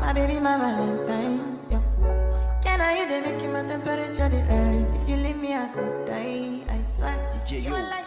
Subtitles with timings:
[0.00, 1.58] My baby, my Valentine.
[1.70, 1.80] Yo.
[2.62, 4.94] Can I you the make my temperature the rise?
[4.94, 6.62] If you leave me, I could die.
[6.68, 7.16] I swear.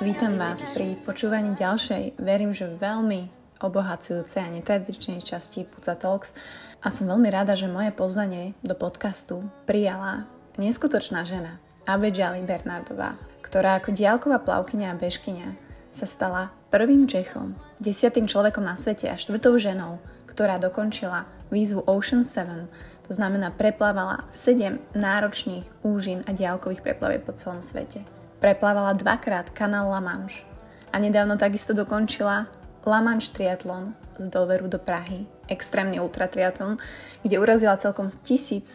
[0.01, 3.29] Vítam vás pri počúvaní ďalšej, verím, že veľmi
[3.61, 6.33] obohacujúcej a netradičnej časti Puca Talks
[6.81, 10.25] a som veľmi rada, že moje pozvanie do podcastu prijala
[10.57, 15.66] neskutočná žena, Abedžali Bernardová, ktorá ako diálková plavkyňa a bežkyňa
[15.97, 19.97] sa stala prvým Čechom, desiatým človekom na svete a štvrtou ženou,
[20.29, 22.69] ktorá dokončila výzvu Ocean 7,
[23.09, 28.05] to znamená preplávala 7 náročných úžin a diálkových preplaviek po celom svete.
[28.37, 30.45] Preplávala dvakrát kanál La Manche
[30.93, 32.45] a nedávno takisto dokončila
[32.85, 36.77] La Manche triatlon z Doveru do Prahy, extrémny ultratriatlon,
[37.25, 38.69] kde urazila celkom 1111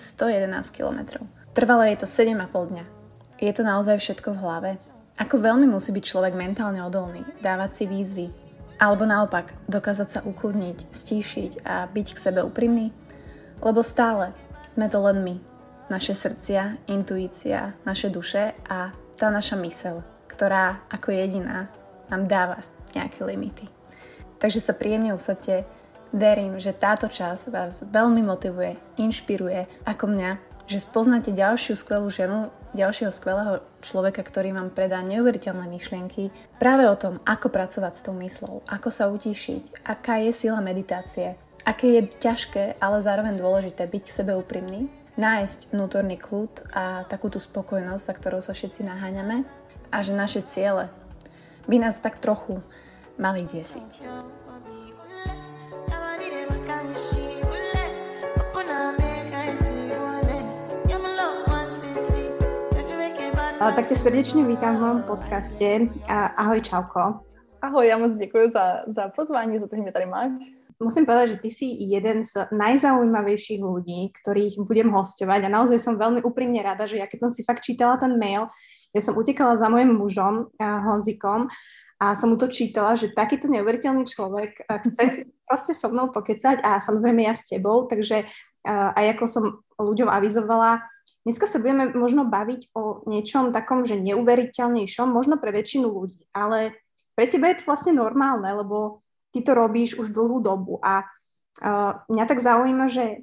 [0.75, 1.23] km.
[1.55, 2.85] Trvalo jej to 7,5 dňa.
[3.39, 4.71] Je to naozaj všetko v hlave?
[5.23, 8.27] Ako veľmi musí byť človek mentálne odolný, dávať si výzvy,
[8.83, 12.91] alebo naopak, dokázať sa ukludniť, stíšiť a byť k sebe úprimný?
[13.63, 14.35] Lebo stále
[14.67, 15.39] sme to len my.
[15.87, 21.71] Naše srdcia, intuícia, naše duše a tá naša mysel, ktorá ako jediná
[22.11, 22.59] nám dáva
[22.91, 23.71] nejaké limity.
[24.43, 25.63] Takže sa príjemne usadte.
[26.11, 30.31] Verím, že táto časť vás veľmi motivuje, inšpiruje ako mňa,
[30.67, 36.97] že spoznáte ďalšiu skvelú ženu, ďalšieho skvelého človeka, ktorý vám predá neuveriteľné myšlienky práve o
[36.97, 42.03] tom, ako pracovať s tou myslou, ako sa utišiť, aká je sila meditácie, aké je
[42.19, 44.89] ťažké, ale zároveň dôležité byť k sebe úprimný,
[45.21, 49.45] nájsť vnútorný kľud a takú tú spokojnosť, za ktorou sa všetci naháňame
[49.93, 50.89] a že naše ciele
[51.69, 52.65] by nás tak trochu
[53.21, 54.09] mali desiť.
[63.71, 65.79] Tak tě srdečně vítám v mém podcaste.
[66.09, 67.21] A, ahoj, čauko.
[67.63, 70.31] Ahoj, já moc děkuji za, za pozvání, za to, že mě tady máš.
[70.83, 75.95] Musím povedať, že ty si jeden z najzaujímavejších ľudí, ktorých budem hostovať a naozaj som
[75.95, 78.51] veľmi úprimne rada, že ja keď som si fakt čítala ten mail,
[78.91, 81.47] ja som utekala za mojim mužom, uh, Honzikom,
[82.03, 86.83] a som mu to čítala, že takýto neuveriteľný človek chce proste so mnou pokecať a
[86.83, 88.27] samozrejme ja s tebou, takže
[88.67, 89.45] aj ako som
[89.79, 90.83] ľuďom avizovala,
[91.23, 96.75] Dneska sa budeme možno baviť o niečom takom, že neuveriteľnejšom, možno pre väčšinu ľudí, ale
[97.15, 102.03] pre teba je to vlastne normálne, lebo ty to robíš už dlhú dobu a uh,
[102.11, 103.23] mňa tak zaujíma, že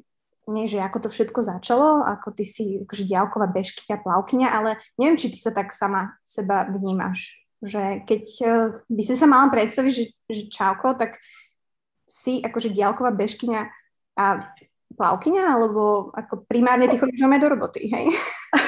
[0.50, 5.20] nie, že ako to všetko začalo, ako ty si akože diálková bežkyňa, plavkyňa, ale neviem,
[5.20, 7.38] či ty sa tak sama seba vnímaš.
[7.60, 8.52] Že keď uh,
[8.88, 11.20] by si sa mala predstaviť, že, že čauko, tak
[12.10, 13.62] si akože diálková bežkyňa
[14.18, 14.26] a
[14.98, 18.08] plavkyňa, alebo ako primárně ty chodíš do roboty, hej?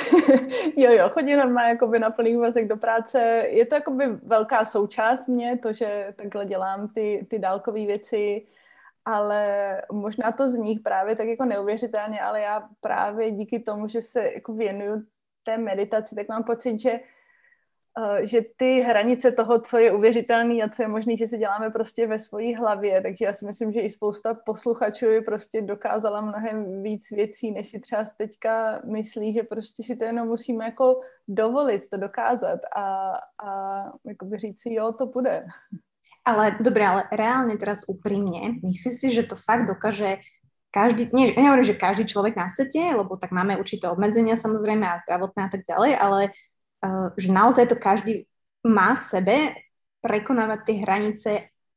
[0.78, 3.20] jo, jo, chodím normálně jakoby na plný úvazek do práce.
[3.50, 8.46] Je to jakoby velká součást mě, to, že takhle dělám ty, ty dálkové věci,
[9.06, 14.02] ale možná to z nich právě tak jako neuvěřitelně, ale já právě díky tomu, že
[14.02, 15.04] se jako věnuju
[15.44, 17.00] té meditaci, tak mám pocit, že
[18.24, 22.08] že ty hranice toho, co je uvěřitelný a co je možný, že si děláme prostě
[22.08, 27.12] ve svojí hlavě, takže já si myslím, že i spousta posluchačů prostě dokázala mnohem víc
[27.12, 31.98] věcí, než si třeba teďka myslí, že prostě si to jenom musíme jako dovolit, to
[31.98, 33.14] dokázat a,
[33.44, 33.50] a
[34.08, 35.46] jakoby říct si, jo, to bude.
[36.26, 40.18] Ale dobré, ale reálně teraz úprimně, myslíš si, že to fakt dokáže
[40.72, 45.04] každý, nie, nehovorím, že každý človek na svete, lebo tak máme určité obmedzenia samozrejme a
[45.04, 46.51] zdravotné a tak ďalej, ale Eh,
[47.18, 48.26] že naozaj to každý
[48.68, 49.36] má v sebe
[50.02, 51.30] prekonávať tie hranice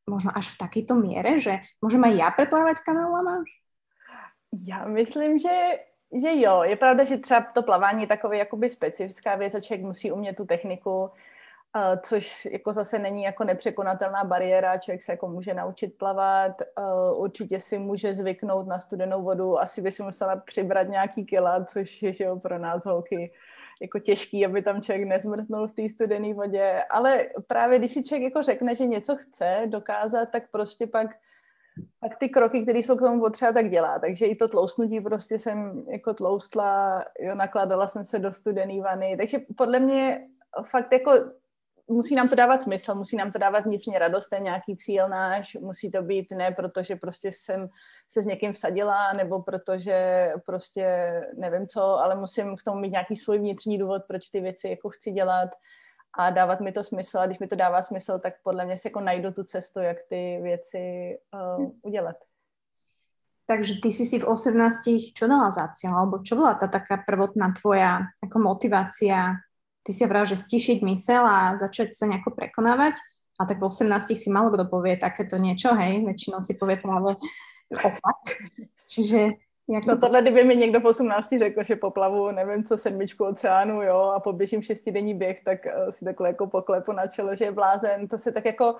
[0.08, 3.12] možno až v takejto miere, že môžem aj ja preplávať kanál?
[4.68, 5.80] Já myslím, že,
[6.12, 6.62] že jo.
[6.62, 10.36] Je pravda, že třeba to plavání je takové jakoby specifická věc a člověk musí umět
[10.36, 11.10] tu techniku,
[11.76, 17.22] Uh, což jako zase není jako nepřekonatelná bariéra, člověk se jako může naučit plavat, uh,
[17.22, 22.02] určitě si může zvyknout na studenou vodu, asi by si musela přibrat nějaký kila, což
[22.02, 23.32] je že jo, pro nás holky
[23.82, 28.22] jako těžký, aby tam člověk nezmrznul v té studené vodě, ale právě když si člověk
[28.22, 31.10] jako řekne, že něco chce dokázat, tak prostě pak
[32.00, 33.98] pak ty kroky, které jsou k tomu potřeba, tak dělá.
[33.98, 39.16] Takže i to tloustnutí prostě jsem jako tloustla, jo, nakladala jsem se do studené vany.
[39.16, 40.26] Takže podle mě
[40.62, 41.12] fakt jako
[41.88, 45.54] musí nám to dávat smysl, musí nám to dávat vnitřně radost, ten nějaký cíl náš,
[45.54, 47.68] musí to být ne protože prostě jsem
[48.08, 50.86] se s někým vsadila, nebo protože prostě
[51.36, 54.90] nevím co, ale musím k tomu mít nějaký svůj vnitřní důvod, proč ty věci jako
[54.90, 55.50] chci dělat
[56.18, 57.18] a dávat mi to smysl.
[57.18, 59.96] A když mi to dává smysl, tak podle mě si jako najdu tu cestu, jak
[60.08, 61.16] ty věci
[61.58, 62.16] uh, udělat.
[63.46, 67.04] Takže ty si si v 18 čo dala za cieľ, alebo čo bola tá taká
[67.04, 69.44] prvotná tvoja ako motivácia
[69.84, 72.96] ty si vral, že stišiť mysel a začať sa nejako prekonávať.
[73.36, 77.18] A tak v 18 si malo kdo povie takéto niečo, hej, väčšinou si povie práve
[77.70, 78.18] opak.
[78.92, 79.36] Čiže
[79.68, 83.82] Jak no tohle, kdyby mi někdo v 18 řekl, že poplavu, nevím co, sedmičku oceánu,
[83.82, 87.52] jo, a poběžím šestidenní běh, tak uh, si takhle jako poklepu na čelo, že je
[87.52, 88.08] blázen.
[88.08, 88.76] To se tak jako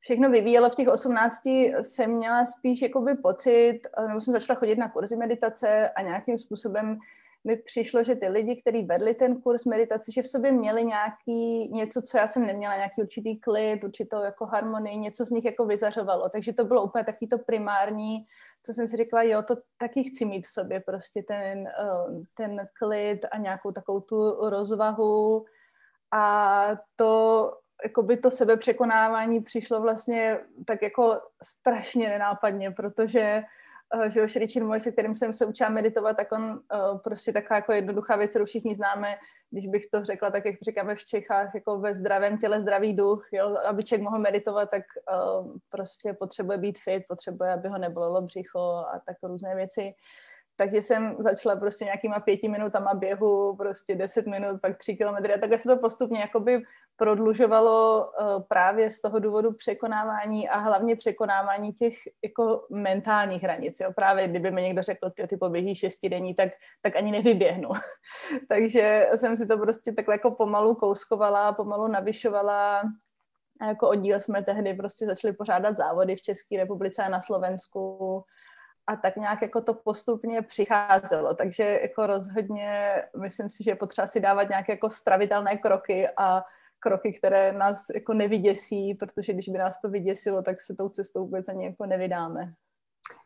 [0.00, 0.70] všechno vyvíjelo.
[0.70, 1.46] V těch 18
[1.80, 6.98] jsem měla spíš jakoby pocit, nebo jsem začala chodit na kurzy meditace a nějakým způsobem
[7.44, 11.68] mi přišlo, že ty lidi, kteří vedli ten kurz meditace, že v sobě měli nějaký,
[11.72, 15.66] něco, co já jsem neměla, nějaký určitý klid, určitou jako harmonii, něco z nich jako
[15.66, 16.28] vyzařovalo.
[16.28, 18.26] Takže to bylo úplně taky to primární,
[18.62, 22.68] co jsem si říkala, jo, to taky chci mít v sobě, prostě ten, eh, ten
[22.78, 25.44] klid a nějakou takovou tu rozvahu
[26.12, 26.66] a
[26.96, 27.52] to
[27.84, 33.42] jakoby to sebepřekonávání přišlo vlastně tak jako strašně nenápadně, protože
[34.08, 37.56] že už Richard Moy, se kterým jsem se učila meditovat, tak on uh, prostě taková
[37.56, 39.16] jako jednoduchá věc, kterou všichni známe,
[39.50, 42.94] když bych to řekla, tak jak to říkáme v Čechách, jako ve zdravém těle zdravý
[42.94, 44.82] duch, jo, aby člověk mohl meditovat, tak
[45.12, 49.94] uh, prostě potřebuje být fit, potřebuje, aby ho nebolelo břicho a tak různé věci.
[50.56, 55.38] Takže jsem začala prostě nějakýma pěti minutama běhu, prostě deset minut, pak tři kilometry a
[55.38, 56.62] takhle se to postupně jakoby
[56.96, 63.80] prodlužovalo uh, právě z toho důvodu překonávání a hlavně překonávání těch jako mentálních hranic.
[63.80, 63.92] Jo?
[63.96, 66.48] Právě kdyby mi někdo řekl, ty, ty poběží šestidenní, tak,
[66.82, 67.68] tak ani nevyběhnu.
[68.48, 72.82] Takže jsem si to prostě takhle jako pomalu kouskovala, pomalu navyšovala
[73.60, 78.24] a jako oddíl jsme tehdy prostě začali pořádat závody v České republice a na Slovensku
[78.86, 84.06] a tak nějak jako to postupně přicházelo, takže jako rozhodně myslím si, že je potřeba
[84.06, 86.42] si dávat nějaké jako stravitelné kroky a
[86.78, 91.24] kroky, které nás jako nevyděsí, protože když by nás to vyděsilo, tak se tou cestou
[91.24, 92.52] vůbec ani jako nevydáme.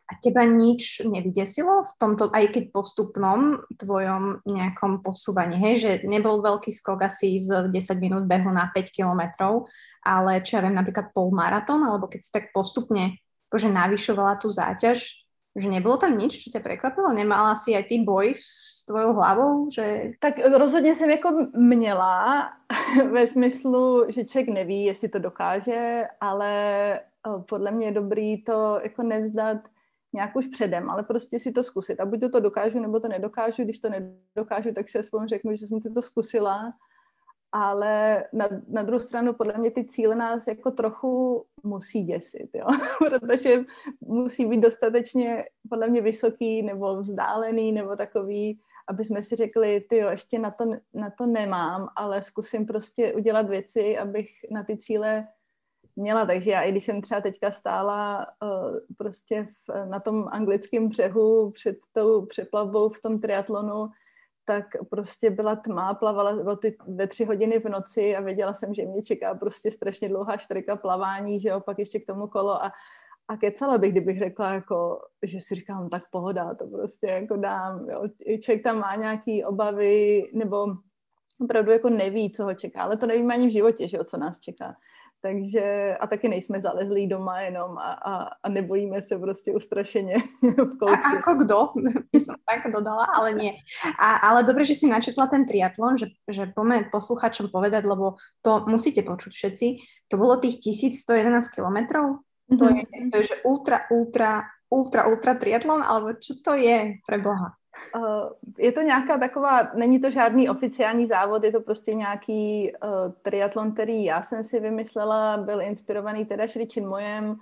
[0.09, 6.41] A teba nič nevydesilo v tomto, aj keď postupnom tvojom nejakom posúvaní, hej, že nebol
[6.41, 9.69] veľký skok asi z 10 minút behu na 5 kilometrov,
[10.01, 13.21] ale čo ja viem, napríklad polmaratón, alebo keď si tak postupne
[13.53, 17.13] akože navyšovala tú záťaž, že nebylo tam nič, co tě překvapilo?
[17.13, 19.71] Nemala si aj ty boj s tvojou hlavou?
[19.71, 20.11] Že...
[20.19, 22.49] Tak rozhodně jsem jako měla
[23.11, 26.53] ve smyslu, že člověk neví, jestli to dokáže, ale
[26.93, 29.57] eh, podle mě je dobrý to jako nevzdat
[30.13, 31.99] nějak už předem, ale prostě si to zkusit.
[31.99, 33.63] A buď to, to dokážu, nebo to nedokážu.
[33.63, 36.73] Když to nedokážu, tak si aspoň řeknu, že jsem si to zkusila
[37.51, 42.65] ale na, na druhou stranu podle mě ty cíle nás jako trochu musí děsit, jo?
[43.09, 43.63] protože
[44.01, 48.59] musí být dostatečně podle mě vysoký nebo vzdálený nebo takový,
[48.89, 53.13] aby jsme si řekli, ty jo, ještě na to, na to nemám, ale zkusím prostě
[53.13, 55.27] udělat věci, abych na ty cíle
[55.95, 56.25] měla.
[56.25, 61.51] Takže já, i když jsem třeba teďka stála uh, prostě v, na tom anglickém břehu
[61.51, 63.89] před tou přeplavbou v tom triatlonu,
[64.49, 68.85] tak prostě byla tma, plavala ty, ve tři hodiny v noci a věděla jsem, že
[68.85, 72.71] mě čeká prostě strašně dlouhá štrika plavání, že jo, pak ještě k tomu kolo a,
[73.27, 77.89] a kecala bych, kdybych řekla, jako, že si říkám, tak pohoda, to prostě jako dám,
[77.89, 78.01] jo.
[78.41, 80.65] Člověk tam má nějaký obavy, nebo
[81.41, 84.17] opravdu jako neví, co ho čeká, ale to nevíme ani v životě, že jo, co
[84.17, 84.75] nás čeká.
[85.19, 88.13] Takže a taky nejsme zalezlí doma jenom a, a,
[88.43, 90.95] a nebojíme se prostě ustrašeně v koutě.
[91.03, 91.59] A ako kdo,
[92.25, 93.51] som tak dodala, ale nie.
[93.99, 98.63] A, ale dobre, že si načetla ten triatlon, že, že poďme posluchačom povedať, lebo to
[98.71, 99.67] musíte počuť všetci.
[100.07, 102.23] To bolo tých 1111 kilometrov?
[102.49, 102.79] To, mm-hmm.
[102.79, 107.58] je, to je že ultra, ultra, ultra, ultra triatlon, alebo čo to je pre Boha?
[107.95, 112.89] Uh, je to nějaká taková, není to žádný oficiální závod, je to prostě nějaký uh,
[113.21, 117.35] triatlon, který já jsem si vymyslela, byl inspirovaný teda Šričin Mojem,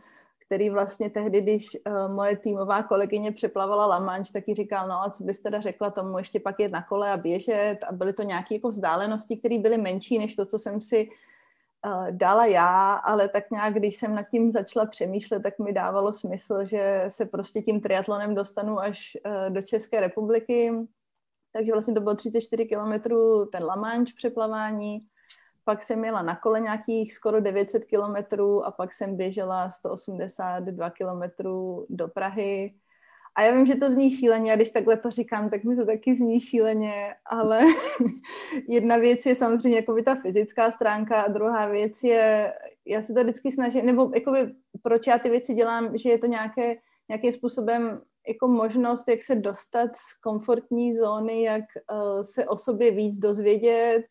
[0.45, 5.03] který vlastně tehdy, když uh, moje týmová kolegyně přeplavala La Manche, tak jí říkal, no
[5.03, 7.77] a co bys teda řekla tomu, ještě pak jet na kole a běžet?
[7.87, 11.13] A byly to nějaké jako vzdálenosti, které byly menší než to, co jsem si uh,
[12.11, 16.65] dala já, ale tak nějak, když jsem nad tím začala přemýšlet, tak mi dávalo smysl,
[16.65, 20.71] že se prostě tím triatlonem dostanu až uh, do České republiky.
[21.51, 24.99] Takže vlastně to bylo 34 kilometrů ten La Manche přeplavání,
[25.63, 31.85] pak jsem jela na kole nějakých skoro 900 kilometrů a pak jsem běžela 182 kilometrů
[31.89, 32.75] do Prahy
[33.37, 35.85] a já vím, že to zní šíleně a když takhle to říkám, tak mi to
[35.85, 37.59] taky zní šíleně, ale
[38.67, 42.53] jedna věc je samozřejmě jako ta fyzická stránka a druhá věc je,
[42.85, 46.27] já se to vždycky snažím, nebo jakoby, proč já ty věci dělám, že je to
[46.27, 46.75] nějaké,
[47.09, 52.91] nějakým způsobem jako možnost, jak se dostat z komfortní zóny, jak uh, se o sobě
[52.91, 54.05] víc dozvědět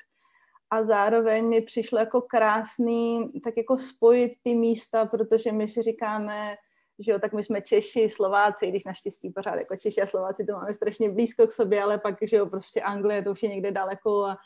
[0.70, 6.56] a zároveň mi přišlo jako krásný tak jako spojit ty místa, protože my si říkáme,
[6.98, 10.52] že jo, tak my jsme Češi, Slováci, když naštěstí pořád jako Češi a Slováci to
[10.52, 13.70] máme strašně blízko k sobě, ale pak, že jo, prostě Anglie, to už je někde
[13.70, 14.38] daleko a,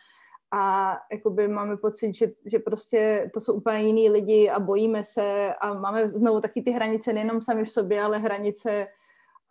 [0.52, 5.54] a jakoby máme pocit, že, že prostě to jsou úplně jiný lidi a bojíme se
[5.61, 8.87] a máme znovu taky ty hranice nejenom sami v sobě, ale hranice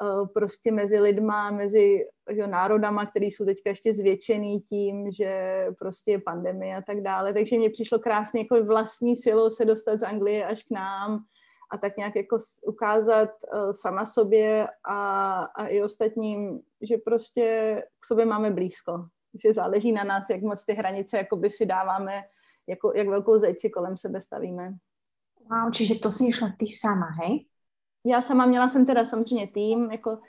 [0.02, 6.12] uh, prostě mezi lidma, mezi že, národama, který jsou teďka ještě zvětšený tím, že prostě
[6.12, 7.34] je pandemie a tak dále.
[7.34, 11.26] Takže mně přišlo krásně jako vlastní silou se dostat z Anglie až k nám
[11.72, 17.44] a tak nějak jako ukázat uh, sama sobě a, a i ostatním, že prostě
[18.00, 19.06] k sobě máme blízko
[19.44, 22.24] že záleží na nás, jak moc ty hranice jakoby si dáváme,
[22.68, 24.74] jako, jak velkou zeď si kolem sebe stavíme.
[25.50, 27.46] Wow, čiže to si išla ty sama, hej?
[28.06, 30.20] Já sama měla jsem teda samozřejmě tým, jako...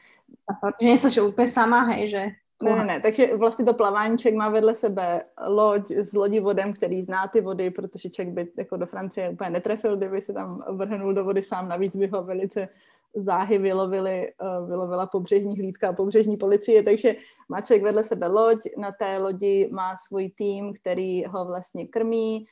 [0.81, 2.27] Že nejsi úplně sama, hej, že...
[2.63, 7.29] Ne, ne, ne, takže vlastně to plaváníček má vedle sebe loď s lodivodem, který zná
[7.29, 11.25] ty vody, protože člověk by jako do Francie úplně netrefil, kdyby se tam vrhnul do
[11.25, 12.69] vody sám, navíc by ho velice
[13.15, 17.15] záhy vylovili, uh, vylovila pobřežní hlídka a pobřežní policie, takže
[17.49, 22.47] má člověk vedle sebe loď, na té lodi má svůj tým, který ho vlastně krmí,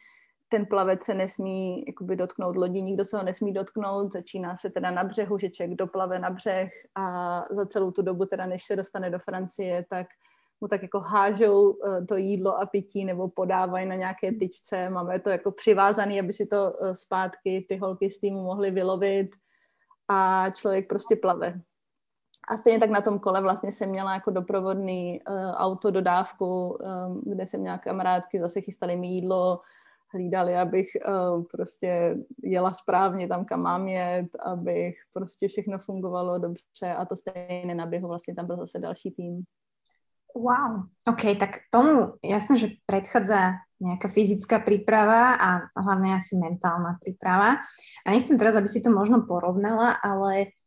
[0.48, 4.90] ten plavec se nesmí jakoby dotknout lodi, nikdo se ho nesmí dotknout, začíná se teda
[4.90, 8.76] na břehu, že člověk doplave na břeh a za celou tu dobu teda, než se
[8.76, 10.06] dostane do Francie, tak
[10.60, 15.20] mu tak jako hážou uh, to jídlo a pití nebo podávají na nějaké tyčce, máme
[15.20, 19.30] to jako přivázané, aby si to uh, zpátky ty holky z týmu mohly vylovit,
[20.08, 21.60] a člověk prostě plave.
[22.48, 27.22] A stejně tak na tom kole vlastně jsem měla jako doprovodný uh, auto dodávku, um,
[27.26, 29.60] kde jsem měla kamarádky, zase chystali mi jídlo,
[30.14, 36.94] hlídali, abych uh, prostě jela správně tam, kam mám jet, abych prostě všechno fungovalo dobře
[36.96, 39.42] a to stejně na běhu vlastně tam byl zase další tým.
[40.36, 47.62] Wow, OK, tak tomu jasné, že predchádza nejaká fyzická príprava a hlavne asi mentálna príprava.
[48.02, 50.58] A nechcem teraz, aby si to možno porovnala, ale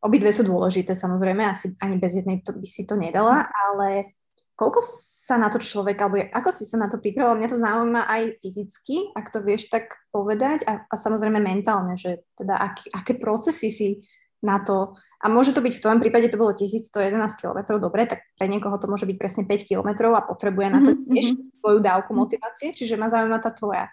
[0.00, 4.16] obidve sú dôležité, samozrejme, asi ani bez jednej to by si to nedala, ale
[4.60, 7.40] koľko sa na to človek, alebo ako si sa na to pripravila?
[7.40, 12.20] Mňa to zaujíma aj fyzicky, ak to vieš tak povedať, a, a samozrejme mentálne, že
[12.36, 13.88] teda ak, aké procesy si
[14.44, 14.92] na to.
[15.24, 16.92] A môže to byť v tvojom prípade, to bolo 1111
[17.40, 20.92] km, dobre, tak pre niekoho to môže byť presne 5 km a potrebuje na to
[20.92, 21.60] mhm, tiež mm-hmm.
[21.64, 23.88] svoju dávku motivace, čiže ma zaujíma ta tvoja.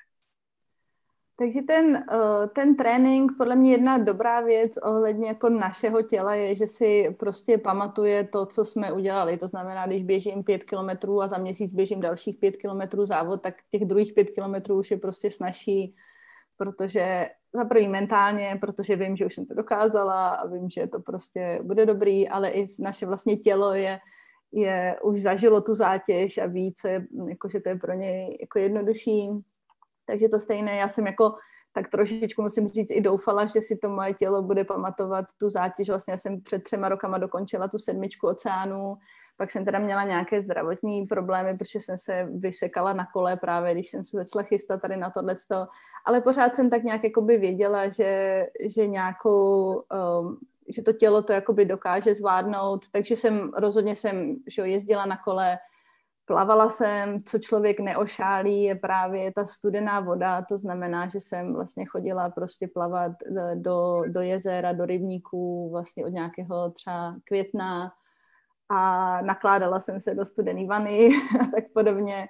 [1.39, 6.55] Takže ten, eh, ten trénink, podle mě jedna dobrá věc ohledně jako našeho těla je,
[6.55, 9.37] že si prostě pamatuje to, co jsme udělali.
[9.37, 13.55] To znamená, když běžím pět kilometrů a za měsíc běžím dalších pět kilometrů závod, tak
[13.69, 15.95] těch druhých pět kilometrů už je prostě snaží,
[16.57, 20.99] protože za prvý mentálně, protože vím, že už jsem to dokázala a vím, že to
[20.99, 23.99] prostě bude dobrý, ale i naše vlastně tělo je,
[24.51, 28.37] je už zažilo tu zátěž a ví, co je, jako, že to je pro něj
[28.41, 29.29] jako jednodušší.
[30.07, 31.35] Takže to stejné, já jsem jako
[31.77, 35.89] tak trošičku musím říct i doufala, že si to moje tělo bude pamatovat tu zátěž.
[35.89, 38.97] Vlastně já jsem před třema rokama dokončila tu sedmičku oceánů,
[39.37, 43.89] pak jsem teda měla nějaké zdravotní problémy, protože jsem se vysekala na kole právě, když
[43.89, 45.67] jsem se začala chystat tady na tohleto,
[46.05, 49.73] ale pořád jsem tak nějak jakoby věděla, že, že nějakou,
[50.19, 50.37] um,
[50.67, 55.57] že to tělo to jakoby dokáže zvládnout, takže jsem rozhodně jsem že jezdila na kole,
[56.27, 61.85] plavala jsem, co člověk neošálí, je právě ta studená voda, to znamená, že jsem vlastně
[61.85, 63.11] chodila prostě plavat
[63.55, 67.91] do, do jezera, do rybníků vlastně od nějakého třeba května
[68.69, 71.09] a nakládala jsem se do studené vany
[71.41, 72.27] a tak podobně.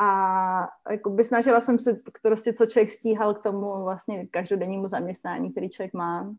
[0.00, 0.68] A
[1.08, 5.94] by snažila jsem se prostě, co člověk stíhal k tomu vlastně každodennímu zaměstnání, který člověk
[5.94, 6.34] má.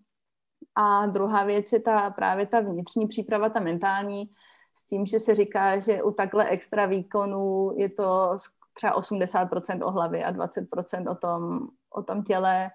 [0.75, 4.29] A druhá věc je ta právě ta vnitřní příprava, ta mentální,
[4.73, 8.37] s tím, že se říká, že u takhle extra výkonů je to
[8.73, 12.69] třeba 80% o hlavě a 20% o tom, o tom těle.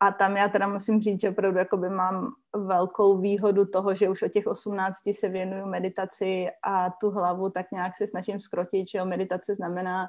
[0.00, 4.22] A tam já teda musím říct, že opravdu jakoby mám velkou výhodu toho, že už
[4.22, 8.98] od těch 18 se věnuju meditaci a tu hlavu tak nějak se snažím skrotit, že
[8.98, 10.08] jo, meditace znamená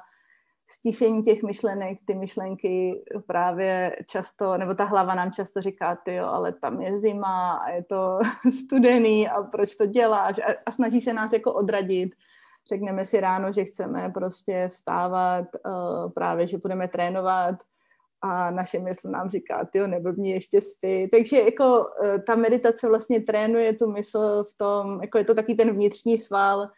[0.70, 6.26] stišení těch myšlenek, ty myšlenky právě často, nebo ta hlava nám často říká, ty jo,
[6.26, 8.18] ale tam je zima a je to
[8.64, 12.14] studený a proč to děláš a, a snaží se nás jako odradit.
[12.68, 17.54] Řekneme si ráno, že chceme prostě vstávat, uh, právě, že budeme trénovat
[18.22, 21.08] a naše mysl nám říká, ty jo, neblbni, ještě spí.
[21.08, 25.54] Takže jako uh, ta meditace vlastně trénuje tu mysl v tom, jako je to taky
[25.54, 26.68] ten vnitřní sval,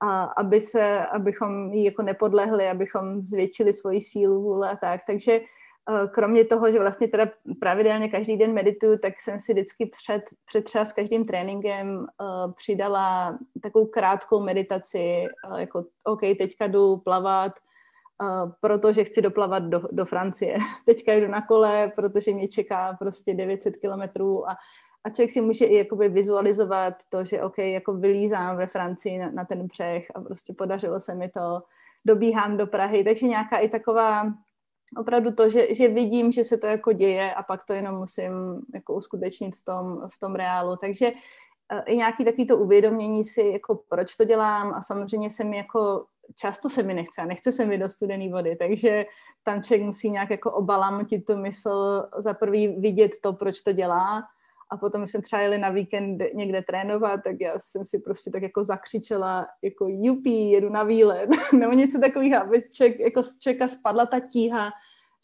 [0.00, 5.00] a aby se, abychom jí jako nepodlehli, abychom zvětšili svoji sílu, vůle a tak.
[5.06, 7.28] Takže eh, kromě toho, že vlastně teda
[7.60, 12.52] pravidelně každý den medituju, tak jsem si vždycky před, před třeba s každým tréninkem uh,
[12.52, 17.52] přidala takovou krátkou meditaci, uh, jako OK, teďka jdu plavat,
[18.22, 20.56] uh, protože chci doplavat do, do Francie.
[20.86, 24.56] teďka jdu na kole, protože mě čeká prostě 900 kilometrů a
[25.04, 29.30] a člověk si může i jakoby vizualizovat to, že OK, jako vylízám ve Francii na,
[29.30, 31.62] na ten břeh a prostě podařilo se mi to.
[32.04, 34.32] dobíhám do Prahy, takže nějaká i taková
[34.96, 38.32] opravdu to, že, že vidím, že se to jako děje a pak to jenom musím
[38.74, 40.76] jako uskutečnit v tom, v tom reálu.
[40.76, 41.12] Takže
[41.72, 45.56] eh, i nějaký takový to uvědomění si, jako proč to dělám a samozřejmě se mi
[45.56, 49.06] jako často se mi nechce a nechce se mi do studené vody, takže
[49.42, 54.22] tam člověk musí nějak jako obalamotit tu mysl, za prvý vidět to, proč to dělá
[54.70, 58.30] a potom, když jsem třeba jeli na víkend někde trénovat, tak já jsem si prostě
[58.30, 63.38] tak jako zakřičela, jako jupí, jedu na výlet, nebo něco takového, aby člověk, jako z
[63.38, 64.70] člověka spadla ta tíha,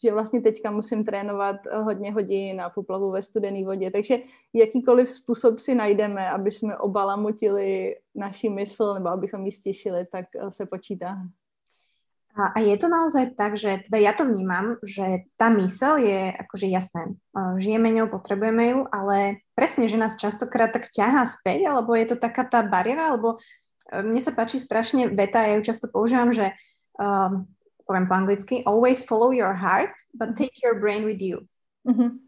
[0.03, 3.91] že vlastně teďka musím trénovat hodně hodin na poplavu ve studené vodě.
[3.91, 4.19] Takže
[4.53, 10.65] jakýkoliv způsob si najdeme, aby jsme obalamutili naši mysl nebo abychom ji stěšili, tak se
[10.65, 11.15] počítá.
[12.37, 16.29] A, a je to naozaj tak, že teda ja to vnímam, že tá mysel je
[16.37, 17.17] akože jasné,
[17.57, 22.21] žijeme ňou, potrebujeme ju, ale presne, že nás častokrát tak ťahá späť, alebo je to
[22.21, 23.41] taká tá bariéra, alebo
[23.89, 26.53] e, mne sa páči strašne veta, ja ju často používam, že
[27.01, 27.49] um,
[27.89, 31.41] poviem po anglicky, always follow your heart, but take your brain with you.
[31.89, 32.21] Mm-hmm.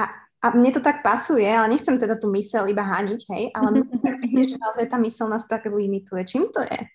[0.00, 0.02] A,
[0.40, 3.84] a mne to tak pasuje, ale nechcem teda tú mysel iba haniť, hej, ale
[4.32, 6.24] mne že naozaj tá mysel nás tak limituje.
[6.24, 6.88] Čím to je?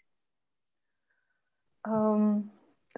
[1.91, 2.51] Um,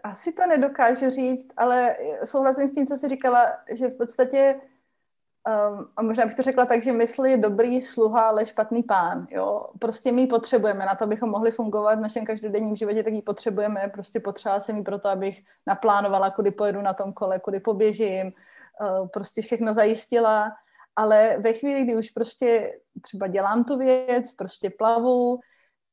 [0.03, 5.87] asi to nedokážu říct, ale souhlasím s tím, co jsi říkala, že v podstatě, um,
[5.97, 9.27] a možná bych to řekla tak, že mysl je dobrý sluha, ale špatný pán.
[9.29, 9.65] Jo?
[9.79, 13.21] Prostě my ji potřebujeme na to, abychom mohli fungovat v našem každodenním životě, tak ji
[13.21, 13.91] potřebujeme.
[13.93, 19.07] Prostě potřeba jsem ji proto, abych naplánovala, kudy pojedu na tom kole, kudy poběžím, uh,
[19.07, 20.51] prostě všechno zajistila.
[20.95, 25.39] Ale ve chvíli, kdy už prostě třeba dělám tu věc, prostě plavu,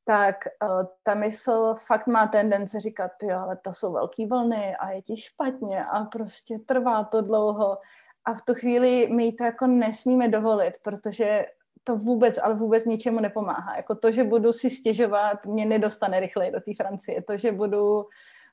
[0.08, 4.90] tak uh, ta mysl fakt má tendence říkat, jo, ale to jsou velké vlny a
[4.90, 7.78] je ti špatně a prostě trvá to dlouho.
[8.24, 11.46] A v tu chvíli my to jako nesmíme dovolit, protože
[11.84, 13.76] to vůbec, ale vůbec ničemu nepomáhá.
[13.76, 17.22] Jako to, že budu si stěžovat, mě nedostane rychleji do té Francie.
[17.22, 18.06] To, že budu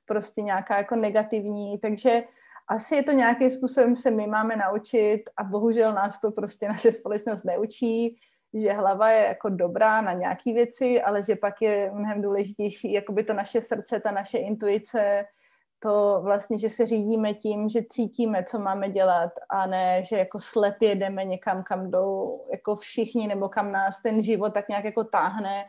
[0.05, 2.23] prostě nějaká jako negativní, takže
[2.67, 6.91] asi je to nějakým způsobem se my máme naučit a bohužel nás to prostě naše
[6.91, 8.17] společnost neučí,
[8.53, 13.23] že hlava je jako dobrá na nějaké věci, ale že pak je mnohem důležitější jakoby
[13.23, 15.25] to naše srdce, ta naše intuice,
[15.79, 20.39] to vlastně, že se řídíme tím, že cítíme, co máme dělat a ne, že jako
[20.39, 25.03] slepě jdeme někam, kam jdou jako všichni nebo kam nás ten život tak nějak jako
[25.03, 25.65] táhne,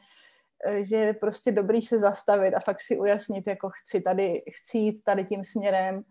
[0.80, 5.04] že je prostě dobrý se zastavit a fakt si ujasnit, jako chci tady, chci jít
[5.04, 6.02] tady tím směrem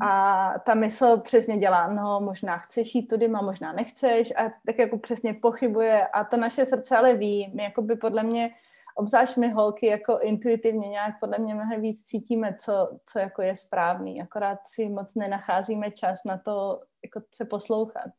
[0.00, 4.78] a ta mysl přesně dělá, no možná chceš jít tudy, a možná nechceš a tak
[4.78, 8.50] jako přesně pochybuje a to naše srdce ale ví, my jako by podle mě,
[8.94, 13.56] obzvlášť my holky jako intuitivně nějak podle mě mnohem víc cítíme, co, co jako je
[13.56, 18.10] správný, akorát si moc nenacházíme čas na to jako se poslouchat.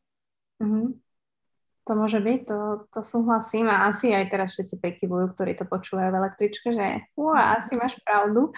[0.62, 0.92] Mm-hmm.
[1.88, 2.60] To môže byť, to,
[2.92, 7.56] to súhlasím a asi aj teraz všetci prikyvujú, ktorí to počúvajú v električke, že ua,
[7.56, 8.52] asi máš pravdu.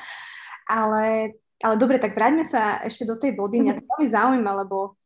[0.66, 3.60] Ale ale dobre, tak vráťme sa ešte do tej vody.
[3.60, 4.96] Mňa to veľmi zaujíma, lebo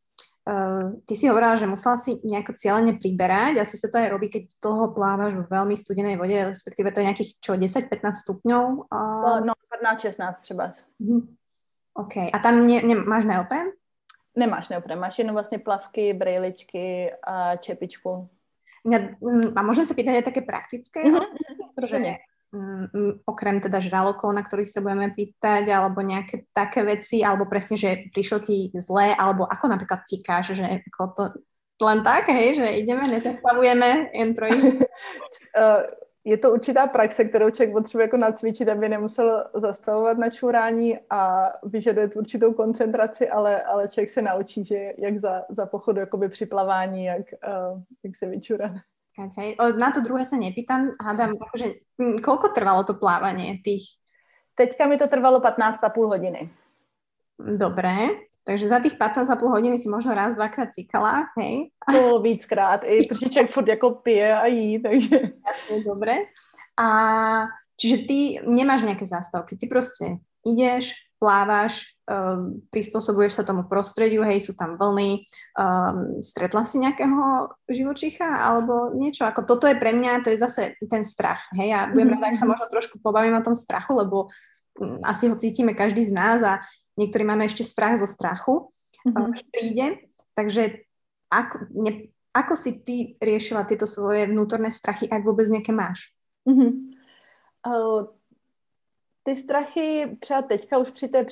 [0.47, 3.59] uh, ty si hovorila, že musela si nejako cieľene priberať.
[3.59, 7.09] Asi sa to aj robí, keď dlho plávaš v veľmi studenej vode, respektíve to je
[7.11, 8.65] nejakých čo, 10-15 stupňov?
[8.87, 9.43] Uh...
[9.43, 10.71] No, 15-16 třeba.
[11.03, 11.27] Uh-huh.
[11.95, 12.31] OK.
[12.31, 13.75] A tam ne, ne, máš neopren?
[14.35, 18.29] Nemáš neopren, máš jenom vlastně plavky, brejličky a čepičku.
[18.85, 21.01] Mm, a môžem sa pýtať aj také praktické?
[21.09, 21.73] Mm-hmm.
[21.73, 22.34] Pretože Mm,
[23.27, 28.11] okrem teda žralokov, na ktorých sa budeme pýtať, alebo nejaké také veci, alebo presne, že
[28.15, 31.23] prišlo ti zlé, alebo ako napríklad cikáš, že ako to
[31.83, 34.35] len tak, hej, že ideme, nezaplavujeme, jen.
[35.55, 35.83] Eh,
[36.25, 41.53] je to určitá praxe, kterou člověk potřebuje jako nacvičit, aby nemusel zastavovat na čurání a
[41.63, 46.47] vyžaduje určitou koncentraci, ale, ale člověk se naučí, že jak za, za pochodu jakoby při
[46.47, 48.73] plavání, jak, uh, jak se vyčurat.
[49.15, 49.55] Hej.
[49.63, 50.91] O, na to druhé sa nepýtam.
[50.99, 53.95] Hádam, akože, hm, koľko trvalo to plávanie tých?
[54.59, 56.51] Teďka mi to trvalo 15,5 hodiny.
[57.39, 61.71] Dobre, takže za tých 15,5 hodiny si možno raz, dvakrát cikala, hej?
[61.91, 65.19] To víckrát, i protože člověk furt jako pije a jí, takže...
[65.47, 66.15] Jasne, dobre.
[66.79, 66.89] A
[67.79, 74.45] čiže ty nemáš nejaké zástavky, ty proste ideš, plávaš, um, prispôsobuješ sa tomu prostrediu, hej,
[74.45, 75.25] sú tam vlny,
[75.57, 80.77] um, stretla si nejakého živočicha alebo niečo, ako toto je pre mňa, to je zase
[80.85, 84.29] ten strach, hej, a budem rada, ak sa možno trošku pobavím o tom strachu, lebo
[84.81, 86.61] um, asi ho cítime každý z nás a
[87.01, 88.69] niektorí máme ešte strach zo strachu,
[89.09, 89.17] mm-hmm.
[89.17, 89.87] um, príde,
[90.37, 90.85] takže
[91.33, 96.13] ako, ne, ako si ty riešila tieto svoje vnútorné strachy, ak vôbec nejaké máš?
[96.45, 96.71] Mm-hmm.
[97.65, 98.13] Uh,
[99.25, 101.27] ty strachy třeba teďka už při té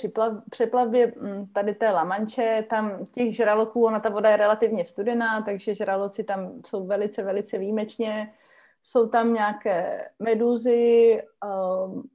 [0.51, 5.75] přeplavbě mm, tady té Lamanče, tam těch žraloků, ona ta voda je relativně studená, takže
[5.75, 8.33] žraloci tam jsou velice, velice výjimečně.
[8.83, 11.23] Jsou tam nějaké medúzy,
[11.87, 12.09] um,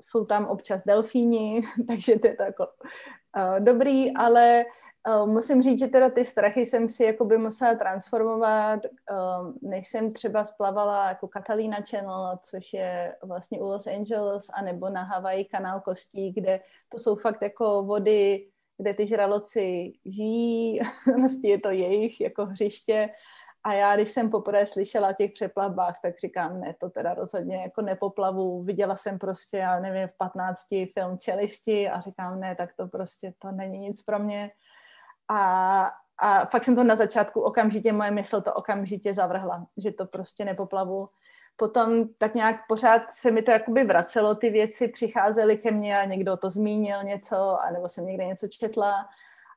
[0.00, 4.64] jsou tam občas delfíni, takže to je to jako uh, dobrý, ale
[5.26, 10.44] musím říct, že teda ty strachy jsem si jakoby musela transformovat, uh, než jsem třeba
[10.44, 16.32] splavala jako Catalina Channel, což je vlastně u Los Angeles, anebo na Havaji kanál Kostí,
[16.32, 20.80] kde to jsou fakt jako vody, kde ty žraloci žijí,
[21.20, 23.10] vlastně je to jejich jako hřiště
[23.64, 27.56] a já, když jsem poprvé slyšela o těch přeplavbách, tak říkám, ne, to teda rozhodně
[27.56, 28.62] jako nepoplavu.
[28.62, 30.60] Viděla jsem prostě, já nevím, v 15
[30.94, 34.50] film Čelisti a říkám, ne, tak to prostě, to není nic pro mě.
[35.28, 40.06] A, a fakt jsem to na začátku okamžitě, moje mysl to okamžitě zavrhla, že to
[40.06, 41.08] prostě nepoplavu.
[41.56, 46.04] Potom tak nějak pořád se mi to jakoby vracelo, ty věci přicházely ke mně a
[46.04, 49.06] někdo to zmínil něco, anebo jsem někde něco četla.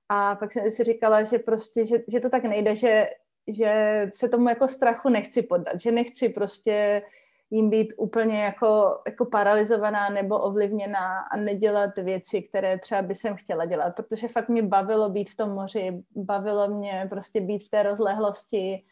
[0.10, 3.08] A pak jsem si říkala, že prostě, že, že to tak nejde, že
[3.48, 7.02] že se tomu jako strachu nechci poddat, že nechci prostě
[7.50, 13.36] jim být úplně jako, jako paralizovaná nebo ovlivněná a nedělat věci, které třeba by jsem
[13.36, 17.70] chtěla dělat, protože fakt mě bavilo být v tom moři, bavilo mě prostě být v
[17.70, 18.84] té rozlehlosti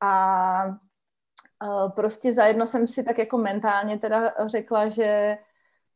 [0.00, 0.76] a
[1.94, 5.38] prostě zajedno jsem si tak jako mentálně teda řekla, že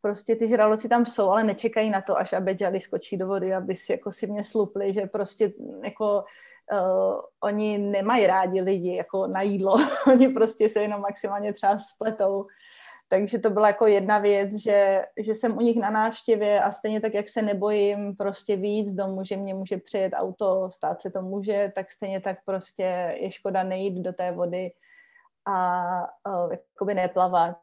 [0.01, 3.77] prostě ty žraloci tam jsou, ale nečekají na to, až Abedžali skočí do vody, aby
[3.77, 5.53] si jako si mě slupli, že prostě
[5.85, 6.25] jako
[6.73, 9.77] uh, oni nemají rádi lidi jako na jídlo,
[10.07, 12.47] oni prostě se jenom maximálně třeba spletou.
[13.09, 17.01] Takže to byla jako jedna věc, že, že jsem u nich na návštěvě a stejně
[17.01, 21.23] tak, jak se nebojím prostě víc domů, že mě může přijet auto, stát se to
[21.23, 24.71] může, tak stejně tak prostě je škoda nejít do té vody
[25.47, 25.83] a
[26.29, 27.57] uh, jakoby neplavat.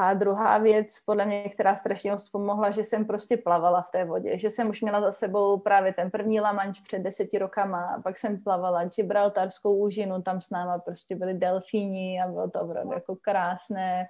[0.00, 4.04] A druhá věc, podle mě, která strašně moc pomohla, že jsem prostě plavala v té
[4.04, 8.00] vodě, že jsem už měla za sebou právě ten první lamanč před deseti rokama, a
[8.00, 12.92] pak jsem plavala Gibraltarskou úžinu, tam s náma prostě byli delfíni a bylo to opravdu
[12.92, 14.06] jako krásné.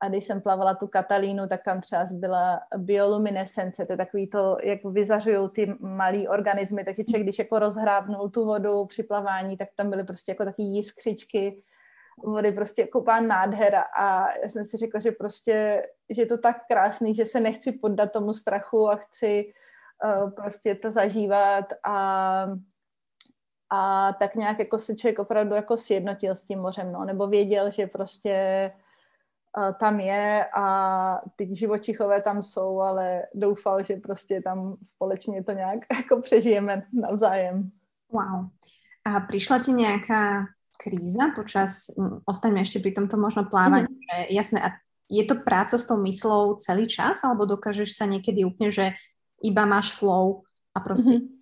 [0.00, 4.56] A když jsem plavala tu Katalínu, tak tam třeba byla bioluminescence, to je takový to,
[4.62, 9.68] jak vyzařují ty malý organismy, takže člověk, když jako rozhrábnul tu vodu při plavání, tak
[9.76, 11.62] tam byly prostě jako taky jiskřičky,
[12.24, 16.38] vody prostě jako úplná nádhera a já jsem si řekla, že prostě, že je to
[16.38, 19.52] tak krásný, že se nechci poddat tomu strachu a chci
[20.04, 22.46] uh, prostě to zažívat a
[23.70, 27.70] a tak nějak jako se člověk opravdu jako sjednotil s tím mořem, no, nebo věděl,
[27.70, 28.72] že prostě
[29.58, 35.52] uh, tam je a ty živočichové tam jsou, ale doufal, že prostě tam společně to
[35.52, 37.70] nějak jako přežijeme navzájem.
[38.12, 38.46] Wow.
[39.04, 40.46] A přišla ti nějaká
[40.78, 41.90] kríza počas,
[42.22, 44.30] ostaňme ešte pri tomto možno plávanie, mm-hmm.
[44.30, 44.68] že jasné, a
[45.10, 48.94] je to práca s tou myslou celý čas, alebo dokážeš sa niekedy úplne, že
[49.42, 50.42] iba máš flow
[50.74, 51.10] a prostě...
[51.10, 51.36] Mm-hmm.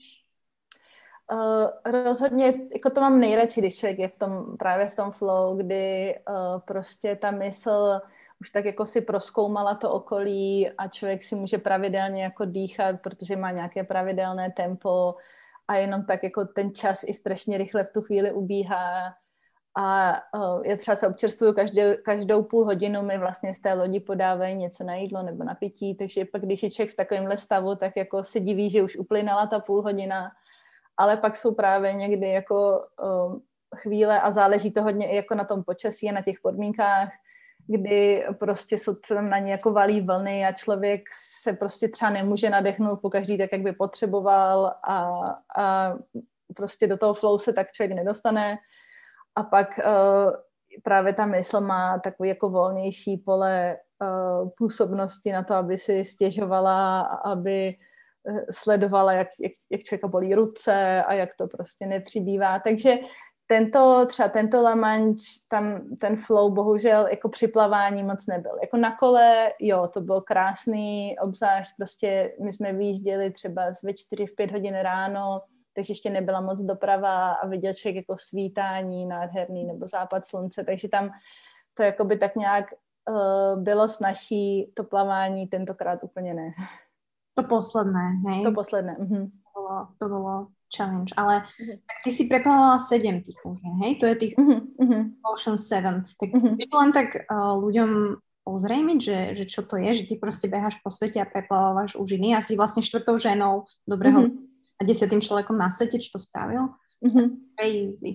[1.32, 5.56] Uh, rozhodně, jako to mám nejradši, když člověk je v tom, právě v tom flow,
[5.56, 8.00] kdy uh, prostě ta mysl
[8.40, 13.36] už tak jako si proskoumala to okolí a člověk si může pravidelně jako dýchat, protože
[13.36, 15.14] má nějaké pravidelné tempo
[15.68, 19.14] a jenom tak jako ten čas i strašně rychle v tu chvíli ubíhá
[19.78, 24.00] a uh, já třeba se občerstvuju každou, každou půl hodinu, mi vlastně z té lodi
[24.00, 27.74] podávají něco na jídlo nebo na pití, takže pak když je člověk v takovémhle stavu,
[27.74, 30.30] tak jako se diví, že už uplynala ta půl hodina,
[30.96, 33.38] ale pak jsou právě někdy jako uh,
[33.76, 37.08] chvíle a záleží to hodně i jako na tom počasí a na těch podmínkách,
[37.66, 41.02] kdy prostě jsou na ně jako valí vlny a člověk
[41.42, 45.20] se prostě třeba nemůže nadechnout po každý tak, jak by potřeboval a,
[45.56, 45.94] a
[46.54, 48.58] prostě do toho flow se tak člověk nedostane
[49.36, 50.32] a pak uh,
[50.82, 57.00] právě ta mysl má takový jako volnější pole uh, působnosti na to, aby si stěžovala,
[57.00, 57.68] aby
[58.28, 62.58] eh, sledovala, jak, jak, jak člověka bolí ruce a jak to prostě nepřibývá.
[62.58, 62.98] Takže
[63.46, 68.58] tento, třeba tento lamanč, tam ten flow bohužel jako při plavání moc nebyl.
[68.62, 74.26] Jako na kole, jo, to bylo krásný, obzvlášť prostě my jsme vyjížděli třeba ve 4
[74.26, 75.40] v 5 hodin ráno,
[75.76, 80.88] takže ještě nebyla moc doprava a viděl člověk jako svítání nádherný nebo západ slunce, takže
[80.88, 81.10] tam
[81.74, 82.64] to jako by tak nějak
[83.10, 86.50] uh, bylo snažší to plavání, tentokrát úplně ne.
[87.34, 88.44] To posledné, hej?
[88.44, 89.26] To posledné, mhm.
[89.26, 91.76] To bylo, to bylo challenge, ale uh-huh.
[91.76, 93.96] tak ty si preplavala sedem tých úžin, hej?
[93.96, 95.10] To je tých uh-huh.
[95.34, 96.02] Ocean 7.
[96.20, 96.28] Tak
[96.72, 100.76] to len tak uh, ľuďom ozrejmiť, že, že čo to je, že ty prostě beháš
[100.84, 104.45] po svete a preplavováš úžiny a si vlastne štvrtou ženou dobrého uh-huh
[104.76, 106.76] a desiatým človekom na svete, čo to spravil.
[107.00, 107.26] Mm-hmm.
[107.56, 108.12] Crazy.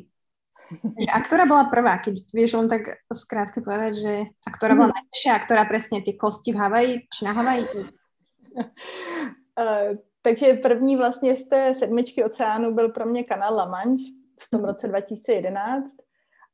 [1.12, 4.14] A ktorá bola prvá, keď vieš len tak skrátke povedať, že
[4.48, 5.04] a ktorá bola mm-hmm.
[5.04, 7.66] najťažšia a ktorá presne ty kosti v Havaji, či na Havaji?
[8.56, 14.04] Uh, takže první vlastně z té sedmičky oceánu byl pro mě kanál La Manche
[14.40, 15.92] v tom roce 2011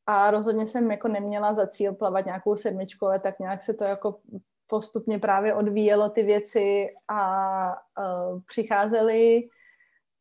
[0.08, 3.84] a rozhodně jsem jako neměla za cíl plavat nějakou sedmičku, ale tak nějak se to
[3.84, 4.20] jako
[4.68, 9.50] postupně právě odvíjelo ty věci a uh, přicházely.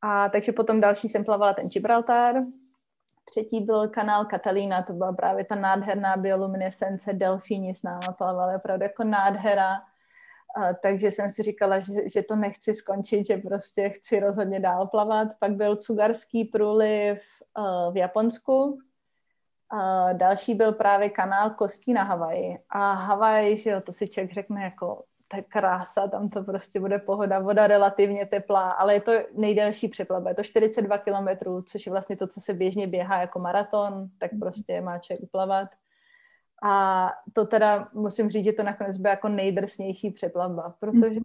[0.03, 2.35] A takže potom další jsem plavala ten Gibraltar.
[3.25, 8.83] Třetí byl kanál Katalína, to byla právě ta nádherná bioluminescence, delfíni s náma plavali, opravdu
[8.83, 9.73] jako nádhera.
[10.57, 14.87] Uh, takže jsem si říkala, že, že to nechci skončit, že prostě chci rozhodně dál
[14.87, 15.29] plavat.
[15.39, 17.23] Pak byl Cugarský průliv
[17.59, 18.79] uh, v Japonsku,
[19.71, 22.59] a další byl právě kanál Kostí na Havaji.
[22.71, 26.81] A Havaj, že jo, to si člověk řekne jako, to je krása, tam to prostě
[26.81, 31.87] bude pohoda, voda relativně teplá, ale je to nejdelší přeplava, je to 42 kilometrů, což
[31.87, 34.41] je vlastně to, co se běžně běhá jako maraton, tak mhm.
[34.41, 35.69] prostě má člověk uplavat.
[36.63, 41.21] A to teda musím říct, že to nakonec byla jako nejdrsnější přeplavba, protože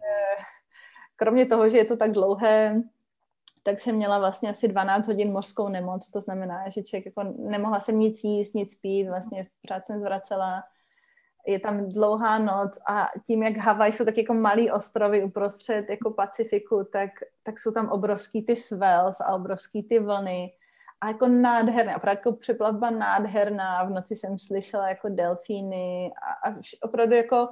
[1.16, 2.82] kromě toho, že je to tak dlouhé,
[3.62, 7.80] tak jsem měla vlastně asi 12 hodin mořskou nemoc, to znamená, že člověk jako nemohla
[7.80, 10.62] jsem nic jíst, nic pít, vlastně pořád jsem zvracela.
[11.46, 16.10] Je tam dlouhá noc a tím, jak Havaj jsou tak jako malý ostrovy uprostřed jako
[16.10, 17.10] Pacifiku, tak,
[17.42, 20.52] tak jsou tam obrovský ty swells a obrovský ty vlny.
[21.00, 26.54] A jako nádherné, opravdu jako přeplavba nádherná, v noci jsem slyšela jako delfíny a, a
[26.82, 27.48] opravdu jako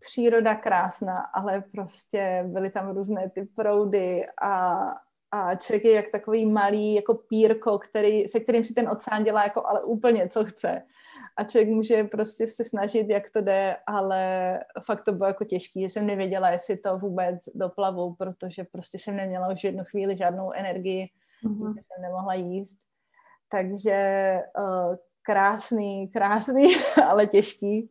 [0.00, 4.84] příroda krásná, ale prostě byly tam různé ty proudy a,
[5.34, 9.42] a člověk je jak takový malý jako pírko, který, se kterým si ten oceán dělá
[9.44, 10.82] jako ale úplně co chce.
[11.36, 14.20] A člověk může prostě se snažit, jak to jde, ale
[14.86, 19.16] fakt to bylo jako těžký, že jsem nevěděla, jestli to vůbec doplavu, protože prostě jsem
[19.16, 21.08] neměla už jednu chvíli žádnou energii,
[21.44, 21.74] mm-hmm.
[21.74, 22.78] jsem nemohla jíst.
[23.48, 26.74] Takže uh, krásný, krásný,
[27.08, 27.90] ale těžký.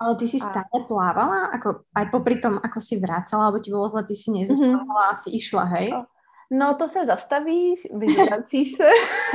[0.00, 0.50] Ale ty si a...
[0.50, 1.46] stále plávala?
[1.46, 5.14] Ako, aj popri tom, ako si vracala, alebo ti bolo zle, ty si nezastavila, mm-hmm.
[5.14, 5.92] asi išla, hej?
[6.52, 8.88] No to se zastavíš, vyvracíš se,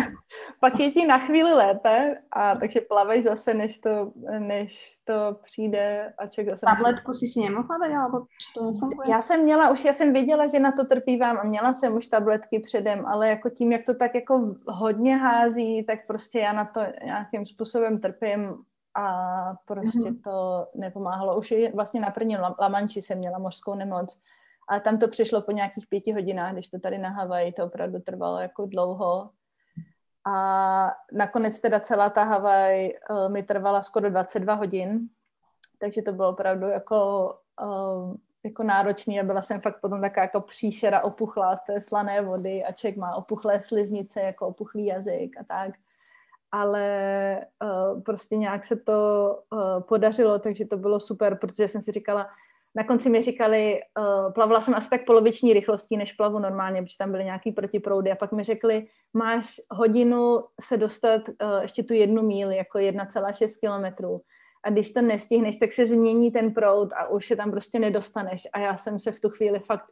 [0.60, 6.14] pak je ti na chvíli lépe a takže plaveš zase, než to, než to přijde
[6.18, 6.66] a člověk zase...
[6.66, 9.10] Tabletku si si nemohla dát, alebo či to nefunguje?
[9.12, 12.08] Já jsem měla už, já jsem věděla, že na to trpívám a měla jsem už
[12.08, 16.66] tabletky předem, ale jako tím, jak to tak jako hodně hází, tak prostě já na
[16.66, 18.56] to nějakým způsobem trpím
[18.96, 19.08] a
[19.66, 20.22] prostě mm-hmm.
[20.24, 21.38] to nepomáhalo.
[21.38, 24.20] Už je, vlastně na první Lamanči jsem měla mořskou nemoc
[24.68, 28.00] a tam to přišlo po nějakých pěti hodinách, když to tady na Havaji to opravdu
[28.00, 29.30] trvalo jako dlouho.
[30.28, 35.00] A nakonec teda celá ta Havaj uh, mi trvala skoro 22 hodin,
[35.80, 37.30] takže to bylo opravdu jako,
[37.64, 42.22] uh, jako náročný a byla jsem fakt potom taková jako příšera opuchlá z té slané
[42.22, 45.72] vody a člověk má opuchlé sliznice, jako opuchlý jazyk a tak.
[46.52, 51.92] Ale uh, prostě nějak se to uh, podařilo, takže to bylo super, protože jsem si
[51.92, 52.28] říkala,
[52.76, 56.98] na konci mi říkali, uh, plavala jsem asi tak poloviční rychlostí, než plavu normálně, protože
[56.98, 58.12] tam byly nějaký protiproudy.
[58.12, 63.48] A pak mi řekli, máš hodinu se dostat uh, ještě tu jednu míli, jako 1,6
[63.60, 64.22] kilometrů.
[64.64, 68.48] A když to nestihneš, tak se změní ten proud a už se tam prostě nedostaneš.
[68.54, 69.86] A já jsem se v tu chvíli fakt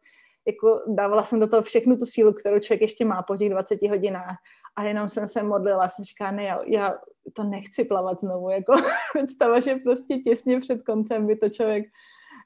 [0.48, 3.82] jako dávala jsem do toho všechnu tu sílu, kterou člověk ještě má po těch 20
[3.89, 4.38] hodinách.
[4.76, 6.98] A jenom jsem se modlila, jsem říká, ne, já, já
[7.34, 8.74] to nechci plavat znovu, jako
[9.13, 11.86] představa, že prostě těsně před koncem by to člověk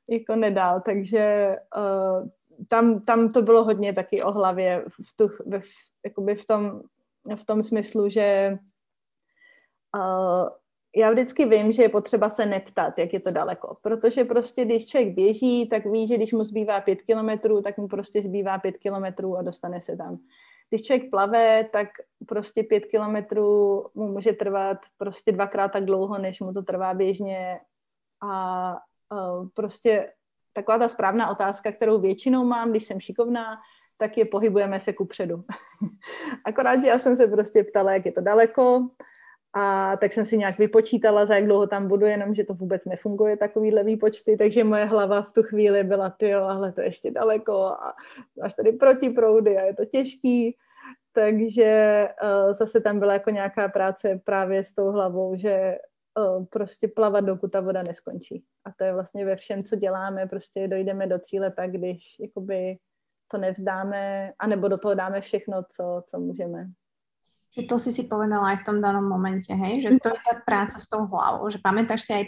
[0.10, 2.30] jako nedal, takže uh,
[2.68, 5.62] tam, tam to bylo hodně taky o hlavě v, tu, v,
[6.06, 6.82] jakoby v, tom,
[7.36, 8.58] v tom smyslu, že
[9.96, 10.50] uh,
[10.96, 14.86] já vždycky vím, že je potřeba se neptat, jak je to daleko, protože prostě když
[14.86, 18.78] člověk běží, tak ví, že když mu zbývá pět kilometrů, tak mu prostě zbývá pět
[18.78, 20.18] kilometrů a dostane se tam.
[20.70, 21.88] Když člověk plave, tak
[22.28, 27.60] prostě pět kilometrů mu může trvat prostě dvakrát tak dlouho, než mu to trvá běžně
[28.22, 28.78] a
[29.12, 30.14] uh, prostě
[30.54, 33.58] taková ta správná otázka, kterou většinou mám, když jsem šikovná,
[33.98, 35.44] tak je pohybujeme se ku předu.
[36.46, 38.90] Akorát, že já jsem se prostě ptala, jak je to daleko,
[39.54, 42.86] a tak jsem si nějak vypočítala, za jak dlouho tam budu, jenom že to vůbec
[42.86, 47.12] nefunguje, takovýhle výpočty, takže moje hlava v tu chvíli byla, ty jo, ale to ještě
[47.12, 47.94] daleko a
[48.42, 50.58] máš tady protiproudy a je to těžký.
[51.14, 55.78] Takže uh, zase tam byla jako nějaká práce právě s tou hlavou, že
[56.50, 58.44] prostě plavat, dokud ta voda neskončí.
[58.66, 62.78] A to je vlastně ve všem, co děláme, prostě dojdeme do cíle tak, když jakoby
[63.32, 66.68] to nevzdáme, anebo do toho dáme všechno, co, co můžeme.
[67.58, 69.82] Že to si si povedala aj v tom danom momente, hej?
[69.82, 72.26] Že to je tá práca s tou hlavou, že pamätáš si aj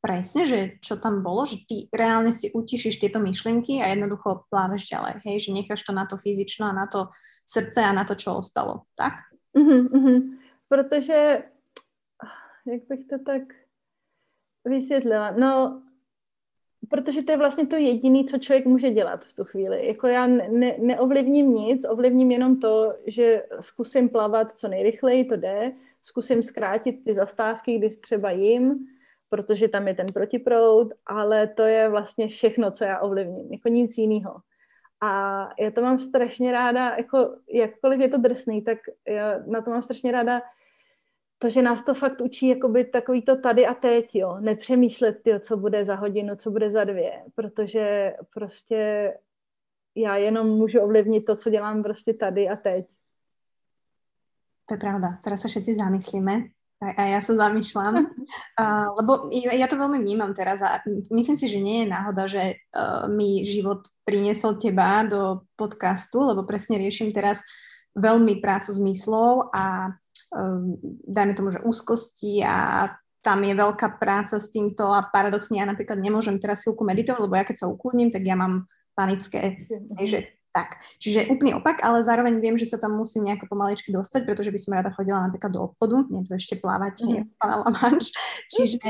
[0.00, 4.88] presne, že čo tam bolo, že ty reálne si utišíš tieto myšlienky a jednoducho pláveš
[4.88, 5.36] ďalej, hej?
[5.44, 7.12] Že necháš to na to fyzično a na to
[7.44, 9.20] srdce a na to, čo ostalo, tak?
[9.52, 10.18] Mm-hmm, mm-hmm.
[10.68, 11.42] Protože
[12.66, 13.42] jak bych to tak
[14.64, 15.30] vysvětlila?
[15.30, 15.82] No,
[16.88, 19.86] protože to je vlastně to jediné, co člověk může dělat v tu chvíli.
[19.86, 25.72] Jako já ne, neovlivním nic, ovlivním jenom to, že zkusím plavat co nejrychleji, to jde,
[26.02, 28.86] zkusím zkrátit ty zastávky, když třeba jim,
[29.28, 33.98] protože tam je ten protiproud, ale to je vlastně všechno, co já ovlivním, jako nic
[33.98, 34.36] jiného.
[35.00, 39.70] A já to mám strašně ráda, jako jakkoliv je to drsný, tak já na to
[39.70, 40.42] mám strašně ráda
[41.40, 44.36] to, že nás to fakt učí jakoby takový to tady a teď, jo.
[44.40, 49.12] Nepřemýšlet, jo, co bude za hodinu, co bude za dvě, protože prostě
[49.96, 52.86] já jenom můžu ovlivnit to, co dělám prostě tady a teď.
[54.66, 55.18] To je pravda.
[55.24, 60.62] Teraz sa všetci zamyslíme a ja sa zamýšľam, uh, lebo ja to veľmi vnímam teraz
[60.62, 60.78] a
[61.10, 66.46] myslím si, že nie je náhoda, že uh, mi život priniesol teba do podcastu, lebo
[66.46, 67.42] presne riešim teraz
[67.98, 69.99] veľmi prácu zmyslov a um,
[71.06, 72.86] dajme tomu, že úzkosti a
[73.20, 77.36] tam je veľká práca s týmto a paradoxne ja napríklad nemôžem teraz chvíľku meditovať, lebo
[77.36, 78.64] ja keď sa ukludním, tak ja mám
[78.96, 79.68] panické,
[80.00, 84.26] že tak, čiže úplný opak, ale zároveň viem, že sa tam musím nejako pomaličky dostať,
[84.26, 87.38] pretože by som rada chodila napríklad do obchodu, nie to ešte plávať, mm.
[87.38, 88.10] Lamanš.
[88.50, 88.82] Čiže,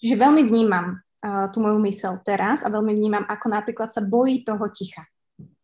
[0.00, 4.40] čiže veľmi vnímam uh, tú moju mysel teraz a veľmi vnímam, ako napríklad sa bojí
[4.40, 5.04] toho ticha.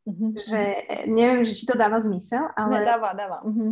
[0.05, 0.31] Mm-hmm.
[0.37, 0.61] Že
[1.09, 2.85] neviem, že či to dáva zmysel, ale...
[2.85, 3.38] Nedáva, dáva.
[3.45, 3.71] Mm-hmm.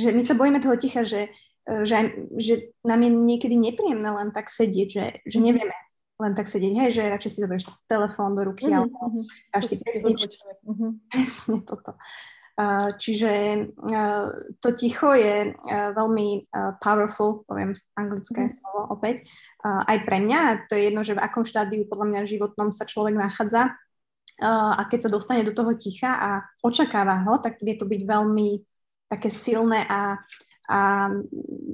[0.00, 1.28] Že my sa bojíme toho ticha, že,
[1.68, 5.44] e, že, že nám je niekedy nepríjemné len tak sedieť, že, že mhm.
[5.44, 5.76] nevieme
[6.20, 8.76] len tak sedieť, hej, že radšej si zoberieš telefón do ruky mm-hmm.
[8.76, 9.24] alebo
[9.56, 10.92] dáš si mm-hmm.
[11.08, 11.96] presne toto.
[12.60, 13.32] Uh, čiže
[13.72, 14.28] uh,
[14.60, 16.44] to ticho je uh, veľmi
[16.84, 18.52] powerful, poviem anglické mm.
[18.52, 19.24] slovo opäť,
[19.64, 20.68] aj pre mňa.
[20.68, 23.72] To je jedno, že v akom štádiu podľa mňa životnom sa človek nachádza
[24.40, 26.30] a keď sa dostane do toho ticha a
[26.64, 28.48] očakáva ho, tak vie to byť veľmi
[29.10, 30.22] také silné a
[30.70, 31.10] a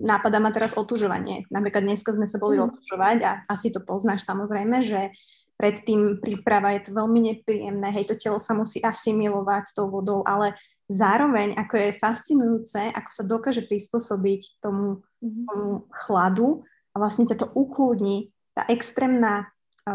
[0.08, 1.44] nápada ma teraz otužovanie.
[1.52, 2.64] Napríklad dneska sme sa boli mm.
[2.64, 5.12] otužovať a asi to poznáš samozrejme, že
[5.60, 10.24] predtým príprava je to veľmi nepríjemné, hej, to telo sa musí asimilovať s tou vodou,
[10.24, 10.56] ale
[10.88, 15.44] zároveň ako je fascinujúce, ako sa dokáže prispôsobiť tomu, mm.
[15.44, 19.52] tomu chladu a vlastne ťa to ukludní, tá extrémna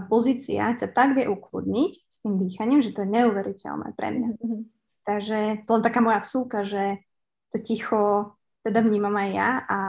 [0.08, 4.30] pozícia ťa tak vie ukludniť s tým dýchaním, že to je neuveriteľné pre mňa.
[4.38, 4.62] Mm-hmm.
[5.04, 7.02] Takže to len taká moja vsúka, že
[7.52, 8.34] to ticho
[8.66, 9.80] teda vnímam aj ja a,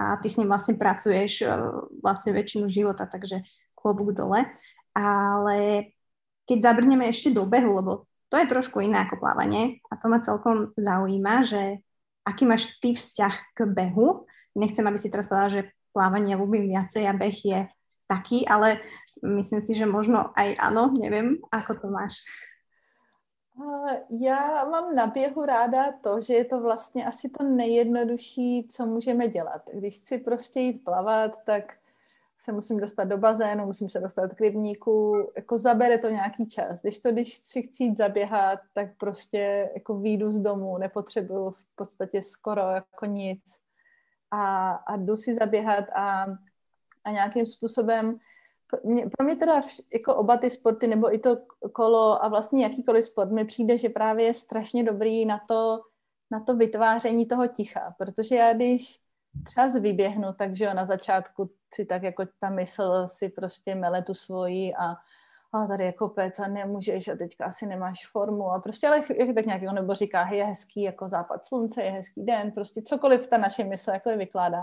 [0.00, 3.44] a ty s ním vlastne pracuješ uh, vlastne väčšinu života, takže
[3.76, 4.48] klobúk dole.
[4.96, 5.90] Ale
[6.48, 7.92] keď zabrneme ešte do behu, lebo
[8.32, 11.84] to je trošku iné ako plávanie a to ma celkom zaujíma, že
[12.24, 14.24] aký máš ty vzťah k behu.
[14.56, 17.60] Nechcem, aby si teraz povedala, že plávanie ľúbim viacej a beh je
[18.10, 18.82] taký, ale
[19.22, 22.24] myslím si, že možno aj áno, neviem, ako to máš.
[24.10, 29.28] Já mám na běhu ráda to, že je to vlastně asi to nejjednodušší, co můžeme
[29.28, 29.62] dělat.
[29.72, 31.74] Když chci prostě jít plavat, tak
[32.38, 36.82] se musím dostat do bazénu, musím se dostat k rybníku, jako zabere to nějaký čas.
[36.82, 41.76] Když to, když si chci jít zaběhat, tak prostě jako výjdu z domu, nepotřebuju v
[41.76, 43.42] podstatě skoro jako nic
[44.30, 46.26] a, a jdu si zaběhat a,
[47.04, 48.18] a nějakým způsobem
[48.84, 51.36] mě, pro mě teda vš, jako oba ty sporty, nebo i to
[51.72, 55.80] kolo a vlastně jakýkoliv sport mi přijde, že právě je strašně dobrý na to,
[56.30, 59.00] na to vytváření toho ticha, protože já když
[59.46, 64.74] třeba vyběhnu, takže na začátku si tak jako ta mysl si prostě mele tu svoji
[64.74, 64.96] a,
[65.52, 69.34] a tady je kopec a nemůžeš a teďka asi nemáš formu a prostě ale jak
[69.34, 73.26] tak nějak, nebo říká, hej, je hezký jako západ slunce, je hezký den, prostě cokoliv
[73.26, 74.62] ta naše mysl jako vykládá.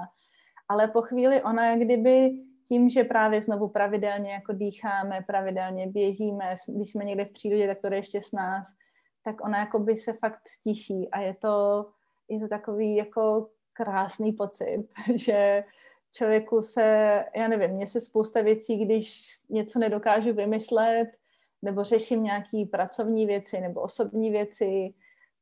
[0.70, 2.32] Ale po chvíli ona jak kdyby
[2.72, 7.82] tím, že právě znovu pravidelně jako dýcháme, pravidelně běžíme, když jsme někde v přírodě, tak
[7.82, 8.68] to jde ještě s nás,
[9.24, 11.86] tak ona jako by se fakt stiší a je to,
[12.30, 15.64] je to takový jako krásný pocit, že
[16.12, 16.84] člověku se,
[17.36, 21.10] já nevím, mně se spousta věcí, když něco nedokážu vymyslet,
[21.62, 24.94] nebo řeším nějaký pracovní věci nebo osobní věci,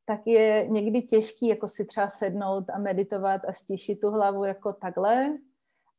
[0.06, 4.74] tak je někdy těžký jako si třeba sednout a meditovat a stišit tu hlavu jako
[4.74, 5.38] takhle,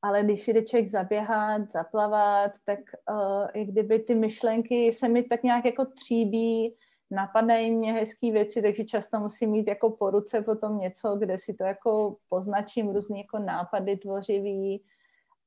[0.03, 2.79] ale když si jde člověk zaběhat, zaplavat, tak
[3.11, 6.77] uh, i kdyby ty myšlenky se mi tak nějak jako tříbí,
[7.11, 11.55] napadají mě hezké věci, takže často musím mít jako po ruce potom něco, kde si
[11.55, 14.85] to jako poznačím, různý jako nápady tvořivý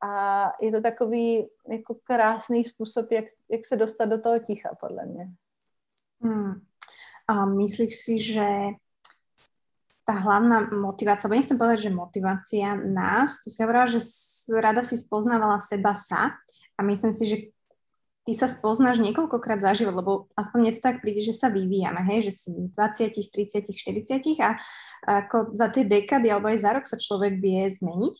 [0.03, 5.05] a je to takový jako krásný způsob, jak, jak se dostat do toho ticha, podle
[5.05, 5.27] mě.
[6.21, 6.53] Hmm.
[7.27, 8.45] A myslíš si, že
[10.03, 14.03] tá hlavná motivácia, bo nechcem povedať, že motivácia nás, to si hovorila, že
[14.51, 16.35] rada si spoznávala seba sa
[16.75, 17.37] a myslím si, že
[18.23, 22.03] ty sa spoznáš niekoľkokrát za život, lebo aspoň mne to tak príde, že sa vyvíjame,
[22.07, 24.59] hej, že si 20, 30, 40 a
[25.03, 28.15] ako za tie dekady alebo aj za rok sa človek vie zmeniť.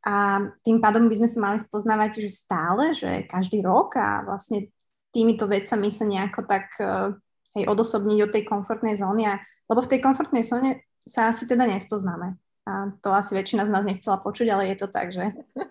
[0.00, 4.72] A tým pádom by sme sa mali spoznávať, že stále, že každý rok a vlastne
[5.12, 7.12] týmito vecami sa nejako tak eh,
[7.58, 9.38] hej, odosobniť od tej komfortnej zóny a
[9.70, 12.36] lebo v tej komfortnej zóne sa asi teda nespoznáme.
[12.68, 15.32] A to asi väčšina z nás nechcela počuť, ale je to tak, že?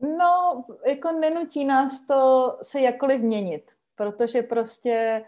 [0.00, 5.24] No, jako nenutí nás to se jakkoliv měnit, protože prostě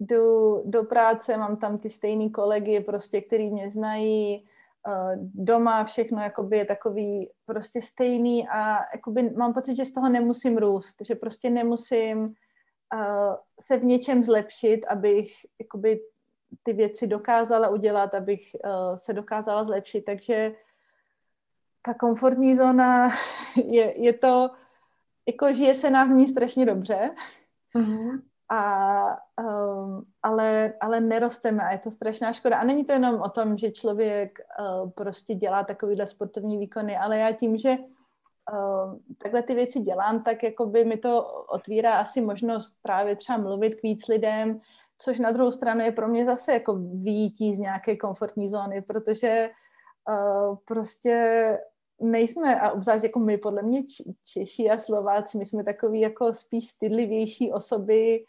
[0.00, 4.46] jdu do práce, mám tam ty stejný kolegy, prostě, který mě znají,
[4.88, 10.08] eh, doma všechno jakoby je takový prostě stejný a jakoby mám pocit, že z toho
[10.08, 12.18] nemusím růst, že prostě nemusím
[12.94, 16.00] uh, se v něčem zlepšit, abych jakoby
[16.62, 20.54] ty věci dokázala udělat, abych uh, se dokázala zlepšit, takže
[21.82, 23.08] ta komfortní zóna
[23.64, 24.50] je, je to,
[25.28, 27.10] jako žije se nám v ní strašně dobře,
[27.74, 28.22] uh-huh.
[28.48, 32.58] a, um, ale, ale nerosteme a je to strašná škoda.
[32.58, 37.18] A není to jenom o tom, že člověk uh, prostě dělá takovýhle sportovní výkony, ale
[37.18, 37.76] já tím, že
[38.52, 43.38] uh, takhle ty věci dělám, tak jako by mi to otvírá asi možnost právě třeba
[43.38, 44.60] mluvit k víc lidem,
[45.04, 49.50] což na druhou stranu je pro mě zase jako výjití z nějaké komfortní zóny, protože
[50.08, 51.58] uh, prostě
[52.00, 53.82] nejsme, a obzvlášť jako my, podle mě
[54.24, 58.24] Češi a Slováci, my jsme takový jako spíš stydlivější osoby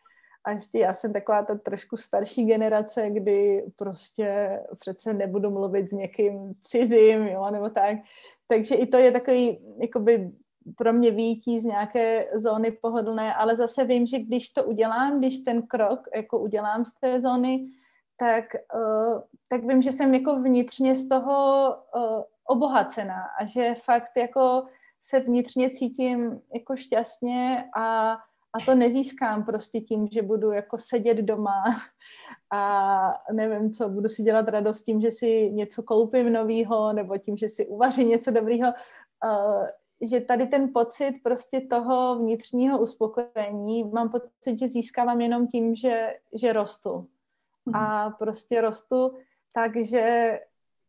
[0.46, 5.94] a ještě já jsem taková ta trošku starší generace, kdy prostě přece nebudu mluvit s
[5.94, 7.98] někým cizím, jo, nebo tak.
[8.48, 10.32] Takže i to je takový, jakoby
[10.78, 15.40] pro mě výjití z nějaké zóny pohodlné, ale zase vím, že když to udělám, když
[15.40, 17.68] ten krok jako udělám z té zóny,
[18.18, 18.46] tak,
[18.76, 24.64] uh, tak vím, že jsem jako vnitřně z toho uh, obohacená a že fakt jako
[25.02, 28.12] se vnitřně cítím jako šťastně a,
[28.54, 31.64] a to nezískám prostě tím, že budu jako sedět doma
[32.54, 37.38] a nevím co, budu si dělat radost tím, že si něco koupím novýho nebo tím,
[37.38, 38.74] že si uvařím něco dobrýho.
[39.26, 39.68] Uh,
[40.02, 46.14] že tady ten pocit prostě toho vnitřního uspokojení, mám pocit, že získávám jenom tím, že,
[46.34, 47.08] že rostu.
[47.74, 48.16] A mhm.
[48.20, 49.12] prostě rostu
[49.56, 50.40] takže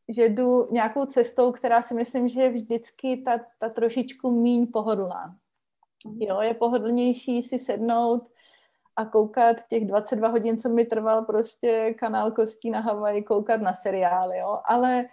[0.08, 5.36] že jdu nějakou cestou, která si myslím, že je vždycky ta, ta trošičku míň pohodlná.
[6.06, 6.22] Mhm.
[6.22, 8.28] Jo, je pohodlnější si sednout
[8.96, 13.74] a koukat těch 22 hodin, co mi trval prostě kanál Kostí na Havaji, koukat na
[13.74, 15.04] seriály, jo, ale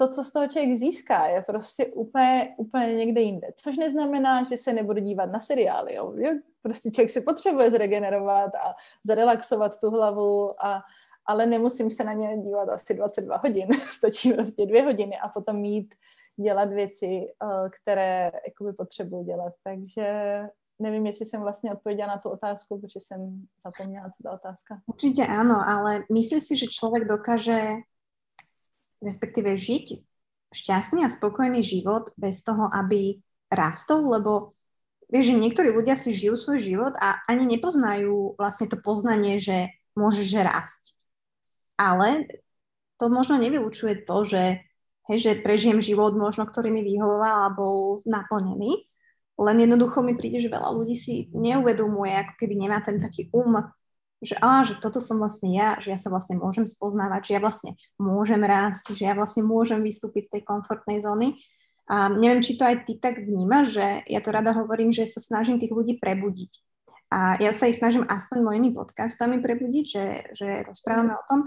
[0.00, 3.48] to, co z toho člověk získá, je prostě úplně, úplně někde jinde.
[3.56, 6.14] Což neznamená, že se nebudu dívat na seriály, jo.
[6.62, 8.74] Prostě člověk si potřebuje zregenerovat a
[9.04, 10.82] zrelaxovat tu hlavu a,
[11.26, 15.56] ale nemusím se na ně dívat asi 22 hodin, stačí prostě dvě hodiny a potom
[15.56, 15.94] mít
[16.40, 19.52] dělat věci, eh, které jakoby potřebuji dělat.
[19.64, 20.40] Takže
[20.78, 24.80] nevím, jestli jsem vlastně odpověděla na tu otázku, protože jsem zapomněla, co ta otázka.
[24.86, 27.72] Určitě ano, ale myslím si, že člověk dokáže
[29.00, 30.04] respektive žiť
[30.50, 33.18] šťastný a spokojný život bez toho, aby
[33.50, 34.54] rástol, lebo
[35.10, 39.74] vieš, že niektorí ľudia si žijú svoj život a ani nepoznajú vlastne to poznanie, že
[39.98, 40.94] môžeš rásť.
[41.78, 42.28] Ale
[43.00, 44.62] to možno nevylučuje to, že,
[45.10, 48.90] hej, že prežijem život možno, ktorý mi vyhovoval a bol naplnený,
[49.40, 53.56] len jednoducho mi príde, že veľa ľudí si neuvedomuje, ako keby nemá ten taký um,
[54.20, 57.40] že, á, že toto som vlastne ja, že ja sa vlastne môžem spoznávať, že ja
[57.40, 61.40] vlastne môžem rásť, že ja vlastne môžem vystúpiť z tej komfortnej zóny.
[61.90, 65.18] A neviem, či to aj ty tak vnímaš, že ja to rada hovorím, že sa
[65.18, 66.52] snažím tých ľudí prebudiť.
[67.10, 70.06] A ja sa ich snažím aspoň mojimi podcastami prebudiť, že,
[70.36, 71.40] že rozprávame o tom.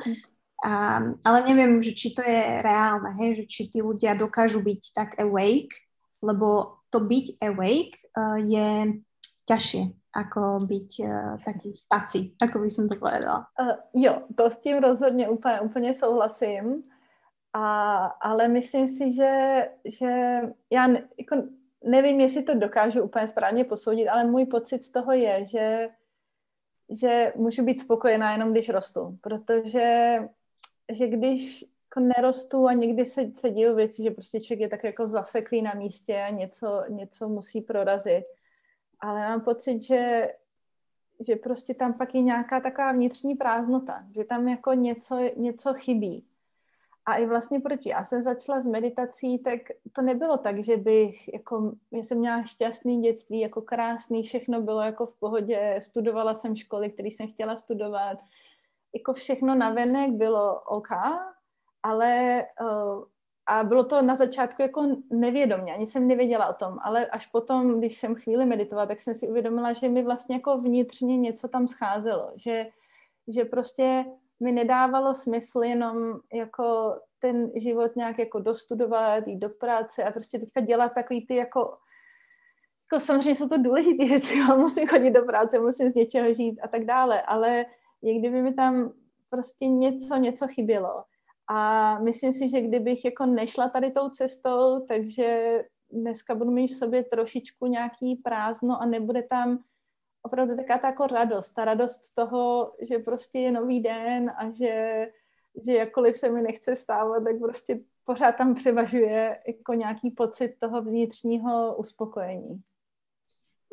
[0.65, 4.81] A, ale neviem, že či to je reálne, hej, že či tí ľudia dokážu byť
[4.91, 5.71] tak awake,
[6.19, 8.99] lebo to byť awake uh, je
[9.47, 13.49] ťažšie ako byť uh, taký spací, ako by som to povedala.
[13.57, 16.83] Uh, jo, to s tím rozhodně úplně, úplně souhlasím,
[17.53, 19.33] a, ale myslím si, že,
[19.85, 21.35] že já ne, jako
[21.83, 25.89] nevím, jestli to dokážu úplně správně posoudit, ale můj pocit z toho je, že,
[26.89, 30.19] že můžu být spokojená jenom, když rostu, protože
[30.91, 34.83] že když jako nerostu a někdy se, se dějí věci, že prostě člověk je tak
[34.83, 38.23] jako zaseklý na místě a něco, něco musí prorazit.
[39.03, 40.33] Ale mám pocit, že,
[41.19, 46.25] že prostě tam pak je nějaká taková vnitřní prázdnota, že tam jako něco, něco chybí.
[47.05, 49.59] A i vlastně proč já jsem začala s meditací, tak
[49.91, 54.81] to nebylo tak, že bych, jako, já jsem měla šťastný dětství, jako krásný, všechno bylo
[54.81, 58.17] jako v pohodě, studovala jsem školy, které jsem chtěla studovat,
[58.93, 60.89] jako všechno navenek bylo OK,
[61.83, 63.03] ale uh,
[63.45, 67.79] a bylo to na začátku jako nevědomě, ani jsem nevěděla o tom, ale až potom,
[67.79, 71.67] když jsem chvíli meditovala, tak jsem si uvědomila, že mi vlastně jako vnitřně něco tam
[71.67, 72.67] scházelo, že,
[73.27, 74.05] že prostě
[74.39, 80.39] mi nedávalo smysl jenom jako ten život nějak jako dostudovat, jít do práce a prostě
[80.39, 81.77] teďka dělat takový ty jako
[82.93, 86.59] jako samozřejmě jsou to důležité věci, ale musím chodit do práce, musím z něčeho žít
[86.63, 87.65] a tak dále, ale
[88.01, 88.93] jak kdyby mi tam
[89.29, 91.03] prostě něco, něco chybělo.
[91.47, 95.59] A myslím si, že kdybych jako nešla tady tou cestou, takže
[95.91, 99.63] dneska budu mít v sobě trošičku nějaký prázdno a nebude tam
[100.23, 104.51] opravdu taká ta jako radost, ta radost z toho, že prostě je nový den a
[104.51, 105.07] že,
[105.65, 110.81] že jakkoliv se mi nechce stávat, tak prostě pořád tam převažuje jako nějaký pocit toho
[110.81, 112.63] vnitřního uspokojení.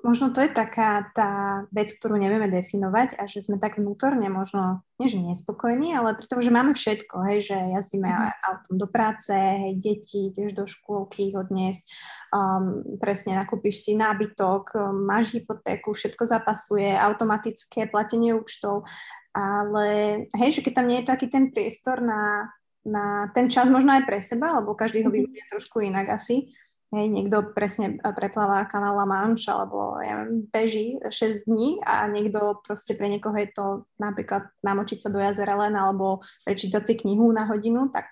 [0.01, 4.81] Možno to je taká tá vec, ktorú nevieme definovať a že sme tak vnútorne možno,
[4.97, 8.33] nie že nespokojní, ale pretože máme všetko, hej, že jazdíme mm.
[8.49, 11.85] autom do práce, hej, deti tiež do škôlky ich odniesť,
[12.33, 18.89] um, presne nakúpiš si nábytok, um, máš hypotéku, všetko zapasuje, automatické platenie účtov,
[19.37, 19.87] ale
[20.33, 22.49] hej, že keď tam nie je taký ten priestor na,
[22.89, 25.17] na ten čas možno aj pre seba, lebo každý ho mhm.
[25.17, 26.51] využije trošku inak asi,
[26.91, 32.59] Hej, niekto presne prepláva kanál La Manche alebo ja neviem, beží 6 dní a niekto
[32.67, 37.31] proste pre niekoho je to napríklad namočiť sa do jazera len alebo prečítať si knihu
[37.31, 38.11] na hodinu, tak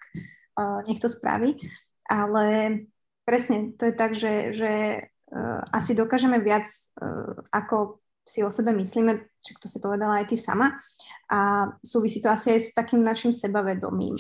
[0.55, 1.59] uh, nech to spraví.
[2.07, 2.87] Ale
[3.27, 4.73] presne, to je tak, že, že
[5.03, 6.71] uh, asi dokážeme viac,
[7.03, 10.79] uh, ako si o sebe myslíme, čo to si povedala aj ty sama.
[11.27, 14.15] A súvisí to asi aj s takým našim sebavedomím.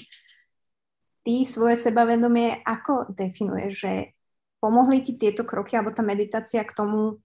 [1.23, 4.18] Ty svoje sebavedomie ako definuješ, že
[4.59, 7.23] pomohli ti tieto kroky alebo tá meditácia k tomu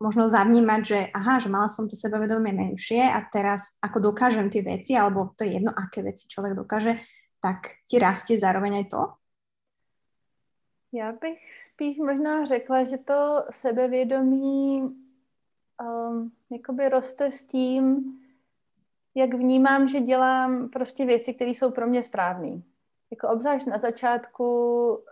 [0.00, 4.64] možno zavnímať, že aha, že mala som to sebavedomie menšie a teraz ako dokážem tie
[4.64, 6.96] veci, alebo to je jedno, aké veci človek dokáže,
[7.36, 9.02] tak ti rastie zároveň aj to?
[10.92, 18.12] Já bych spíš možná řekla, že to sebevědomí um, jakoby roste s tím,
[19.14, 22.62] jak vnímám, že dělám prostě věci, které jsou pro mě správné
[23.10, 24.44] jako obzvlášť na začátku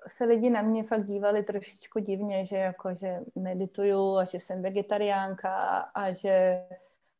[0.07, 4.63] se lidi na mě fakt dívali trošičku divně, že jako, že medituju a že jsem
[4.63, 6.65] vegetariánka a že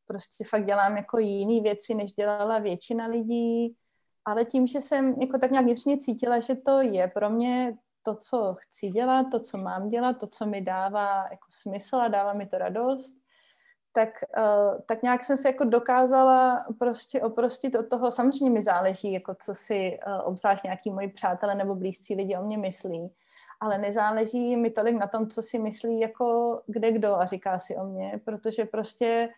[0.07, 3.77] prostě fakt dělám jako jiný věci, než dělala většina lidí,
[4.25, 8.15] ale tím, že jsem jako tak nějak vnitřně cítila, že to je pro mě to,
[8.15, 12.33] co chci dělat, to, co mám dělat, to, co mi dává jako smysl a dává
[12.33, 13.15] mi to radost,
[13.93, 14.09] tak,
[14.39, 18.11] uh, tak nějak jsem se jako dokázala prostě oprostit od toho.
[18.11, 22.43] Samozřejmě mi záleží, jako co si uh, obzvlášť nějaký moji přátelé nebo blízcí lidi o
[22.43, 23.11] mě myslí,
[23.61, 27.77] ale nezáleží mi tolik na tom, co si myslí jako kde kdo a říká si
[27.77, 29.29] o mě, protože prostě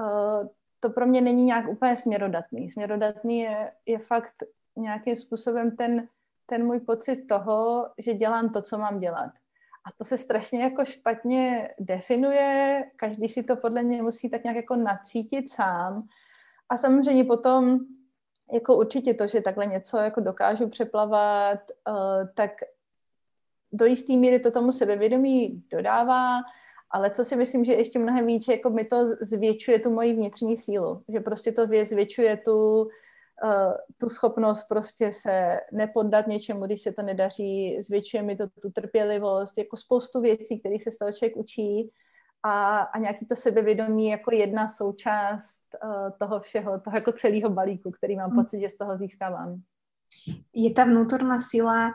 [0.00, 0.48] uh,
[0.80, 2.70] to pro mě není nějak úplně směrodatný.
[2.70, 4.34] Směrodatný je, je fakt
[4.76, 6.08] nějakým způsobem ten,
[6.46, 9.30] ten můj pocit toho, že dělám to, co mám dělat.
[9.88, 14.56] A to se strašně jako špatně definuje, každý si to podle mě musí tak nějak
[14.56, 16.08] jako nacítit sám.
[16.68, 17.78] A samozřejmě potom
[18.52, 21.58] jako určitě to, že takhle něco jako dokážu přeplavat,
[21.88, 22.50] uh, tak
[23.72, 26.40] do jisté míry to tomu sebevědomí dodává,
[26.90, 30.56] ale co si myslím, že ještě mnohem víc, jako mi to zvětšuje tu moji vnitřní
[30.56, 32.88] sílu, že prostě to zvětšuje tu,
[34.00, 39.58] tu schopnost prostě se nepoddat něčemu, když se to nedaří, zvětšuje mi to tu trpělivost,
[39.58, 41.90] jako spoustu věcí, které se z toho člověk učí
[42.42, 47.90] a, a nějaký to sebevědomí jako jedna součást uh, toho všeho, toho jako celého balíku,
[47.90, 48.44] který mám hmm.
[48.44, 49.62] pocit, že z toho získávám.
[50.54, 51.92] Je ta vnútorná sila,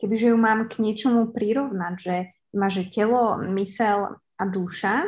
[0.00, 2.16] kebyže ju mám k něčemu prirovnať, že
[2.56, 5.04] má, že telo, mysel a duša,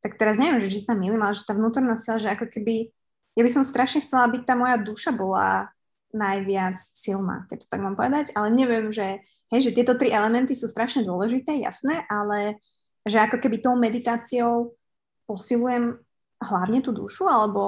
[0.00, 2.94] tak teraz neviem, že či sa milím, ale že tá vnútorná sila, že ako keby
[3.36, 5.70] ja by som strašne chcela, aby tá moja duša bola
[6.10, 9.22] najviac silná, keď to tak mám povedať, ale neviem, že,
[9.54, 12.58] hej, že tieto tri elementy sú strašne dôležité, jasné, ale
[13.06, 14.74] že ako keby tou meditáciou
[15.26, 15.98] posilujem
[16.42, 17.60] hlavně tu dušu, alebo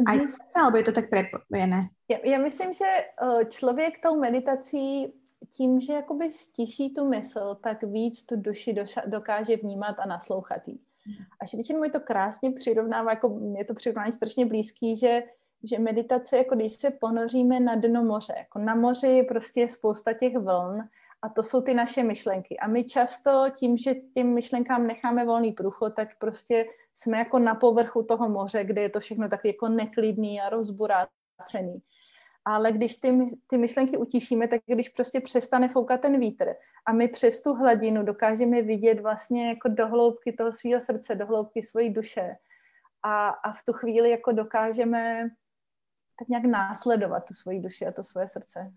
[0.00, 0.08] mm-hmm.
[0.08, 1.88] aj to srdce, alebo je to tak prepojené?
[2.08, 5.12] Já, já myslím, že eh, člověk tou meditací
[5.48, 8.74] tím, že jakoby stiší tu mysl, tak víc tu duši
[9.06, 10.80] dokáže vnímat a naslouchat jí.
[11.40, 15.22] A Šričin mu to krásně přirovnává, jako je to přirovnání strašně blízký, že,
[15.64, 20.12] že meditace, jako když se ponoříme na dno moře, jako na moři prostě je spousta
[20.12, 20.88] těch vln
[21.22, 22.58] a to jsou ty naše myšlenky.
[22.58, 27.54] A my často tím, že těm myšlenkám necháme volný průchod, tak prostě jsme jako na
[27.54, 31.82] povrchu toho moře, kde je to všechno takový jako neklidný a rozburácený
[32.44, 36.54] ale když ty, ty myšlenky utišíme, tak když prostě přestane foukat ten vítr
[36.86, 41.26] a my přes tu hladinu dokážeme vidět vlastně jako do hloubky toho svého srdce, do
[41.26, 42.36] hloubky svojí duše
[43.02, 45.28] a, a v tu chvíli jako dokážeme
[46.18, 48.72] tak nějak následovat tu svoji duši a to svoje srdce.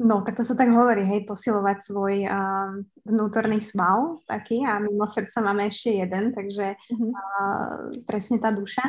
[0.00, 2.72] No, tak to sa tak hovorí, hej, posilovať svoj uh,
[3.04, 8.84] vnútorný sval taký a mimo srdca máme ešte jeden, takže uh, presne tá duša.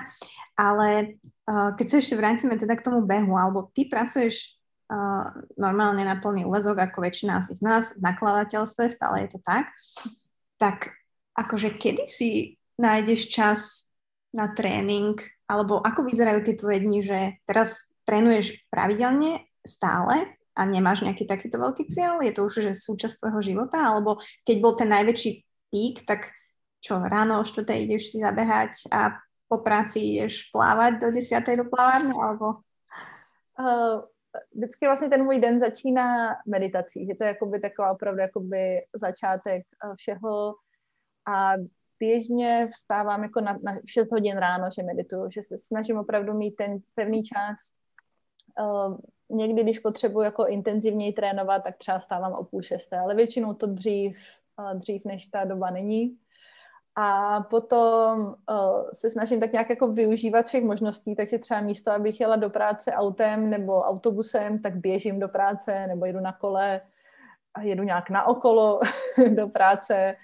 [0.60, 4.56] Ale uh, keď sa ešte vrátime teda k tomu behu, alebo ty pracuješ
[4.92, 9.40] uh, normálne na plný úvezok, ako väčšina asi z nás, v nakladateľstve, stále je to
[9.44, 9.72] tak,
[10.60, 10.92] tak
[11.40, 13.60] akože kedy si nájdeš čas
[14.36, 21.02] na tréning, alebo ako vyzerajú tie tvoje dni, že teraz trénuješ pravidelne, stále, a nemáš
[21.02, 22.20] nejaký takýto veľký cieľ?
[22.22, 23.80] Je to už že súčasť tvojho života?
[23.80, 25.32] Alebo keď bol ten najväčší
[25.72, 26.32] pík, tak
[26.82, 29.16] čo, ráno o 4 ideš si zabehať a
[29.48, 31.60] po práci ideš plávať do 10.
[31.60, 32.16] do plávárny?
[32.16, 32.66] Alebo...
[33.60, 34.02] Uh,
[34.56, 39.62] vždycky vlastně ten můj den začíná meditací, že to je jakoby taková opravdu jakoby začátek
[39.62, 40.54] eh, všeho
[41.28, 41.54] a
[42.00, 46.52] běžně vstávám jako na, na 6 hodin ráno, že medituju, že se snažím opravdu mít
[46.52, 47.58] ten pevný čas.
[48.60, 48.98] Uh,
[49.32, 53.68] někdy, když potřebuji jako intenzivněji trénovat, tak třeba vstávám o půl šesté, ale většinou to
[53.68, 54.18] dřív,
[54.74, 56.18] dřív než ta doba není.
[56.96, 62.22] A potom uh, se snažím tak nějak jako využívat všech možností, takže třeba místo, abych
[62.22, 66.82] jela do práce autem nebo autobusem, tak běžím do práce nebo jedu na kole
[67.54, 68.80] a jedu nějak na okolo
[69.30, 70.16] do práce,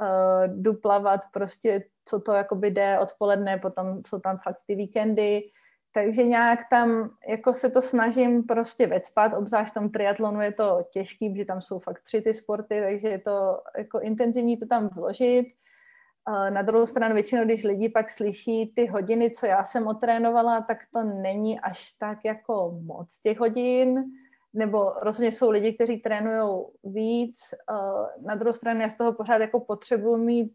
[0.00, 5.42] uh, jdu plavat prostě, co to jakoby jde odpoledne, potom jsou tam fakt ty víkendy,
[5.94, 10.86] takže nějak tam jako se to snažím prostě vecpat, obzvlášť v tom triatlonu je to
[10.90, 14.88] těžký, protože tam jsou fakt tři ty sporty, takže je to jako intenzivní to tam
[14.88, 15.46] vložit
[16.50, 20.78] na druhou stranu většinou, když lidi pak slyší ty hodiny, co já jsem otrénovala, tak
[20.92, 24.04] to není až tak jako moc těch hodin,
[24.54, 27.40] nebo rozhodně jsou lidi, kteří trénují víc.
[28.26, 30.52] Na druhou stranu já z toho pořád jako potřebuji mít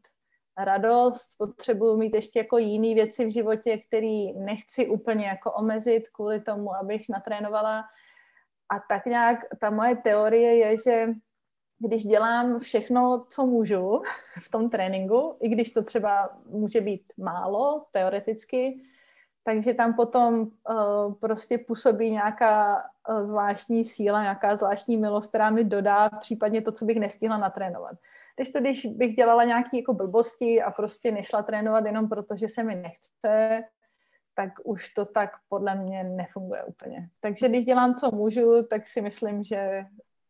[0.58, 6.42] radost, potřebuji mít ještě jako jiné věci v životě, které nechci úplně jako omezit kvůli
[6.42, 7.84] tomu, abych natrénovala.
[8.70, 11.08] A tak nějak ta moje teorie je, že
[11.80, 14.02] když dělám všechno, co můžu
[14.46, 18.82] v tom tréninku, i když to třeba může být málo teoreticky,
[19.44, 22.84] takže tam potom uh, prostě působí nějaká
[23.22, 27.98] zvláštní síla, nějaká zvláštní milost, která mi dodá případně to, co bych nestihla natrénovat.
[28.36, 32.50] Když to, když bych dělala nějaké jako blbosti a prostě nešla trénovat jenom proto, že
[32.50, 33.64] se mi nechce,
[34.36, 37.10] tak už to tak podle mě nefunguje úplně.
[37.20, 39.86] Takže když dělám, co můžu, tak si myslím, že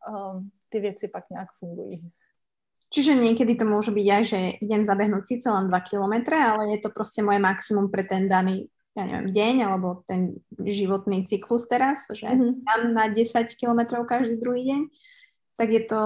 [0.10, 2.12] um, ty věci pak nějak fungují.
[2.88, 6.80] Čiže niekedy to môže byť aj, že idem zabehnúť síce len 2 km, ale je
[6.80, 12.10] to proste moje maximum pre ten daný ja neviem, deň alebo ten životný cyklus teraz,
[12.10, 12.66] že mm-hmm.
[12.66, 14.82] tam na 10 km každý druhý deň,
[15.54, 16.02] tak je to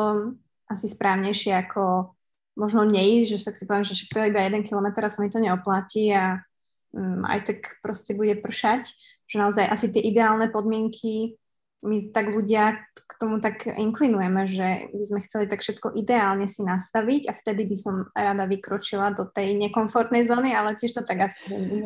[0.68, 2.12] asi správnejšie ako
[2.60, 5.32] možno neísť, že tak si poviem, že to je iba 1 km a sa mi
[5.32, 6.44] to neoplatí a
[6.92, 8.92] um, aj tak proste bude pršať,
[9.32, 11.40] že naozaj asi tie ideálne podmienky
[11.82, 16.62] my tak ľudia k tomu tak inklinujeme, že by sme chceli tak všetko ideálne si
[16.62, 21.26] nastaviť a vtedy by som rada vykročila do tej nekomfortnej zóny, ale tiež to tak
[21.26, 21.82] asi není.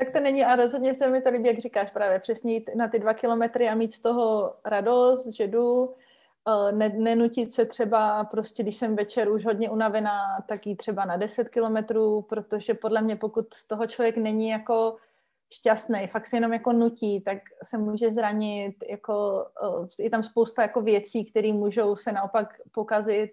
[0.00, 2.88] Tak to není a rozhodně se mi to líbí, jak říkáš právě, přesně jít na
[2.88, 5.94] ty dva kilometry a mít z toho radost, že jdu,
[6.48, 11.04] eh, ne, nenutit se třeba prostě, když jsem večer už hodně unavená, tak jít třeba
[11.04, 14.96] na 10 kilometrů, protože podle mě pokud z toho člověk není jako
[15.52, 20.62] šťastný, fakt se jenom jako nutí, tak se může zranit, jako uh, je tam spousta
[20.62, 23.30] jako věcí, které můžou se naopak pokazit,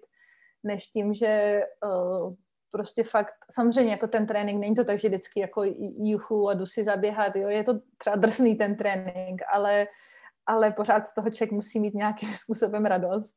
[0.64, 2.34] než tím, že uh,
[2.70, 5.62] prostě fakt, samozřejmě jako ten trénink, není to tak, že vždycky jako
[5.98, 9.86] juchu a jdu si zaběhat, jo, je to třeba drsný ten trénink, ale,
[10.46, 13.36] ale pořád z toho člověk musí mít nějakým způsobem radost.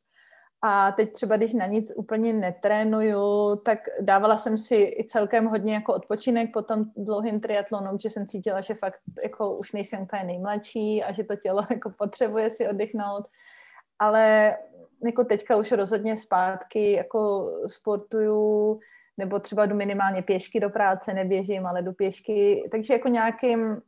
[0.64, 5.74] A teď třeba, když na nic úplně netrénuju, tak dávala jsem si i celkem hodně
[5.74, 10.24] jako odpočinek po tom dlouhým triatlonu, že jsem cítila, že fakt jako už nejsem úplně
[10.24, 13.26] nejmladší a že to tělo jako potřebuje si oddychnout.
[14.00, 14.58] Ale
[15.06, 18.80] jako teďka už rozhodně zpátky jako sportuju,
[19.22, 23.82] nebo třeba jdu minimálně pěšky do práce, neběžím, ale jdu pěšky, takže jako nějakým,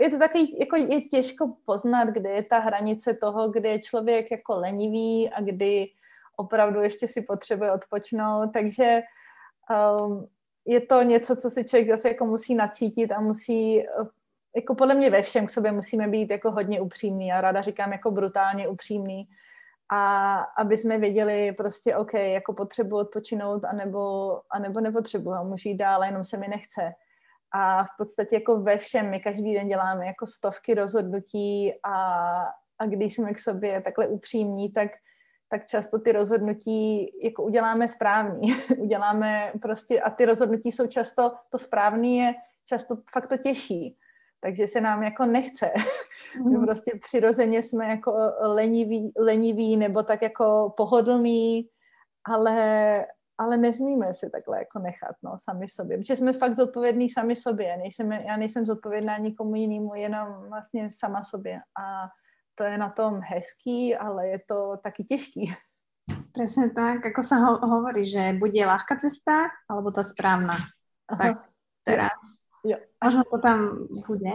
[0.00, 4.30] je to takový, jako je těžko poznat, kde je ta hranice toho, kde je člověk
[4.30, 5.88] jako lenivý a kdy
[6.36, 9.00] opravdu ještě si potřebuje odpočnout, takže
[10.00, 10.28] um,
[10.64, 13.84] je to něco, co si člověk zase jako musí nacítit a musí,
[14.56, 17.92] jako podle mě ve všem k sobě musíme být jako hodně upřímný a ráda říkám
[17.92, 19.28] jako brutálně upřímný
[19.90, 25.76] a aby jsme věděli prostě, OK, jako potřebuji odpočinout anebo, anebo nepotřebuji a můžu jít
[25.76, 26.92] dál, jenom se mi nechce.
[27.52, 31.94] A v podstatě jako ve všem, my každý den děláme jako stovky rozhodnutí a,
[32.78, 34.90] a když jsme k sobě takhle upřímní, tak
[35.48, 38.54] tak často ty rozhodnutí jako uděláme správný.
[38.78, 42.34] uděláme prostě, a ty rozhodnutí jsou často, to správný je
[42.64, 43.96] často fakt to těžší.
[44.40, 45.72] Takže se nám jako nechce.
[46.50, 51.68] My prostě přirozeně jsme jako leniví, leniví nebo tak jako pohodlný,
[52.24, 53.06] ale,
[53.38, 55.98] ale nezmíme si takhle jako nechat, no, sami sobě.
[55.98, 57.76] Protože jsme fakt zodpovědní sami sobě.
[57.76, 61.60] Nejsem, já nejsem zodpovědná nikomu jinému, jenom vlastně sama sobě.
[61.80, 62.08] A
[62.54, 65.54] to je na tom hezký, ale je to taky těžký.
[66.32, 70.56] Presne tak, ako sa ho- hovorí, že bude ľahká cesta, alebo tá správna.
[71.10, 71.20] Aha.
[71.20, 71.34] Tak
[71.84, 72.47] teraz.
[72.68, 72.76] Jo.
[73.04, 74.32] Možno to tam bude.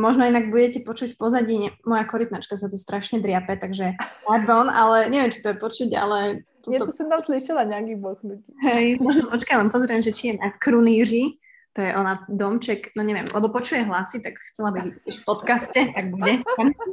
[0.00, 3.92] Možno inak budete počuť v pozadí, ne, moja korytnačka sa tu strašne driape, takže
[4.24, 6.18] pardon, ale neviem, či to je počuť, ale...
[6.64, 6.72] Toto...
[6.72, 8.52] Něco jsem tam slyšela, nějaký bochnutí.
[8.64, 11.36] Hej, možno počkaj, len pozriem, že či je na kruníři,
[11.76, 15.80] to je ona domček, no neviem, lebo počuje hlasy, tak chcela by byť v podcaste,
[15.92, 16.40] tak bude.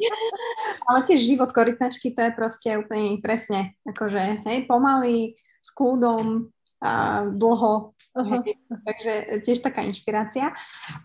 [0.92, 6.52] Ale tiež život korytnačky, to je proste úplne presne, akože, hej, pomaly, s kľudom,
[6.82, 8.42] a dlho, uh-huh.
[8.84, 9.14] takže
[9.46, 10.50] tiež taká inšpirácia,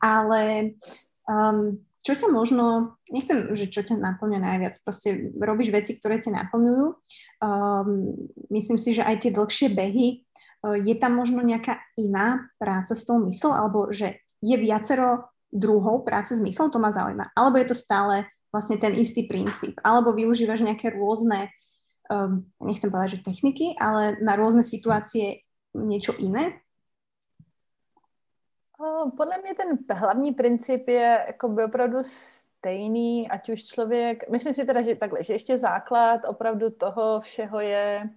[0.00, 0.74] ale
[1.28, 6.32] um, čo ťa možno, nechcem, že čo ťa naplňuje najviac, proste robíš veci, ktoré ťa
[6.32, 6.86] naplňujú,
[7.44, 7.88] um,
[8.50, 10.26] myslím si, že aj tie dlhšie behy,
[10.66, 16.34] je tam možno nejaká iná práca s tou myslou, alebo že je viacero druhov práce
[16.34, 17.30] s myslou, to ma zaujíma.
[17.38, 19.78] Alebo je to stále vlastne ten istý princíp.
[19.86, 21.54] Alebo využívaš nejaké rôzne,
[22.10, 25.45] um, nechcem povedať, že techniky, ale na rôzne situácie
[25.76, 26.60] niečo iné?
[29.16, 34.64] Podle mě ten hlavní princip je jako by opravdu stejný, ať už člověk, myslím si
[34.64, 38.10] teda, že takhle, že ještě základ opravdu toho všeho je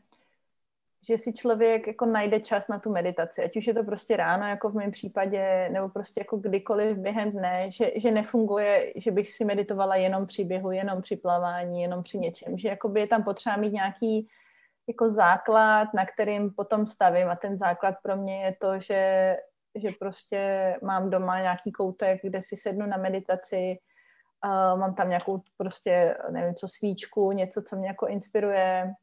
[1.07, 4.47] že si člověk jako najde čas na tu meditaci, ať už je to prostě ráno,
[4.47, 9.31] jako v mém případě, nebo prostě jako kdykoliv během dne, že, že nefunguje, že bych
[9.31, 13.23] si meditovala jenom při běhu, jenom při plavání, jenom při něčem, že jakoby je tam
[13.23, 14.27] potřeba mít nějaký
[14.89, 17.29] jako základ, na kterým potom stavím.
[17.29, 19.35] A ten základ pro mě je to, že,
[19.75, 23.77] že prostě mám doma nějaký koutek, kde si sednu na meditaci,
[24.45, 28.93] uh, mám tam nějakou prostě, nevím co, svíčku, něco, co mě jako inspiruje,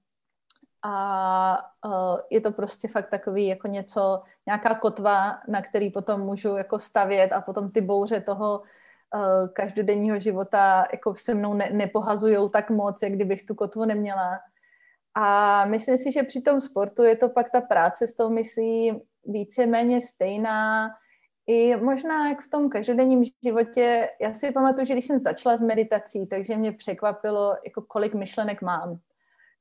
[0.83, 6.57] a uh, je to prostě fakt takový jako něco, nějaká kotva, na který potom můžu
[6.57, 12.49] jako stavět a potom ty bouře toho uh, každodenního života jako se mnou ne, nepohazujou
[12.49, 14.39] tak moc, jak kdybych tu kotvu neměla.
[15.19, 19.01] A myslím si, že při tom sportu je to pak ta práce s tou myslí
[19.25, 20.89] víceméně stejná,
[21.47, 25.61] i možná jak v tom každodenním životě, já si pamatuju, že když jsem začala s
[25.61, 28.99] meditací, takže mě překvapilo, jako kolik myšlenek mám.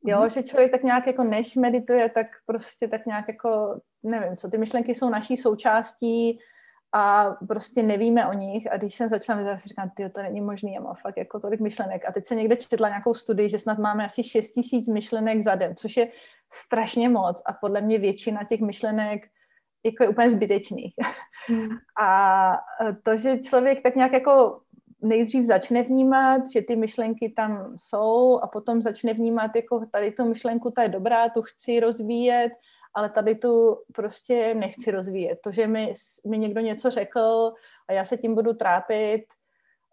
[0.06, 0.34] Jo, mm-hmm.
[0.34, 4.58] že člověk tak nějak jako než medituje, tak prostě tak nějak jako, nevím co, ty
[4.58, 6.40] myšlenky jsou naší součástí
[6.96, 10.74] a prostě nevíme o nich a když jsem začala meditovat, si říkám, to není možný,
[10.74, 13.78] já mám fakt jako tolik myšlenek a teď se někde četla nějakou studii, že snad
[13.78, 16.10] máme asi 6 tisíc myšlenek za den, což je
[16.54, 19.22] strašně moc a podle mě většina těch myšlenek
[19.86, 20.94] jako je úplně zbytečných.
[21.50, 21.70] Mm.
[22.08, 22.52] A
[23.04, 24.62] to, že člověk tak nějak jako
[25.02, 30.26] nejdřív začne vnímat, že ty myšlenky tam jsou a potom začne vnímat, jako tady tu
[30.26, 32.52] myšlenku, ta je dobrá, tu chci rozvíjet,
[32.96, 35.40] ale tady tu prostě nechci rozvíjet.
[35.44, 35.94] To, že mi,
[36.28, 37.54] mi někdo něco řekl
[37.88, 39.26] a já se tím budu trápit,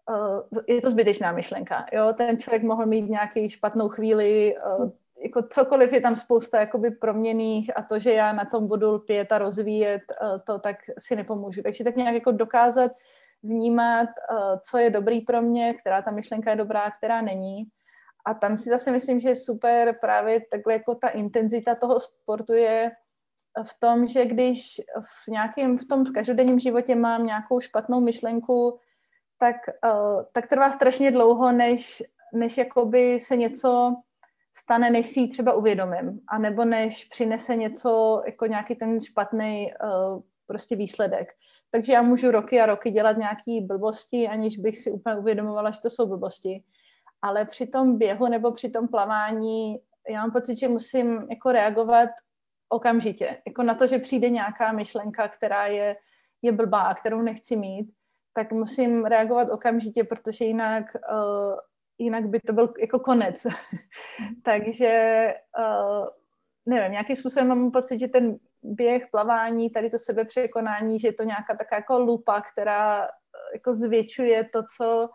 [0.09, 1.85] uh, je to zbytečná myšlenka.
[1.93, 2.13] Jo?
[2.17, 4.89] Ten člověk mohl mít nějaký špatnou chvíli, uh,
[5.23, 9.31] jako cokoliv je tam spousta jakoby proměných a to, že já na tom budu lpět
[9.31, 11.61] a rozvíjet uh, to, tak si nepomůžu.
[11.61, 12.91] Takže tak nějak jako dokázat
[13.43, 14.09] vnímat,
[14.69, 17.63] co je dobrý pro mě, která ta myšlenka je dobrá, která není.
[18.25, 22.53] A tam si zase myslím, že je super právě takhle jako ta intenzita toho sportu
[22.53, 22.91] je
[23.63, 24.81] v tom, že když
[25.25, 28.79] v nějakém, v tom každodenním životě mám nějakou špatnou myšlenku,
[29.37, 29.55] tak,
[29.85, 32.03] uh, tak trvá strašně dlouho, než,
[32.33, 33.95] než jakoby se něco
[34.55, 39.73] stane, než si ji třeba uvědomím, a nebo než přinese něco, jako nějaký ten špatný
[39.83, 41.27] uh, prostě výsledek.
[41.71, 45.81] Takže já můžu roky a roky dělat nějaké blbosti, aniž bych si úplně uvědomovala, že
[45.81, 46.63] to jsou blbosti.
[47.23, 52.09] Ale při tom běhu nebo při tom plavání já mám pocit, že musím jako reagovat
[52.69, 53.41] okamžitě.
[53.47, 55.95] Jako na to, že přijde nějaká myšlenka, která je,
[56.41, 57.93] je blbá, kterou nechci mít,
[58.33, 61.55] tak musím reagovat okamžitě, protože jinak, uh,
[61.97, 63.47] jinak by to byl jako konec.
[64.43, 66.07] Takže uh,
[66.65, 71.23] nevím, nějakým způsobem mám pocit, že ten běh, plavání, tady to sebepřekonání, že je to
[71.23, 73.07] nějaká taková jako lupa, která eh,
[73.53, 75.09] jako zvětšuje to, co,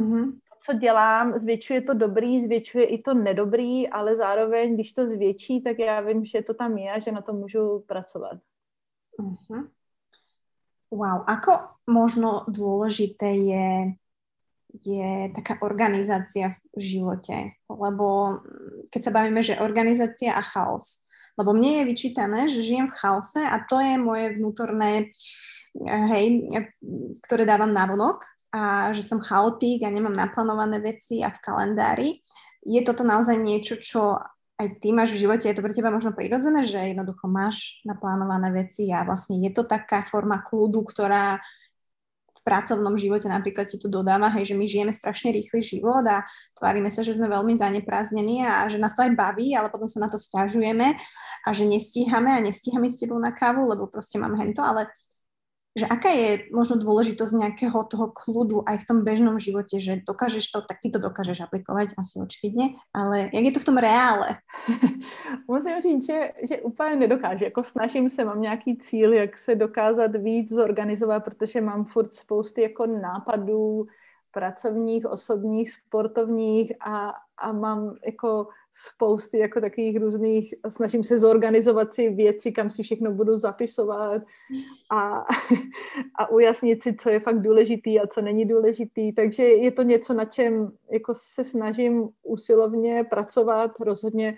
[0.00, 0.32] mm-hmm.
[0.62, 5.78] Co dělám, zvětšuje to dobrý, zvětšuje i to nedobrý, ale zároveň, když to zvětší, tak
[5.78, 8.38] já vím, že to tam je a že na to můžu pracovat.
[9.20, 9.68] Mm-hmm.
[10.88, 13.92] Wow, ako možno dôležité je
[14.68, 17.56] je taká organizácia v živote.
[17.72, 18.38] Lebo
[18.92, 21.00] keď sa bavíme, že organizácia a chaos.
[21.40, 26.24] Lebo mne je vyčítané, že žijem v chaose a to je moje vnútorné, eh, hej,
[27.24, 32.08] ktoré dávam vonok a že som chaotík a nemám naplánované veci a v kalendári.
[32.64, 34.16] Je toto naozaj niečo, čo
[34.58, 38.50] aj ty máš v živote, je to pre teba možno prirodzené, že jednoducho máš naplánované
[38.50, 41.38] veci a vlastne je to taká forma kľudu, ktorá
[42.48, 46.24] pracovnom živote napríklad ti to dodáva, hej, že my žijeme strašne rýchly život a
[46.56, 50.00] tvárime sa, že sme veľmi zaneprázdnení a že nás to aj baví, ale potom sa
[50.00, 50.96] na to stiažujeme
[51.44, 54.88] a že nestíhame a nestíhame s tebou na kávu, lebo proste mám hento, ale
[55.78, 60.50] že aká je možno dôležitosť nejakého toho kľudu aj v tom bežnom živote, že dokážeš
[60.50, 64.42] to, tak ty to dokážeš aplikovať asi očividne, ale jak je to v tom reále?
[65.48, 67.44] Musím říct, že, že úplně nedokážu.
[67.44, 72.62] Jako snažím se, mám nějaký cíl, jak se dokázat víc zorganizovat, protože mám furt spousty
[72.62, 73.86] jako nápadů,
[74.30, 82.10] pracovních, osobních, sportovních a, a mám jako spousty jako takových různých, snažím se zorganizovat si
[82.10, 84.22] věci, kam si všechno budu zapisovat
[84.90, 85.24] a,
[86.18, 89.12] a ujasnit si, co je fakt důležitý a co není důležitý.
[89.12, 93.70] Takže je to něco, na čem jako se snažím usilovně pracovat.
[93.80, 94.36] Rozhodně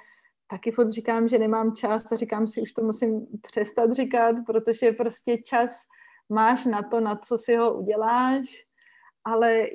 [0.51, 4.93] taky furt říkám, že nemám čas a říkám si, už to musím přestat říkat, protože
[4.93, 5.83] prostě čas
[6.29, 8.71] máš na to, na co si ho uděláš
[9.25, 9.67] ale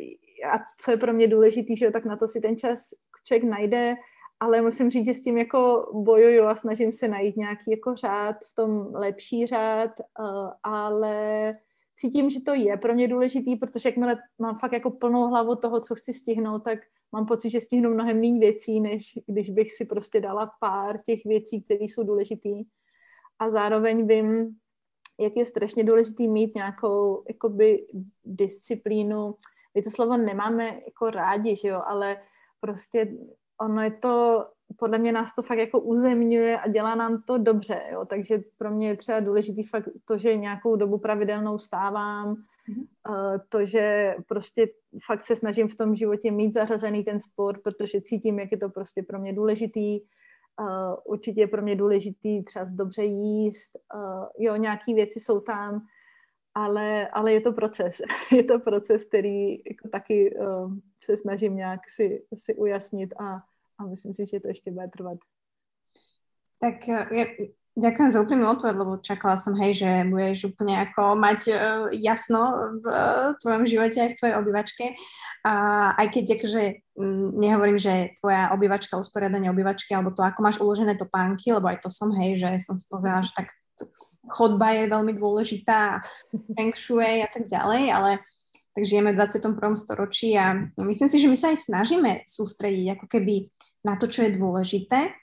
[0.53, 2.89] a co je pro mě důležitý, že jo, tak na to si ten čas
[3.25, 3.95] člověk najde,
[4.39, 8.35] ale musím říct, že s tím jako bojuju a snažím se najít nějaký jako řád,
[8.51, 11.55] v tom lepší řád, uh, ale
[11.95, 15.79] cítím, že to je pro mě důležitý, protože jakmile mám fakt jako plnou hlavu toho,
[15.81, 16.79] co chci stihnout, tak
[17.11, 21.25] mám pocit, že stihnu mnohem méně věcí, než když bych si prostě dala pár těch
[21.25, 22.63] věcí, které jsou důležitý.
[23.39, 24.55] A zároveň vím,
[25.19, 27.87] jak je strašně důležitý mít nějakou jakoby
[28.23, 29.35] disciplínu.
[29.75, 32.17] My to slovo nemáme jako rádi, že jo, ale
[32.65, 33.07] prostě
[33.61, 34.45] ono je to,
[34.77, 38.71] podle mě nás to fakt jako uzemňuje a dělá nám to dobře, jo, takže pro
[38.71, 43.41] mě je třeba důležitý fakt to, že nějakou dobu pravidelnou stávám, mm-hmm.
[43.49, 44.67] to, že prostě
[45.05, 48.69] fakt se snažím v tom životě mít zařazený ten sport, protože cítím, jak je to
[48.69, 49.99] prostě pro mě důležitý,
[50.59, 55.81] Uh, určitě je pro mě důležitý třeba dobře jíst, uh, jo, nějaký věci jsou tam,
[56.55, 58.01] ale, ale je to proces.
[58.31, 63.41] je to proces, který jako taky uh, se snažím nějak si, si ujasnit a,
[63.77, 65.17] a myslím si, že to ještě bude trvat.
[66.59, 67.25] Tak je,
[67.75, 71.57] Ďakujem za úprimnú odpoveď, lebo čakala som, hej, že budeš úplne ako mať uh,
[71.91, 74.85] jasno v uh, tvojom živote aj v tvojej obývačke.
[75.43, 75.53] A
[75.99, 76.63] aj keď akože,
[76.95, 81.83] m, nehovorím, že tvoja obývačka, usporiadanie obývačky, alebo to, ako máš uložené topánky, lebo aj
[81.83, 83.51] to som, hej, že som si pozerala, že tak
[84.29, 86.01] chodba je veľmi dôležitá,
[86.55, 88.11] feng shui a tak ďalej, ale
[88.75, 89.55] tak žijeme v 21.
[89.79, 93.47] storočí a myslím si, že my sa aj snažíme sústrediť ako keby
[93.87, 95.15] na to, čo je dôležité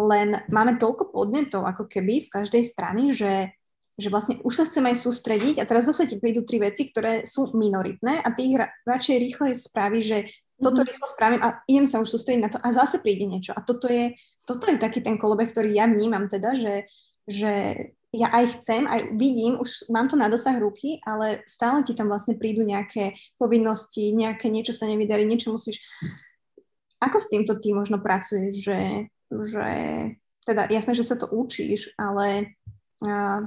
[0.00, 3.52] len máme toľko podnetov ako keby z každej strany, že,
[4.00, 7.28] že vlastne už sa chcem aj sústrediť a teraz zase ti prídu tri veci, ktoré
[7.28, 10.18] sú minoritné a ty ich ra- radšej rýchle spravíš, že
[10.60, 10.88] toto mm-hmm.
[10.92, 13.52] rýchlo spravím a idem sa už sústrediť na to a zase príde niečo.
[13.56, 16.88] A toto je, toto je taký ten kolobeh, ktorý ja vnímam teda, že,
[17.28, 17.52] že
[18.10, 22.10] ja aj chcem, aj vidím, už mám to na dosah ruky, ale stále ti tam
[22.10, 25.78] vlastne prídu nejaké povinnosti, nejaké niečo sa nevydarí, niečo musíš...
[27.00, 28.78] Ako s týmto ty možno pracuješ, že
[29.30, 29.68] že
[30.42, 32.58] teda jasné, že sa to učíš, ale
[33.06, 33.46] uh,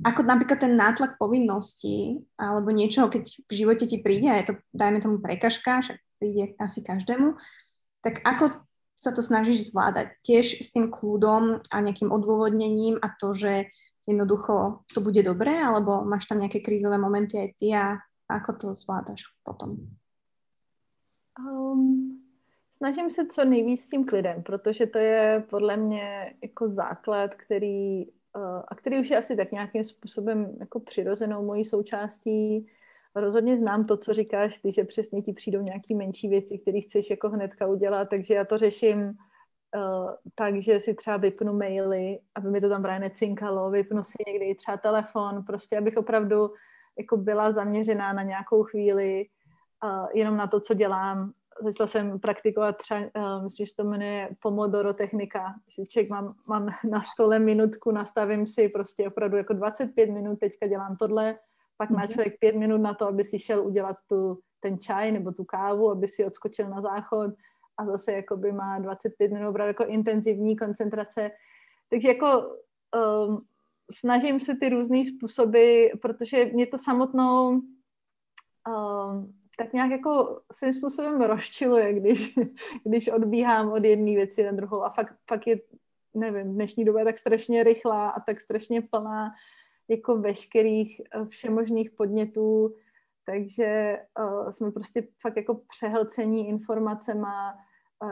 [0.00, 4.54] ako napríklad ten nátlak povinností alebo niečoho, keď v živote ti príde, a je to,
[4.72, 7.36] dajme tomu, prekažka, však príde asi každému,
[8.00, 8.64] tak ako
[8.96, 10.16] sa to snažíš zvládať?
[10.24, 13.68] Tiež s tým kľudom a nejakým odôvodnením a to, že
[14.10, 17.96] jednoducho to bude dobré, alebo máš tam nejaké krízové momenty aj ty a
[18.26, 19.78] ako to zvládáš potom?
[21.38, 22.20] Um,
[22.72, 28.06] snažím se co nejvíc s tím klidem, protože to je podle mě jako základ, který
[28.36, 32.66] uh, a který už je asi tak nějakým způsobem jako přirozenou mojí součástí.
[33.14, 37.10] Rozhodně znám to, co říkáš ty, že přesně ti přijdou nějaký menší věci, které chceš
[37.10, 39.14] jako hnedka udělat, takže já to řeším
[39.76, 44.16] uh, tak, že si třeba vypnu maily, aby mi to tam právě necinkalo, vypnu si
[44.26, 46.50] někdy třeba telefon, prostě abych opravdu
[46.98, 49.26] jako byla zaměřená na nějakou chvíli,
[49.84, 51.32] uh, jenom na to, co dělám.
[51.64, 56.34] Začala jsem praktikovat třeba, uh, myslím, že se to jmenuje Pomodoro technika, že člověk mám,
[56.48, 61.38] mám na stole minutku, nastavím si prostě opravdu jako 25 minut, teďka dělám tohle,
[61.76, 62.08] pak má mhm.
[62.08, 65.90] člověk pět minut na to, aby si šel udělat tu, ten čaj nebo tu kávu,
[65.90, 67.30] aby si odskočil na záchod
[67.80, 71.30] a zase jakoby má 25 minut opravdu jako intenzivní koncentrace.
[71.90, 72.56] Takže jako
[73.26, 73.38] um,
[73.92, 81.20] snažím se ty různé způsoby, protože mě to samotnou um, tak nějak jako svým způsobem
[81.22, 82.38] rozčiluje, když,
[82.84, 85.60] když odbíhám od jedné věci na druhou a fakt, fakt je,
[86.14, 89.30] nevím, dnešní doba je tak strašně rychlá a tak strašně plná
[89.88, 92.74] jako veškerých eh, všemožných podnětů,
[93.24, 97.58] takže uh, jsme prostě fakt jako přehlcení informacema,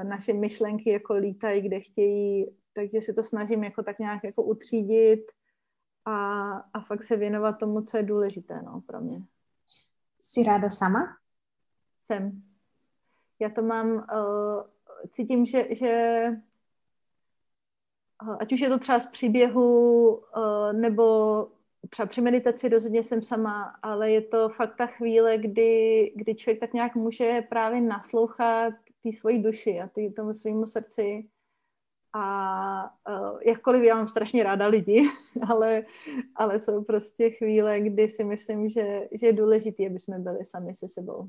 [0.03, 5.33] naše myšlenky jako lítají, kde chtějí, takže si to snažím jako tak nějak jako utřídit
[6.05, 9.23] a, a fakt se věnovat tomu, co je důležité no, pro mě.
[10.19, 11.19] Jsi ráda sama?
[12.09, 12.43] jsem.
[13.41, 14.63] Já to mám, uh,
[15.11, 16.25] cítím, že, že
[18.23, 21.49] uh, ať už je to třeba z příběhu, uh, nebo
[21.91, 26.61] třeba při meditaci rozhodně jsem sama, ale je to fakt ta chvíle, kdy, kdy člověk
[26.61, 31.29] tak nějak může právě naslouchat té svojí duši a tý, tomu svýmu srdci.
[32.13, 35.09] A uh, jakkoliv já mám strašně ráda lidi,
[35.49, 35.85] ale,
[36.35, 40.75] ale jsou prostě chvíle, kdy si myslím, že, že je důležité, aby jsme byli sami
[40.75, 41.29] se sebou.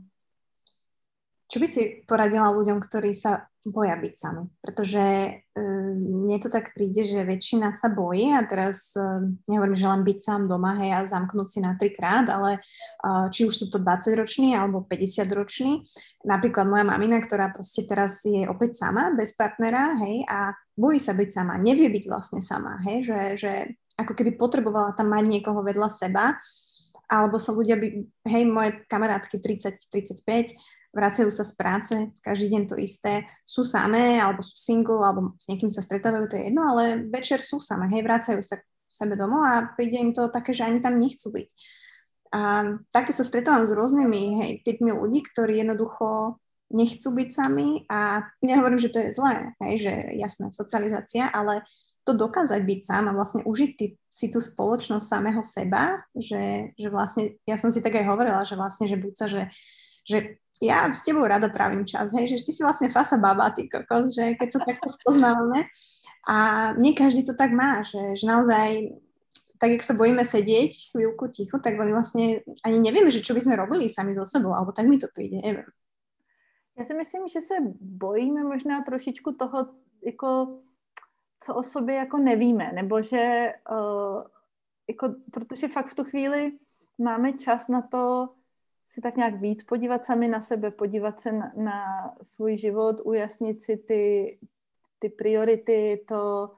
[1.49, 4.45] Čo by si poradila ľuďom, ktorí sa boja byť sami?
[4.61, 9.89] Pretože uh, mne to tak príde, že väčšina sa bojí a teraz uh, nehovorím, že
[9.89, 12.61] len byť sám doma hej, a zamknúť si na trikrát, ale
[13.01, 15.89] uh, či už sú to 20-roční alebo 50-roční.
[16.21, 21.17] Napríklad moja mamina, ktorá proste teraz je opäť sama, bez partnera, hej, a bojí sa
[21.17, 23.51] byť sama, nevie byť vlastne sama, hej, že, že
[23.97, 26.37] ako keby potrebovala tam mať niekoho vedľa seba,
[27.09, 30.53] alebo sa ľudia by, hej, moje kamarátky 30-35,
[30.89, 31.93] vracajú sa z práce,
[32.25, 36.37] každý deň to isté, sú samé, alebo sú single, alebo s niekým sa stretávajú, to
[36.41, 40.11] je jedno, ale večer sú samé, hej, vracajú sa k sebe domov a príde im
[40.17, 41.49] to také, že ani tam nechcú byť.
[42.29, 42.41] A
[42.93, 46.37] takto sa stretávam s rôznymi hej, typmi ľudí, ktorí jednoducho
[46.69, 51.65] nechcú byť sami a nehovorím, že to je zlé, hej, že jasná socializácia, ale
[52.05, 56.87] to dokázať byť sám a vlastne užiť ty, si tú spoločnosť samého seba, že, že
[56.89, 59.49] vlastne, ja som si tak aj hovorila, že vlastne, že buď sa, že,
[60.05, 60.17] že
[60.61, 64.11] ja s tebou rada trávim čas, hej, že ty si vlastne fasa baba, ty kokos,
[64.15, 65.71] že keď sa takto spoznávame.
[66.27, 66.35] A
[66.75, 68.91] nie každý to tak má, že, že naozaj
[69.59, 73.59] tak, jak sa bojíme sedieť chvíľku ticho, tak vlastne ani nevieme, že čo by sme
[73.59, 75.67] robili sami so sebou, alebo tak mi to príde, neviem.
[76.79, 79.67] Já si myslím, že se bojíme možná trošičku toho,
[80.05, 80.59] jako,
[81.39, 84.23] co o sobě jako nevíme, nebo že, uh,
[84.89, 86.51] jako, protože fakt v tu chvíli
[86.97, 88.29] máme čas na to
[88.89, 91.83] si tak nějak víc podívat sami na sebe, podívat se na, na
[92.21, 94.37] svůj život, ujasnit si ty,
[94.99, 96.51] ty priority, to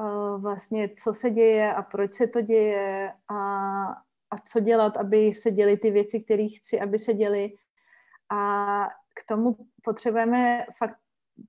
[0.00, 3.84] uh, vlastně, co se děje a proč se to děje a,
[4.30, 7.54] a co dělat, aby se děly ty věci, které chci, aby se děly.
[8.30, 10.98] A k tomu potřebujeme fakt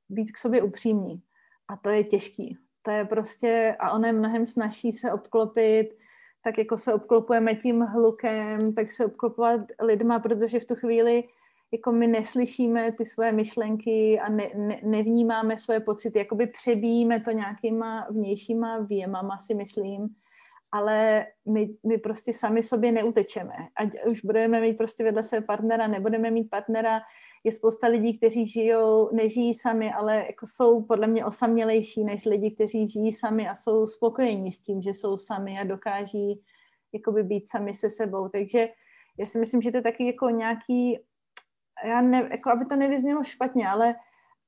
[0.09, 1.21] být k sobě upřímní.
[1.67, 2.57] A to je těžký.
[2.81, 6.04] To je prostě, a ono je mnohem snažší se obklopit
[6.45, 11.23] tak jako se obklopujeme tím hlukem, tak se obklopovat lidma, protože v tu chvíli
[11.71, 17.31] jako my neslyšíme ty svoje myšlenky a ne, ne, nevnímáme svoje pocity, jakoby přebíjíme to
[17.31, 20.15] nějakýma vnějšíma věmama, si myslím,
[20.75, 23.53] ale my, my prostě sami sobě neutečeme.
[23.75, 27.01] Ať už budeme mít prostě vedle sebe partnera, nebudeme mít partnera,
[27.43, 32.51] je spousta lidí, kteří žijou, nežijí sami, ale jako jsou podle mě osamělejší než lidi,
[32.51, 36.41] kteří žijí sami a jsou spokojení s tím, že jsou sami a dokáží
[36.93, 38.29] jakoby být sami se sebou.
[38.29, 38.69] Takže
[39.19, 40.99] já si myslím, že to je taky jako nějaký,
[41.85, 43.95] já ne, jako aby to nevyznělo špatně, ale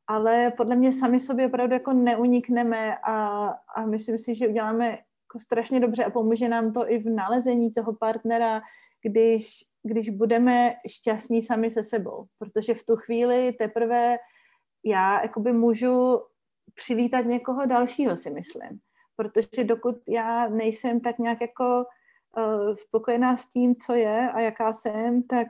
[0.09, 4.97] ale podle mě sami sobě opravdu jako neunikneme a, a myslím si, že uděláme
[5.27, 8.61] jako strašně dobře a pomůže nám to i v nalezení toho partnera,
[9.01, 9.47] když
[9.87, 14.17] když budeme šťastní sami se sebou, protože v tu chvíli teprve
[14.85, 16.21] já jakoby můžu
[16.73, 18.79] přivítat někoho dalšího, si myslím.
[19.15, 21.85] Protože dokud já nejsem tak nějak jako
[22.37, 25.47] uh, spokojená s tím, co je a jaká jsem, tak,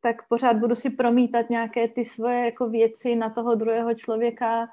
[0.00, 4.68] tak pořád budu si promítat nějaké ty svoje jako věci na toho druhého člověka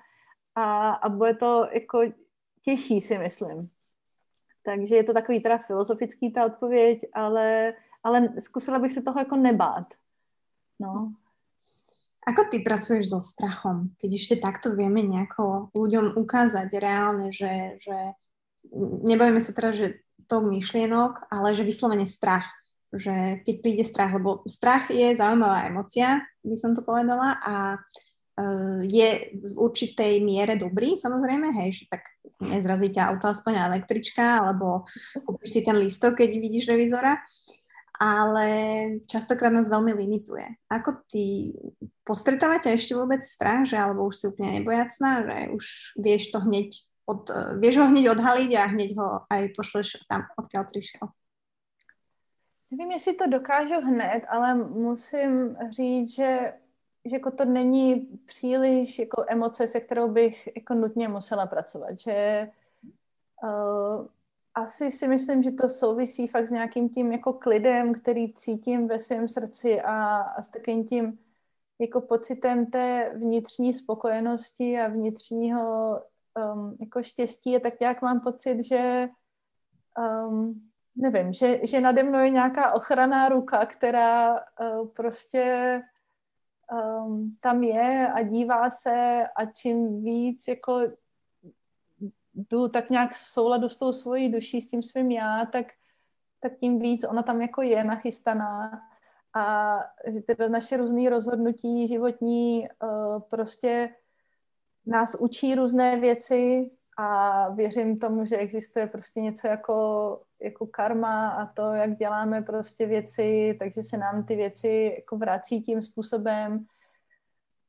[0.55, 2.01] a, a bude to jako
[2.61, 3.61] těžší, si myslím.
[4.63, 9.35] Takže je to takový teda filozofický ta odpověď, ale ale zkusila bych se toho jako
[9.35, 9.87] nebát.
[10.79, 11.11] No.
[12.27, 17.95] Ako ty pracuješ so strachom, keď ešte takto vieme nejako ľuďom ukázať reálne, že, že
[19.07, 22.45] nebavíme sa teraz, že to myšlienok, ale že vyslovene strach.
[22.93, 28.79] Že keď príde strach, lebo strach je zaujímavá emocia, by som to povedala, a uh,
[28.85, 32.03] je v určitej miere dobrý, samozrejme, hej, že tak
[32.37, 34.85] nezrazí ťa auto aspoň električka, alebo
[35.25, 37.17] kúpiš si ten lístok, keď vidíš revizora
[37.99, 38.47] ale
[39.11, 40.47] častokrát nás veľmi limituje.
[40.71, 41.51] Ako ty
[42.07, 45.65] postretávate ešte vôbec strach, že alebo už si úplne nebojacná, že už
[45.99, 47.27] vieš to hneď od,
[47.59, 51.05] vieš ho hneď odhaliť a hneď ho aj pošleš tam, odkiaľ prišiel?
[52.71, 56.53] Nevím, jestli to dokážu hned, ale musím říct, že,
[57.09, 57.95] že jako to není
[58.25, 61.99] příliš jako emoce, se kterou bych jako nutně musela pracovat.
[61.99, 62.47] Že
[63.43, 64.07] uh,
[64.55, 68.99] asi si myslím, že to souvisí fakt s nějakým tím jako klidem, který cítím ve
[68.99, 71.19] svém srdci a, a s takovým tím
[71.79, 76.01] jako pocitem té vnitřní spokojenosti a vnitřního
[76.53, 79.09] um, jako štěstí a tak nějak mám pocit, že
[80.27, 85.81] um, nevím, že, že nade mnou je nějaká ochranná ruka, která uh, prostě
[86.71, 90.81] um, tam je a dívá se a čím víc jako
[92.33, 95.65] jdu tak nějak v souladu s tou svojí duší, s tím svým já, tak,
[96.39, 98.81] tak tím víc ona tam jako je nachystaná.
[99.35, 103.95] A že teda naše různé rozhodnutí životní uh, prostě
[104.85, 106.71] nás učí různé věci
[107.01, 112.85] a věřím tomu, že existuje prostě něco jako, jako karma a to, jak děláme prostě
[112.85, 116.65] věci, takže se nám ty věci jako vrací tím způsobem.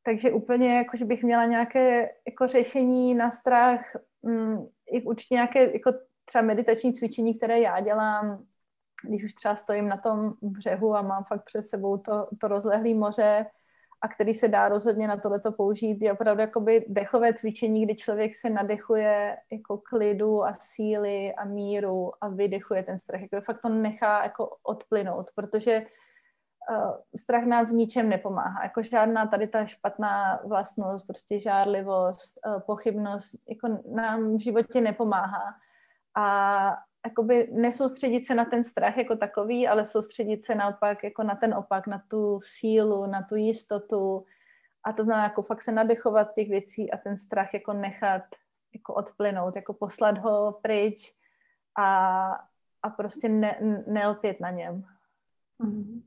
[0.02, 4.68] Takže úplně jako, že bych měla nějaké jako řešení na strach, um,
[5.04, 5.92] určitě nějaké jako
[6.24, 8.44] třeba meditační cvičení, které já dělám,
[9.08, 12.94] když už třeba stojím na tom břehu a mám fakt před sebou to, to rozlehlé
[12.94, 13.46] moře,
[14.02, 18.34] a který se dá rozhodně na tohleto použít, je opravdu jakoby dechové cvičení, kdy člověk
[18.34, 23.20] se nadechuje jako klidu a síly a míru a vydechuje ten strach.
[23.20, 25.82] Jako fakt to nechá jako odplynout, protože
[26.70, 28.62] uh, strach nám v ničem nepomáhá.
[28.62, 35.54] Jako žádná tady ta špatná vlastnost, prostě žárlivost, uh, pochybnost, jako nám v životě nepomáhá.
[36.16, 36.76] A
[37.06, 41.54] jakoby nesoustředit se na ten strach jako takový, ale soustředit se naopak jako na ten
[41.54, 44.24] opak, na tu sílu, na tu jistotu
[44.84, 48.22] a to znamená jako fakt se nadechovat těch věcí a ten strach jako nechat
[48.74, 51.14] jako odplynout, jako poslat ho pryč
[51.78, 52.30] a,
[52.82, 54.84] a prostě ne, nelpět na něm.
[55.60, 56.02] Mm-hmm.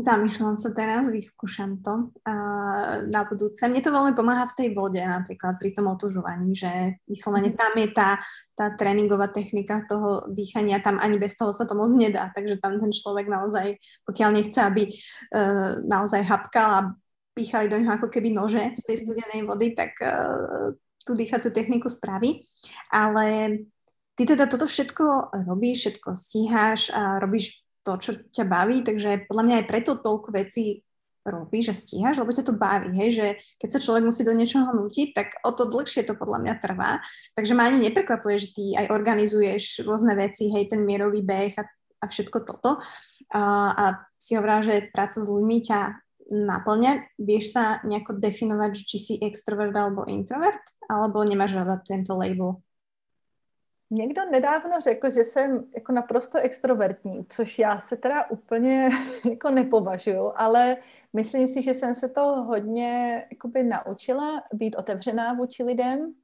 [0.00, 3.60] Zamýšľam sa teraz, vyskúšam to uh, na budúce.
[3.68, 7.58] Mne to veľmi pomáha v tej vode napríklad pri tom otužovaní, že vyslovene mhm.
[7.60, 8.10] tam je tá,
[8.56, 12.80] tá tréningová technika toho dýchania, tam ani bez toho sa to moc nedá, takže tam
[12.80, 13.76] ten človek naozaj,
[14.08, 16.86] pokiaľ nechce, aby uh, naozaj hapkal a
[17.36, 20.72] píchali do neho ako keby nože z tej studenej vody, tak uh,
[21.04, 22.48] tú dýchaciu techniku spraví.
[22.88, 23.58] Ale
[24.16, 29.42] ty teda toto všetko robíš, všetko stíháš a robíš to, čo ťa baví, takže podľa
[29.42, 30.86] mňa aj preto toľko vecí
[31.26, 33.26] robíš a stíhaš, lebo ťa to baví, hej, že
[33.60, 37.02] keď sa človek musí do niečoho nútiť, tak o to dlhšie to podľa mňa trvá.
[37.36, 41.64] Takže ma ani neprekvapuje, že ty aj organizuješ rôzne veci, hej, ten mierový beh a,
[42.00, 42.80] a všetko toto.
[43.36, 43.42] A,
[43.74, 43.84] a
[44.16, 45.80] si hovorila, že práca s ľuďmi ťa
[46.30, 47.20] naplňa.
[47.20, 52.62] Vieš sa nejako definovať, či si extrovert alebo introvert, alebo nemáš rada tento label?
[53.92, 58.90] Někdo nedávno řekl, že jsem jako naprosto extrovertní, což já se teda úplně
[59.30, 60.76] jako nepovažuji, ale
[61.12, 66.14] myslím si, že jsem se to hodně jakoby naučila být otevřená vůči lidem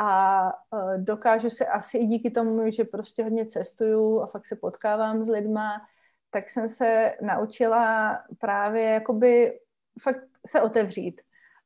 [0.00, 4.56] a uh, dokážu se asi i díky tomu, že prostě hodně cestuju a fakt se
[4.56, 5.86] potkávám s lidma,
[6.30, 9.60] tak jsem se naučila právě jakoby
[10.02, 11.20] fakt se otevřít.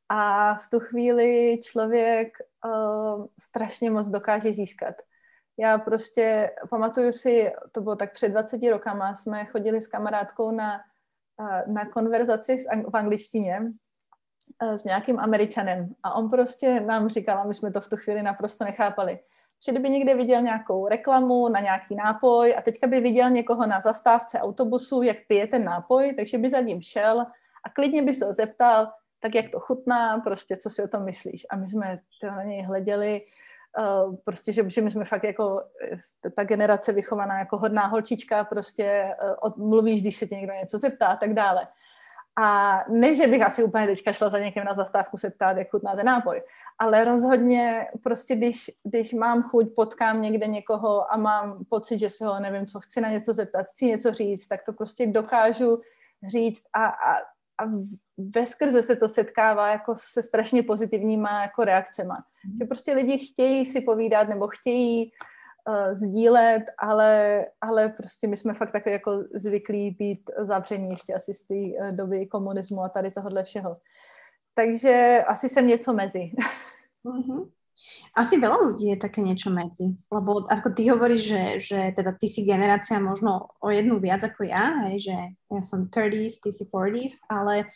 [0.09, 2.28] A v tu chvíli člověk
[2.64, 4.95] uh, strašně moc dokáže získat.
[5.59, 10.81] Já prostě pamatuju si, to bylo tak před 20 rokama, jsme chodili s kamarádkou na,
[11.67, 12.57] na konverzaci
[12.91, 13.61] v angličtině
[14.63, 18.23] s nějakým američanem a on prostě nám říkal, a my jsme to v tu chvíli
[18.23, 19.19] naprosto nechápali,
[19.67, 23.81] že kdyby někde viděl nějakou reklamu na nějaký nápoj a teďka by viděl někoho na
[23.81, 27.21] zastávce autobusu, jak pije ten nápoj, takže by za ním šel
[27.65, 31.05] a klidně by se ho zeptal, tak jak to chutná, prostě co si o tom
[31.05, 31.47] myslíš.
[31.51, 33.23] A my jsme to na něj hleděli,
[33.79, 35.62] Uh, prostě, že, že my jsme fakt jako
[35.93, 40.53] eh, ta generace vychovaná jako hodná holčička, prostě uh, od, mluvíš, když se tě někdo
[40.53, 41.66] něco zeptá a tak dále.
[42.37, 45.70] A ne, že bych asi úplně teďka šla za někým na zastávku se ptát, jak
[45.70, 46.41] chutná ten nápoj,
[46.79, 52.27] ale rozhodně prostě, když, když mám chuť, potkám někde někoho a mám pocit, že se
[52.27, 55.81] ho nevím co, chci na něco zeptat, chci něco říct, tak to prostě dokážu
[56.29, 57.20] říct a, a
[57.59, 57.65] a
[58.35, 62.25] veskrze se to setkává jako se strašně pozitivníma jako reakcema.
[62.47, 62.59] Mm.
[62.59, 65.13] Že prostě lidi chtějí si povídat nebo chtějí
[65.69, 71.35] uh, sdílet, ale, ale prostě my jsme fakt takový jako zvyklí být zavření ještě asi
[71.35, 73.76] z té uh, doby komunismu a tady tohohle všeho.
[74.55, 76.31] Takže asi jsem něco mezi.
[77.05, 77.51] Mm-hmm.
[78.14, 82.30] Asi veľa ľudí je také niečo medzi, lebo ako ty hovoríš, že, že teda ty
[82.30, 86.63] si generácia možno o jednu viac ako ja, hej, že ja som 30s, ty si
[86.71, 87.67] 40s, ale,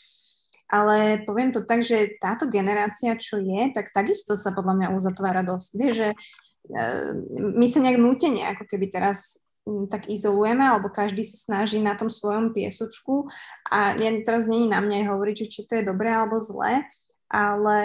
[0.70, 5.42] ale poviem to tak, že táto generácia, čo je, tak takisto sa podľa mňa uzatvára
[5.42, 5.70] dosť.
[5.74, 7.10] Vieš, že uh,
[7.58, 11.98] my sa nejak nútene ako keby teraz um, tak izolujeme, alebo každý sa snaží na
[11.98, 13.26] tom svojom piesočku
[13.74, 16.86] a ja, teraz není na mňa hovoriť, či to je dobré alebo zlé,
[17.26, 17.78] ale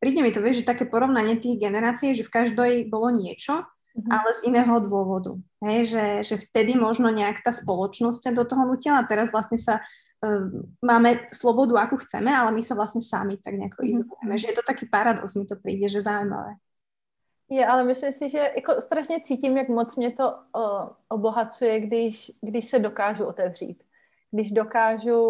[0.00, 4.10] príde mi to, vieš, že také porovnanie tých generácií, že v každej bolo niečo, mm-hmm.
[4.12, 5.32] ale z iného dôvodu.
[5.64, 9.80] Hej, že, že vtedy možno nejak tá spoločnosť do toho nutila a teraz vlastne sa
[9.80, 10.46] uh,
[10.84, 13.92] máme slobodu, akú chceme, ale my sa vlastne sami tak nejako mm-hmm.
[13.96, 14.34] izolujeme.
[14.36, 16.60] Že je to taký paradox, mi to príde, že zaujímavé.
[17.48, 22.32] Je, ale myslím si, že jako strašně cítím, jak moc mě to uh, obohacuje, když,
[22.42, 23.82] když se dokážu otevřít.
[24.30, 25.22] Když dokážu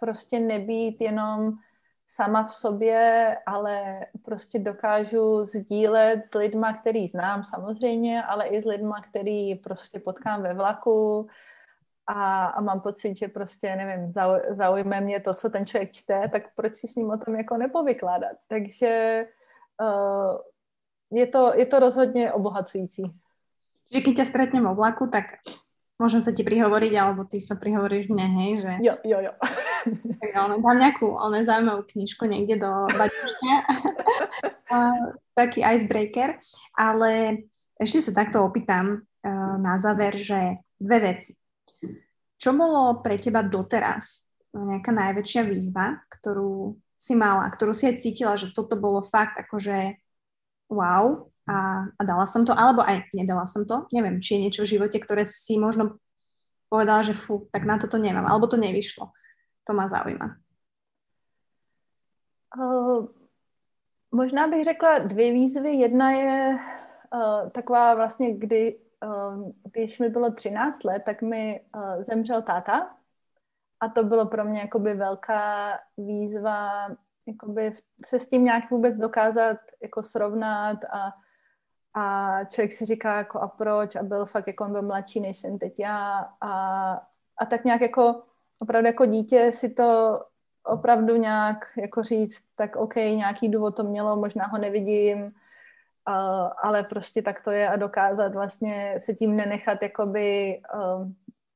[0.00, 1.52] prostě nebýt jenom
[2.10, 8.64] sama v sobě, ale prostě dokážu sdílet s lidma, který znám samozřejmě, ale i s
[8.64, 11.28] lidma, který prostě potkám ve vlaku
[12.06, 16.28] a, a mám pocit, že prostě, nevím, zau, zaujme mě to, co ten člověk čte,
[16.28, 18.36] tak proč si s ním o tom jako nepovykládat.
[18.48, 19.24] Takže
[19.80, 20.38] uh,
[21.10, 23.02] je, to, je to rozhodně obohacující.
[23.92, 25.24] Že keď ťa stretnem o vlaku, tak
[25.98, 28.72] môžem sa ti prihovoriť, alebo ty sa prihovoríš mne, hej, že...
[28.80, 29.32] Jo, jo, jo.
[30.22, 33.54] tak ale dám nejakú ale zaujímavú knižku niekde do baťuška.
[35.38, 36.38] taký icebreaker.
[36.78, 37.44] Ale
[37.78, 41.32] ešte sa takto opýtam uh, na záver, že dve veci.
[42.38, 44.22] Čo bolo pre teba doteraz
[44.54, 49.98] nejaká najväčšia výzva, ktorú si mala, ktorú si aj cítila, že toto bolo fakt akože
[50.70, 53.88] wow, a, a dala som to, alebo aj nedala som to.
[53.92, 55.96] Neviem, či je niečo v živote, ktoré si možno
[56.68, 59.10] povedala, že fú, tak na toto nemám, alebo to nevyšlo.
[59.64, 60.36] To ma zaujíma.
[62.56, 63.08] Uh,
[64.12, 65.70] možná bych řekla dvě výzvy.
[65.70, 66.58] Jedna je
[67.14, 72.96] uh, taková vlastně, kdy, uh, když mi bylo 13 let, tak mi uh, zemřel táta
[73.80, 76.88] a to bylo pro mě jakoby velká výzva
[77.28, 77.74] jakoby
[78.06, 81.12] se s tím nějak vůbec dokázat jako srovnat a
[81.94, 83.96] a člověk si říká jako a proč?
[83.96, 86.28] A byl fakt jako on byl mladší než jsem teď já.
[86.40, 86.92] A,
[87.38, 88.22] a tak nějak jako
[88.58, 90.20] opravdu jako dítě si to
[90.64, 95.30] opravdu nějak jako říct, tak OK, nějaký důvod to mělo, možná ho nevidím, uh,
[96.62, 101.08] ale prostě tak to je a dokázat vlastně se tím nenechat jakoby uh,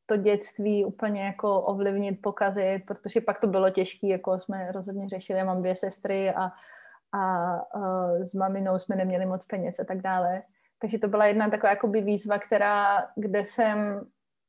[0.06, 5.38] to dětství úplně jako ovlivnit, pokazit, protože pak to bylo těžké, jako jsme rozhodně řešili,
[5.38, 6.50] já mám dvě sestry a
[7.12, 10.42] a uh, s maminou jsme neměli moc peněz a tak dále.
[10.78, 14.06] Takže to byla jedna taková jakoby výzva, která, kde jsem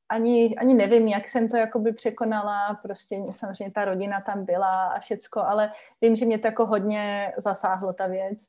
[0.10, 5.00] ani, ani nevím, jak jsem to jakoby překonala, prostě samozřejmě ta rodina tam byla a
[5.00, 5.72] všecko, ale
[6.02, 8.40] vím, že mě to jako hodně zasáhlo ta věc.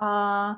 [0.00, 0.48] A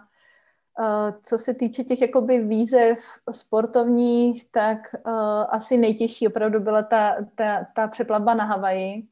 [0.78, 2.98] uh, co se týče těch jakoby výzev
[3.30, 5.12] sportovních, tak uh,
[5.48, 9.02] asi nejtěžší opravdu byla ta, ta, ta přeplavba na Havaji,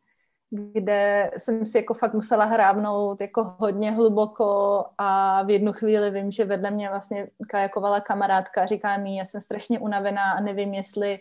[0.52, 6.32] kde jsem si jako fakt musela hrábnout jako hodně hluboko a v jednu chvíli vím,
[6.32, 10.74] že vedle mě vlastně kajakovala kamarádka a říká mi, já jsem strašně unavená a nevím,
[10.74, 11.18] jestli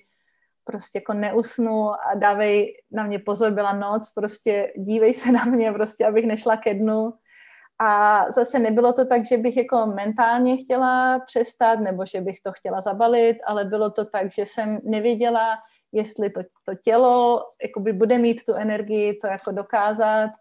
[0.63, 5.71] prostě jako neusnu a dávej na mě pozor, byla noc, prostě dívej se na mě,
[5.71, 7.13] prostě abych nešla ke dnu.
[7.79, 12.51] A zase nebylo to tak, že bych jako mentálně chtěla přestat nebo že bych to
[12.51, 15.57] chtěla zabalit, ale bylo to tak, že jsem nevěděla,
[15.91, 20.31] jestli to, to tělo jakoby bude mít tu energii to jako dokázat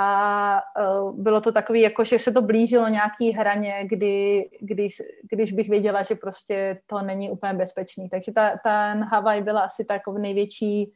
[0.00, 5.52] a uh, bylo to takový, jako že se to blížilo nějaký hraně, kdy, když, když
[5.52, 8.08] bych věděla, že prostě to není úplně bezpečný.
[8.08, 10.92] Takže ta, ten Havaj byla asi takový největší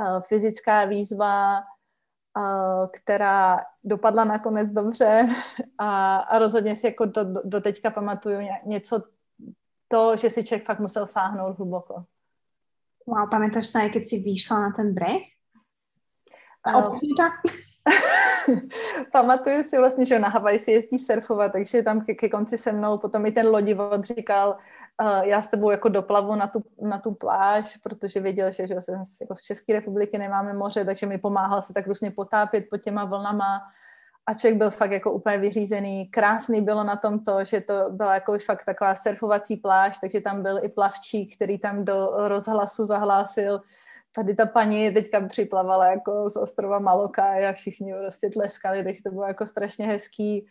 [0.00, 5.28] uh, fyzická výzva, uh, která dopadla nakonec dobře
[5.78, 9.02] a, a rozhodně si jako do, do teďka pamatuju něco
[9.88, 12.04] to, že si člověk fakt musel sáhnout hluboko.
[13.06, 15.22] Wow, pamätáš sa aj keď si vyšla na ten breh?
[16.62, 16.94] Uh,
[19.12, 22.72] Pamatuju si vlastně, že na Havaj si jezdí surfovat, takže tam ke, ke konci se
[22.72, 24.58] mnou potom i ten lodivod říkal,
[25.02, 28.74] uh, já s tebou jako doplavu na tu, na tu pláž, protože věděl, že, že
[29.20, 33.04] jako z České republiky nemáme moře, takže mi pomáhal se tak různě potápět pod těma
[33.04, 33.60] vlnama
[34.26, 36.06] a člověk byl fakt jako úplně vyřízený.
[36.06, 40.42] Krásný bylo na tom to, že to byla jako fakt taková surfovací pláž, takže tam
[40.42, 43.60] byl i plavčík, který tam do rozhlasu zahlásil,
[44.14, 49.10] tady ta paní teďka připlavala jako z ostrova Maloka a všichni prostě tleskali, takže to
[49.10, 50.46] bylo jako strašně hezký.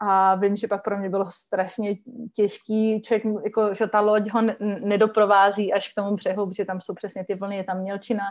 [0.00, 1.94] A vím, že pak pro mě bylo strašně
[2.36, 6.94] těžký, člověk, jako, že ta loď ho nedoprovází až k tomu břehu, protože tam jsou
[6.94, 8.24] přesně ty vlny, je tam mělčina,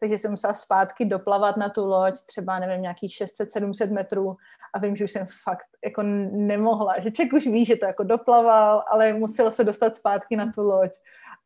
[0.00, 4.36] takže jsem musela zpátky doplavat na tu loď, třeba nevím, nějakých 600-700 metrů
[4.74, 6.02] a vím, že už jsem fakt jako
[6.32, 10.52] nemohla, že člověk už ví, že to jako doplaval, ale musel se dostat zpátky na
[10.52, 10.90] tu loď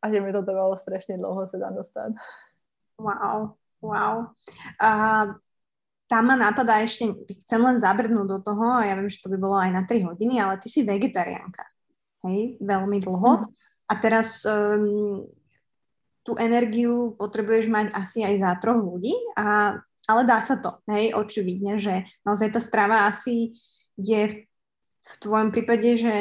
[0.01, 2.11] a že mi to trvalo strašně dlouho se tam dostat.
[2.97, 3.49] Wow,
[3.81, 4.25] wow.
[4.81, 5.21] A
[6.07, 7.09] tam ma napadá ešte,
[7.45, 10.05] chcem len zabrnúť do toho a ja viem, že to by bolo aj na 3
[10.05, 11.65] hodiny, ale ty si vegetariánka,
[12.29, 13.31] hej, veľmi dlho.
[13.41, 13.45] Mm.
[13.89, 15.25] A teraz um,
[16.25, 19.77] tú energiu potrebuješ mať asi aj za troch ľudí, a,
[20.09, 23.53] ale dá sa to, hej, očividne, že naozaj tá strava asi
[23.93, 24.35] je v,
[25.05, 26.15] v tvojom prípade, že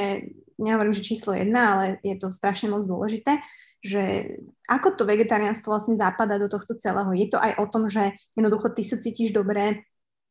[0.61, 3.41] nehovorím, že číslo jedna, ale je to strašne moc dôležité,
[3.85, 4.37] že
[4.69, 7.11] ako to vegetariánstvo vlastne zapadá do tohto celého.
[7.17, 9.89] Je to aj o tom, že jednoducho ty sa cítiš dobre,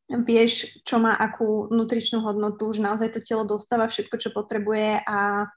[0.10, 5.50] vieš, čo má akú nutričnú hodnotu, že naozaj to telo dostáva všetko, čo potrebuje a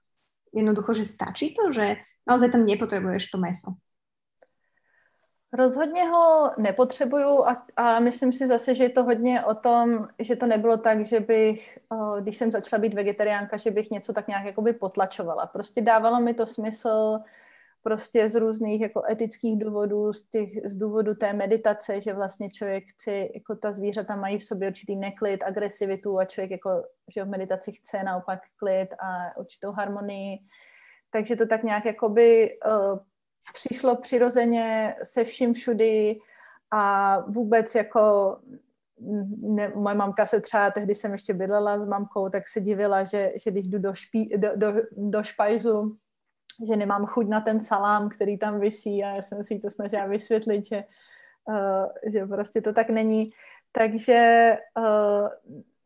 [0.53, 3.71] jednoducho, že stačí to, že naozaj tam nepotrebuješ to meso.
[5.53, 10.37] Rozhodně ho nepotřebuju a, a myslím si zase, že je to hodně o tom, že
[10.37, 11.79] to nebylo tak, že bych,
[12.21, 15.47] když jsem začala být vegetariánka, že bych něco tak nějak jakoby potlačovala.
[15.47, 17.19] Prostě dávalo mi to smysl
[17.83, 22.85] prostě z různých jako etických důvodů, z, těch, z důvodu té meditace, že vlastně člověk
[22.87, 27.29] chce, jako ta zvířata mají v sobě určitý neklid, agresivitu a člověk jako, že v
[27.29, 30.39] meditaci chce naopak klid a určitou harmonii.
[31.11, 32.99] Takže to tak nějak jakoby uh,
[33.53, 36.19] přišlo přirozeně se vším všudy
[36.71, 38.37] a vůbec jako
[39.41, 43.33] ne, moje mamka se třeba, tehdy jsem ještě bydlela s mamkou, tak se divila, že,
[43.45, 45.97] že když jdu do, špí, do, do, do špajzu,
[46.67, 50.07] že nemám chuť na ten salám, který tam visí a já jsem si to snažila
[50.07, 50.85] vysvětlit, že,
[51.49, 53.31] uh, že prostě to tak není.
[53.73, 55.29] Takže uh,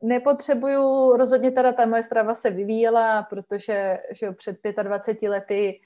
[0.02, 5.80] nepotřebuju, rozhodně teda ta moje strava se vyvíjela, protože že před 25 lety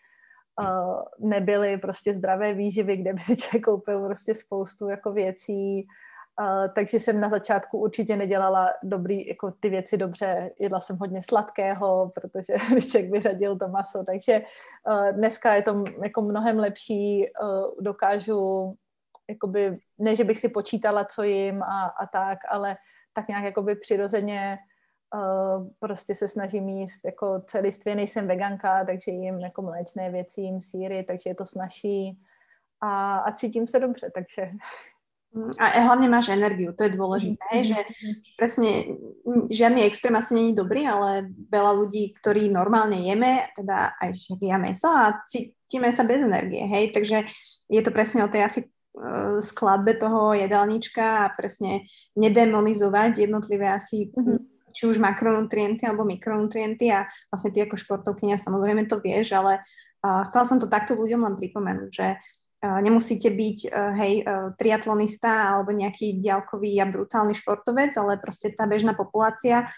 [0.61, 5.87] uh, nebyly prostě zdravé výživy, kde by si člověk koupil prostě spoustu jako věcí,
[6.41, 10.51] Uh, takže jsem na začátku určitě nedělala dobrý, jako ty věci dobře.
[10.59, 14.05] Jedla jsem hodně sladkého, protože když člověk vyřadil to maso.
[14.05, 14.43] Takže
[14.89, 17.27] uh, dneska je to jako mnohem lepší.
[17.43, 18.75] Uh, dokážu,
[19.29, 22.77] jakoby, ne, že bych si počítala, co jim a, a tak, ale
[23.13, 24.59] tak nějak jakoby přirozeně
[25.15, 27.95] uh, prostě se snažím jíst jako celistvě.
[27.95, 32.19] Nejsem veganka, takže jím jako mléčné věci, jím síry, takže je to snažší
[32.81, 34.51] a, a cítím se dobře, takže
[35.59, 37.67] a hlavne máš energiu, to je dôležité, mm-hmm.
[37.67, 37.79] že
[38.39, 38.71] presne
[39.51, 44.87] žiadny extrém asi není dobrý, ale veľa ľudí, ktorí normálne jeme, teda aj ja meso
[44.87, 47.27] a cítime sa bez energie, hej, takže
[47.67, 51.83] je to presne o tej asi uh, skladbe toho jedálnička a presne
[52.15, 54.54] nedemonizovať jednotlivé asi mm-hmm.
[54.75, 60.27] Či už makronutrienty alebo mikronutrienty a vlastne ty ako športovkynia samozrejme to vieš, ale uh,
[60.27, 62.19] chcela som to takto ľuďom len pripomenúť, že
[62.65, 63.59] nemusíte byť
[63.93, 64.25] hej,
[64.57, 69.69] triatlonista alebo nejaký diálkový a brutálny športovec, ale proste tá bežná populácia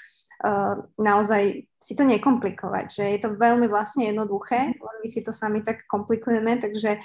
[0.94, 5.66] naozaj si to nekomplikovať, že je to veľmi vlastne jednoduché, len my si to sami
[5.66, 7.02] tak komplikujeme, takže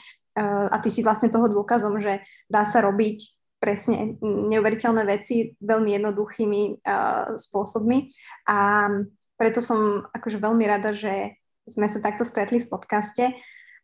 [0.69, 6.61] a ty si vlastne toho dôkazom, že dá sa robiť presne neuveriteľné veci veľmi jednoduchými
[6.81, 8.09] uh, spôsobmi.
[8.49, 8.89] A
[9.38, 11.38] preto som akože veľmi rada, že
[11.69, 13.29] sme sa takto stretli v podcaste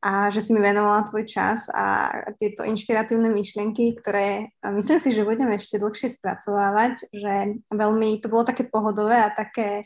[0.02, 5.26] a že si mi venovala tvoj čas a tieto inšpiratívne myšlienky, ktoré myslím si, že
[5.26, 7.34] budeme ešte dlhšie spracovávať, že
[7.74, 9.82] veľmi to bolo také pohodové a také,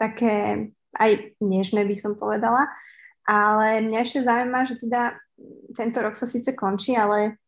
[0.00, 2.72] také aj nežné by som povedala,
[3.28, 5.16] ale mňa ešte zaujíma, že teda
[5.76, 7.39] tento rok sa síce končí, ale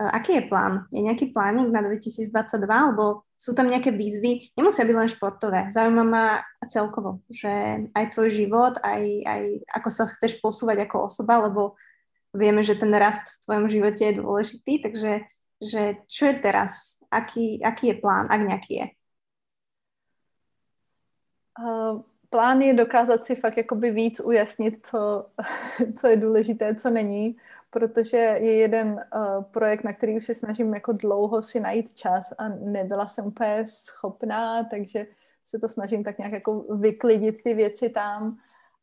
[0.00, 0.88] aký je plán?
[0.88, 2.32] Je nejaký plánik na 2022,
[2.64, 4.56] alebo sú tam nejaké výzvy?
[4.56, 5.60] Nemusia byť len športové.
[5.68, 9.42] Zaujíma ma celkovo, že aj tvoj život, aj, aj
[9.76, 11.76] ako sa chceš posúvať ako osoba, lebo
[12.32, 15.28] vieme, že ten rast v tvojom živote je dôležitý, takže
[15.60, 16.96] že čo je teraz?
[17.12, 18.86] Aký, aký je plán, ak nejaký je?
[21.60, 22.00] Uh,
[22.30, 25.26] plán je dokázat si fakt jakoby víc ujasnit, co,
[25.98, 27.36] co je důležité, co není
[27.70, 32.32] protože je jeden uh, projekt, na který už se snažím jako dlouho si najít čas
[32.38, 35.06] a nebyla jsem úplně schopná, takže
[35.44, 38.36] se to snažím tak nějak jako vyklidit ty věci tam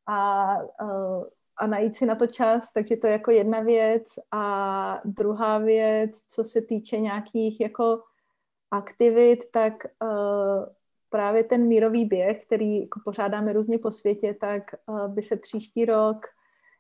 [0.06, 1.24] a, uh,
[1.58, 4.06] a najít si na to čas, takže to je jako jedna věc.
[4.32, 8.04] A druhá věc, co se týče nějakých jako
[8.72, 9.74] aktivit, tak
[10.04, 10.66] uh,
[11.10, 14.64] právě ten mírový běh, který jako pořádáme různě po světě, tak
[15.08, 16.26] by se příští rok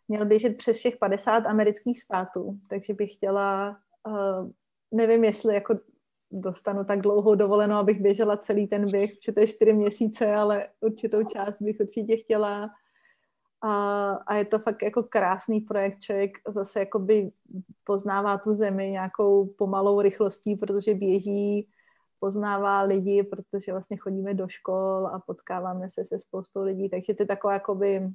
[0.07, 3.77] měl běžet přes všech 50 amerických států, takže bych chtěla,
[4.07, 4.49] uh,
[4.91, 5.79] nevím, jestli jako
[6.31, 11.61] dostanu tak dlouhou dovolenou, abych běžela celý ten běh, je čtyři měsíce, ale určitou část
[11.61, 12.69] bych určitě chtěla.
[13.61, 17.31] A, a je to fakt jako krásný projekt, člověk zase jakoby
[17.84, 21.69] poznává tu zemi nějakou pomalou rychlostí, protože běží,
[22.19, 27.23] poznává lidi, protože vlastně chodíme do škol a potkáváme se se spoustou lidí, takže to
[27.23, 28.09] je taková jakoby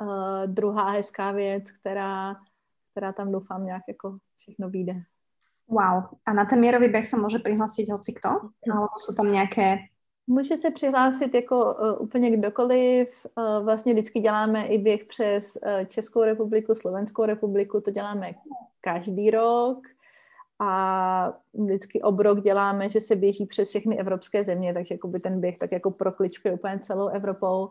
[0.00, 2.36] uh, druhá hezká věc, která,
[2.90, 4.94] která tam doufám nějak jako všechno vyjde.
[5.68, 6.04] Wow.
[6.26, 8.28] A na ten mírový běh se může přihlásit hoci kto?
[8.72, 9.76] Alebo jsou tam nějaké
[10.26, 13.26] Může se přihlásit jako uh, úplně kdokoliv.
[13.36, 18.32] Uh, vlastně vždycky děláme i běh přes uh, Českou republiku, Slovenskou republiku, to děláme
[18.80, 19.78] každý rok.
[20.58, 25.72] A vždycky obrok děláme, že se běží přes všechny evropské země, takže ten běh tak
[25.72, 27.70] jako prokličkuje úplně celou Evropou.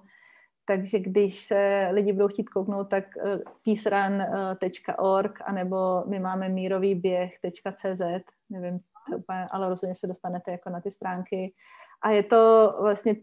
[0.69, 8.01] Takže když se lidi budou chtít kouknout, tak uh, peacerun.org anebo my máme mírový běh.cz,
[8.49, 8.79] nevím,
[9.17, 11.53] úplně, ale rozhodně se dostanete jako na ty stránky.
[12.01, 13.15] A je to vlastně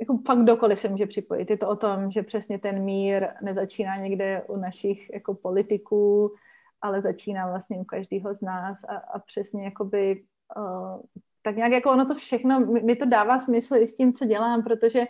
[0.00, 1.50] jako fakt kdokoliv se může připojit.
[1.50, 6.34] Je to o tom, že přesně ten mír nezačíná někde u našich jako politiků,
[6.80, 10.24] ale začíná vlastně u každého z nás a, a přesně jakoby
[10.56, 11.00] uh,
[11.42, 14.62] tak nějak jako ono to všechno, mi to dává smysl i s tím, co dělám,
[14.62, 15.06] protože uh,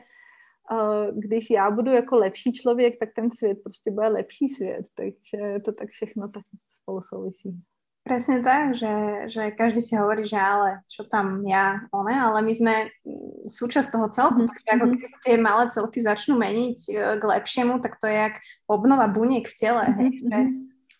[1.12, 5.72] když já budu jako lepší člověk, tak ten svět prostě bude lepší svět, takže to
[5.72, 7.62] tak všechno tak spolu souvisí.
[8.06, 12.54] Presne tak, že, že každý si hovorí, že ale čo tam ja, one, ale my
[12.54, 14.50] sme mm, súčasť toho celku, mm-hmm.
[14.54, 18.38] takže ako keď tie malé celky začnú meniť e, k lepšiemu, tak to je jak
[18.70, 19.98] obnova buniek v tele, mm-hmm.
[19.98, 20.38] hej, že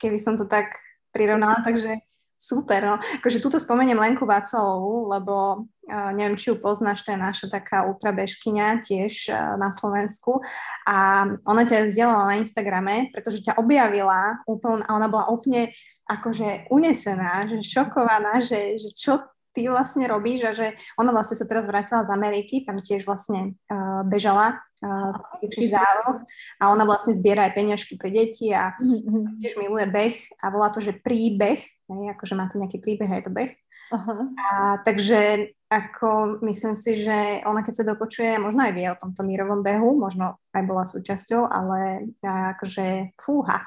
[0.03, 0.75] keby som to tak
[1.15, 1.95] prirovnala, takže
[2.37, 2.97] Super, no.
[3.21, 7.89] Akože túto spomeniem Lenku Vacalovú, lebo uh, neviem, či ju poznáš, to je naša taká
[7.89, 10.45] ultrabežkyňa tiež uh, na Slovensku
[10.85, 15.73] a ona ťa zdieľala na Instagrame, pretože ťa objavila úplne, a ona bola úplne
[16.05, 19.25] akože unesená, že šokovaná, že, že čo
[19.57, 23.57] ty vlastne robíš a že ona vlastne sa teraz vrátila z Ameriky, tam tiež vlastne
[23.73, 25.17] uh, bežala uh,
[25.49, 26.21] zároch
[26.61, 29.41] a ona vlastne zbiera aj peňažky pre deti a mm-hmm.
[29.41, 33.25] tiež miluje beh a volá to, že príbeh, ne, akože má to nejaký príbeh, aj
[33.25, 33.57] to beh.
[33.87, 34.35] Uh-huh.
[34.35, 39.23] A takže ako myslím si, že ona keď sa dopočuje, možno aj vie o tomto
[39.23, 43.63] mírovom behu, možno aj bola súčasťou, ale akože fúha.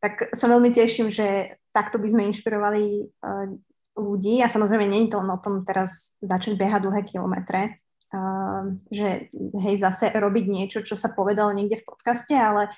[0.00, 3.52] Tak sa veľmi teším, že takto by sme inšpirovali uh,
[3.96, 7.74] ľudí a samozrejme je to o tom teraz začať behať dlhé kilometre,
[8.14, 12.70] uh, že hej, zase robiť niečo, čo sa povedalo niekde v podcaste, ale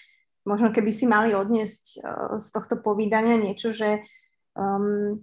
[0.43, 4.03] možno keby si mali odniesť uh, z tohto povídania niečo, že
[4.57, 5.21] um,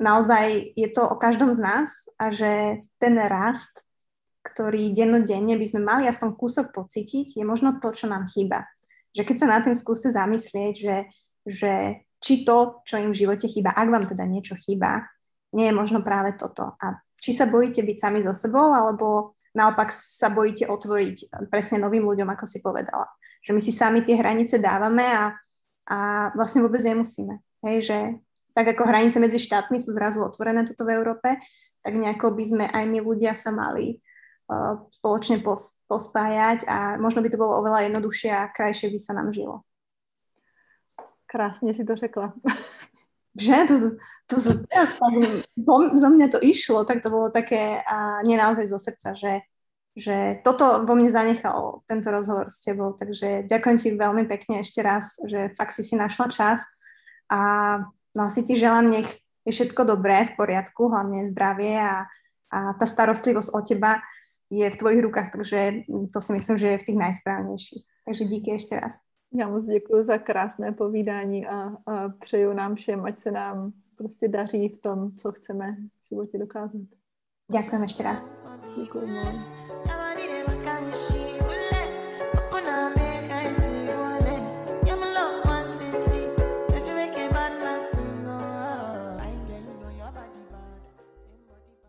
[0.00, 3.84] naozaj je to o každom z nás a že ten rast,
[4.42, 8.66] ktorý dennodenne by sme mali aspoň kúsok pocítiť, je možno to, čo nám chýba.
[9.14, 10.96] Že keď sa na tým skúsi zamyslieť, že,
[11.46, 11.72] že
[12.22, 15.02] či to, čo im v živote chýba, ak vám teda niečo chýba,
[15.52, 16.78] nie je možno práve toto.
[16.78, 22.06] A či sa bojíte byť sami so sebou, alebo naopak sa bojíte otvoriť presne novým
[22.06, 23.10] ľuďom, ako si povedala.
[23.42, 25.34] Že my si sami tie hranice dávame a,
[25.90, 25.98] a
[26.38, 27.42] vlastne vôbec nemusíme.
[27.62, 27.98] Hej, že
[28.52, 31.36] tak ako hranice medzi štátmi sú zrazu otvorené toto v Európe,
[31.82, 33.98] tak nejako by sme aj my ľudia sa mali
[34.50, 39.12] uh, spoločne pos, pospájať a možno by to bolo oveľa jednoduchšie a krajšie by sa
[39.16, 39.64] nám žilo.
[41.32, 42.32] Krásně si to řekla.
[43.40, 43.74] že to,
[44.26, 45.12] to, to teraz tak,
[45.96, 49.40] zo mňa to išlo, tak to bolo také a nie naozaj zo srdca, že,
[49.96, 54.84] že toto vo mne zanechalo tento rozhovor s tebou, takže ďakujem ti veľmi pekne ešte
[54.84, 56.60] raz, že fakt si si našla čas
[57.32, 57.40] a
[58.12, 59.08] no asi ti želám, nech
[59.48, 62.04] je všetko dobré, v poriadku, hlavne zdravie a,
[62.52, 64.04] a tá starostlivosť o teba
[64.52, 67.84] je v tvojich rukách, takže to si myslím, že je v tých najsprávnejších.
[68.04, 69.00] Takže díky ešte raz.
[69.34, 74.28] Já moc děkuji za krásné povídání a, a přeju nám všem, ať se nám prostě
[74.28, 76.82] daří v tom, co chceme v životě dokázat.
[77.52, 78.32] Děkujeme ještě raz.
[78.76, 80.01] Děkuji moc.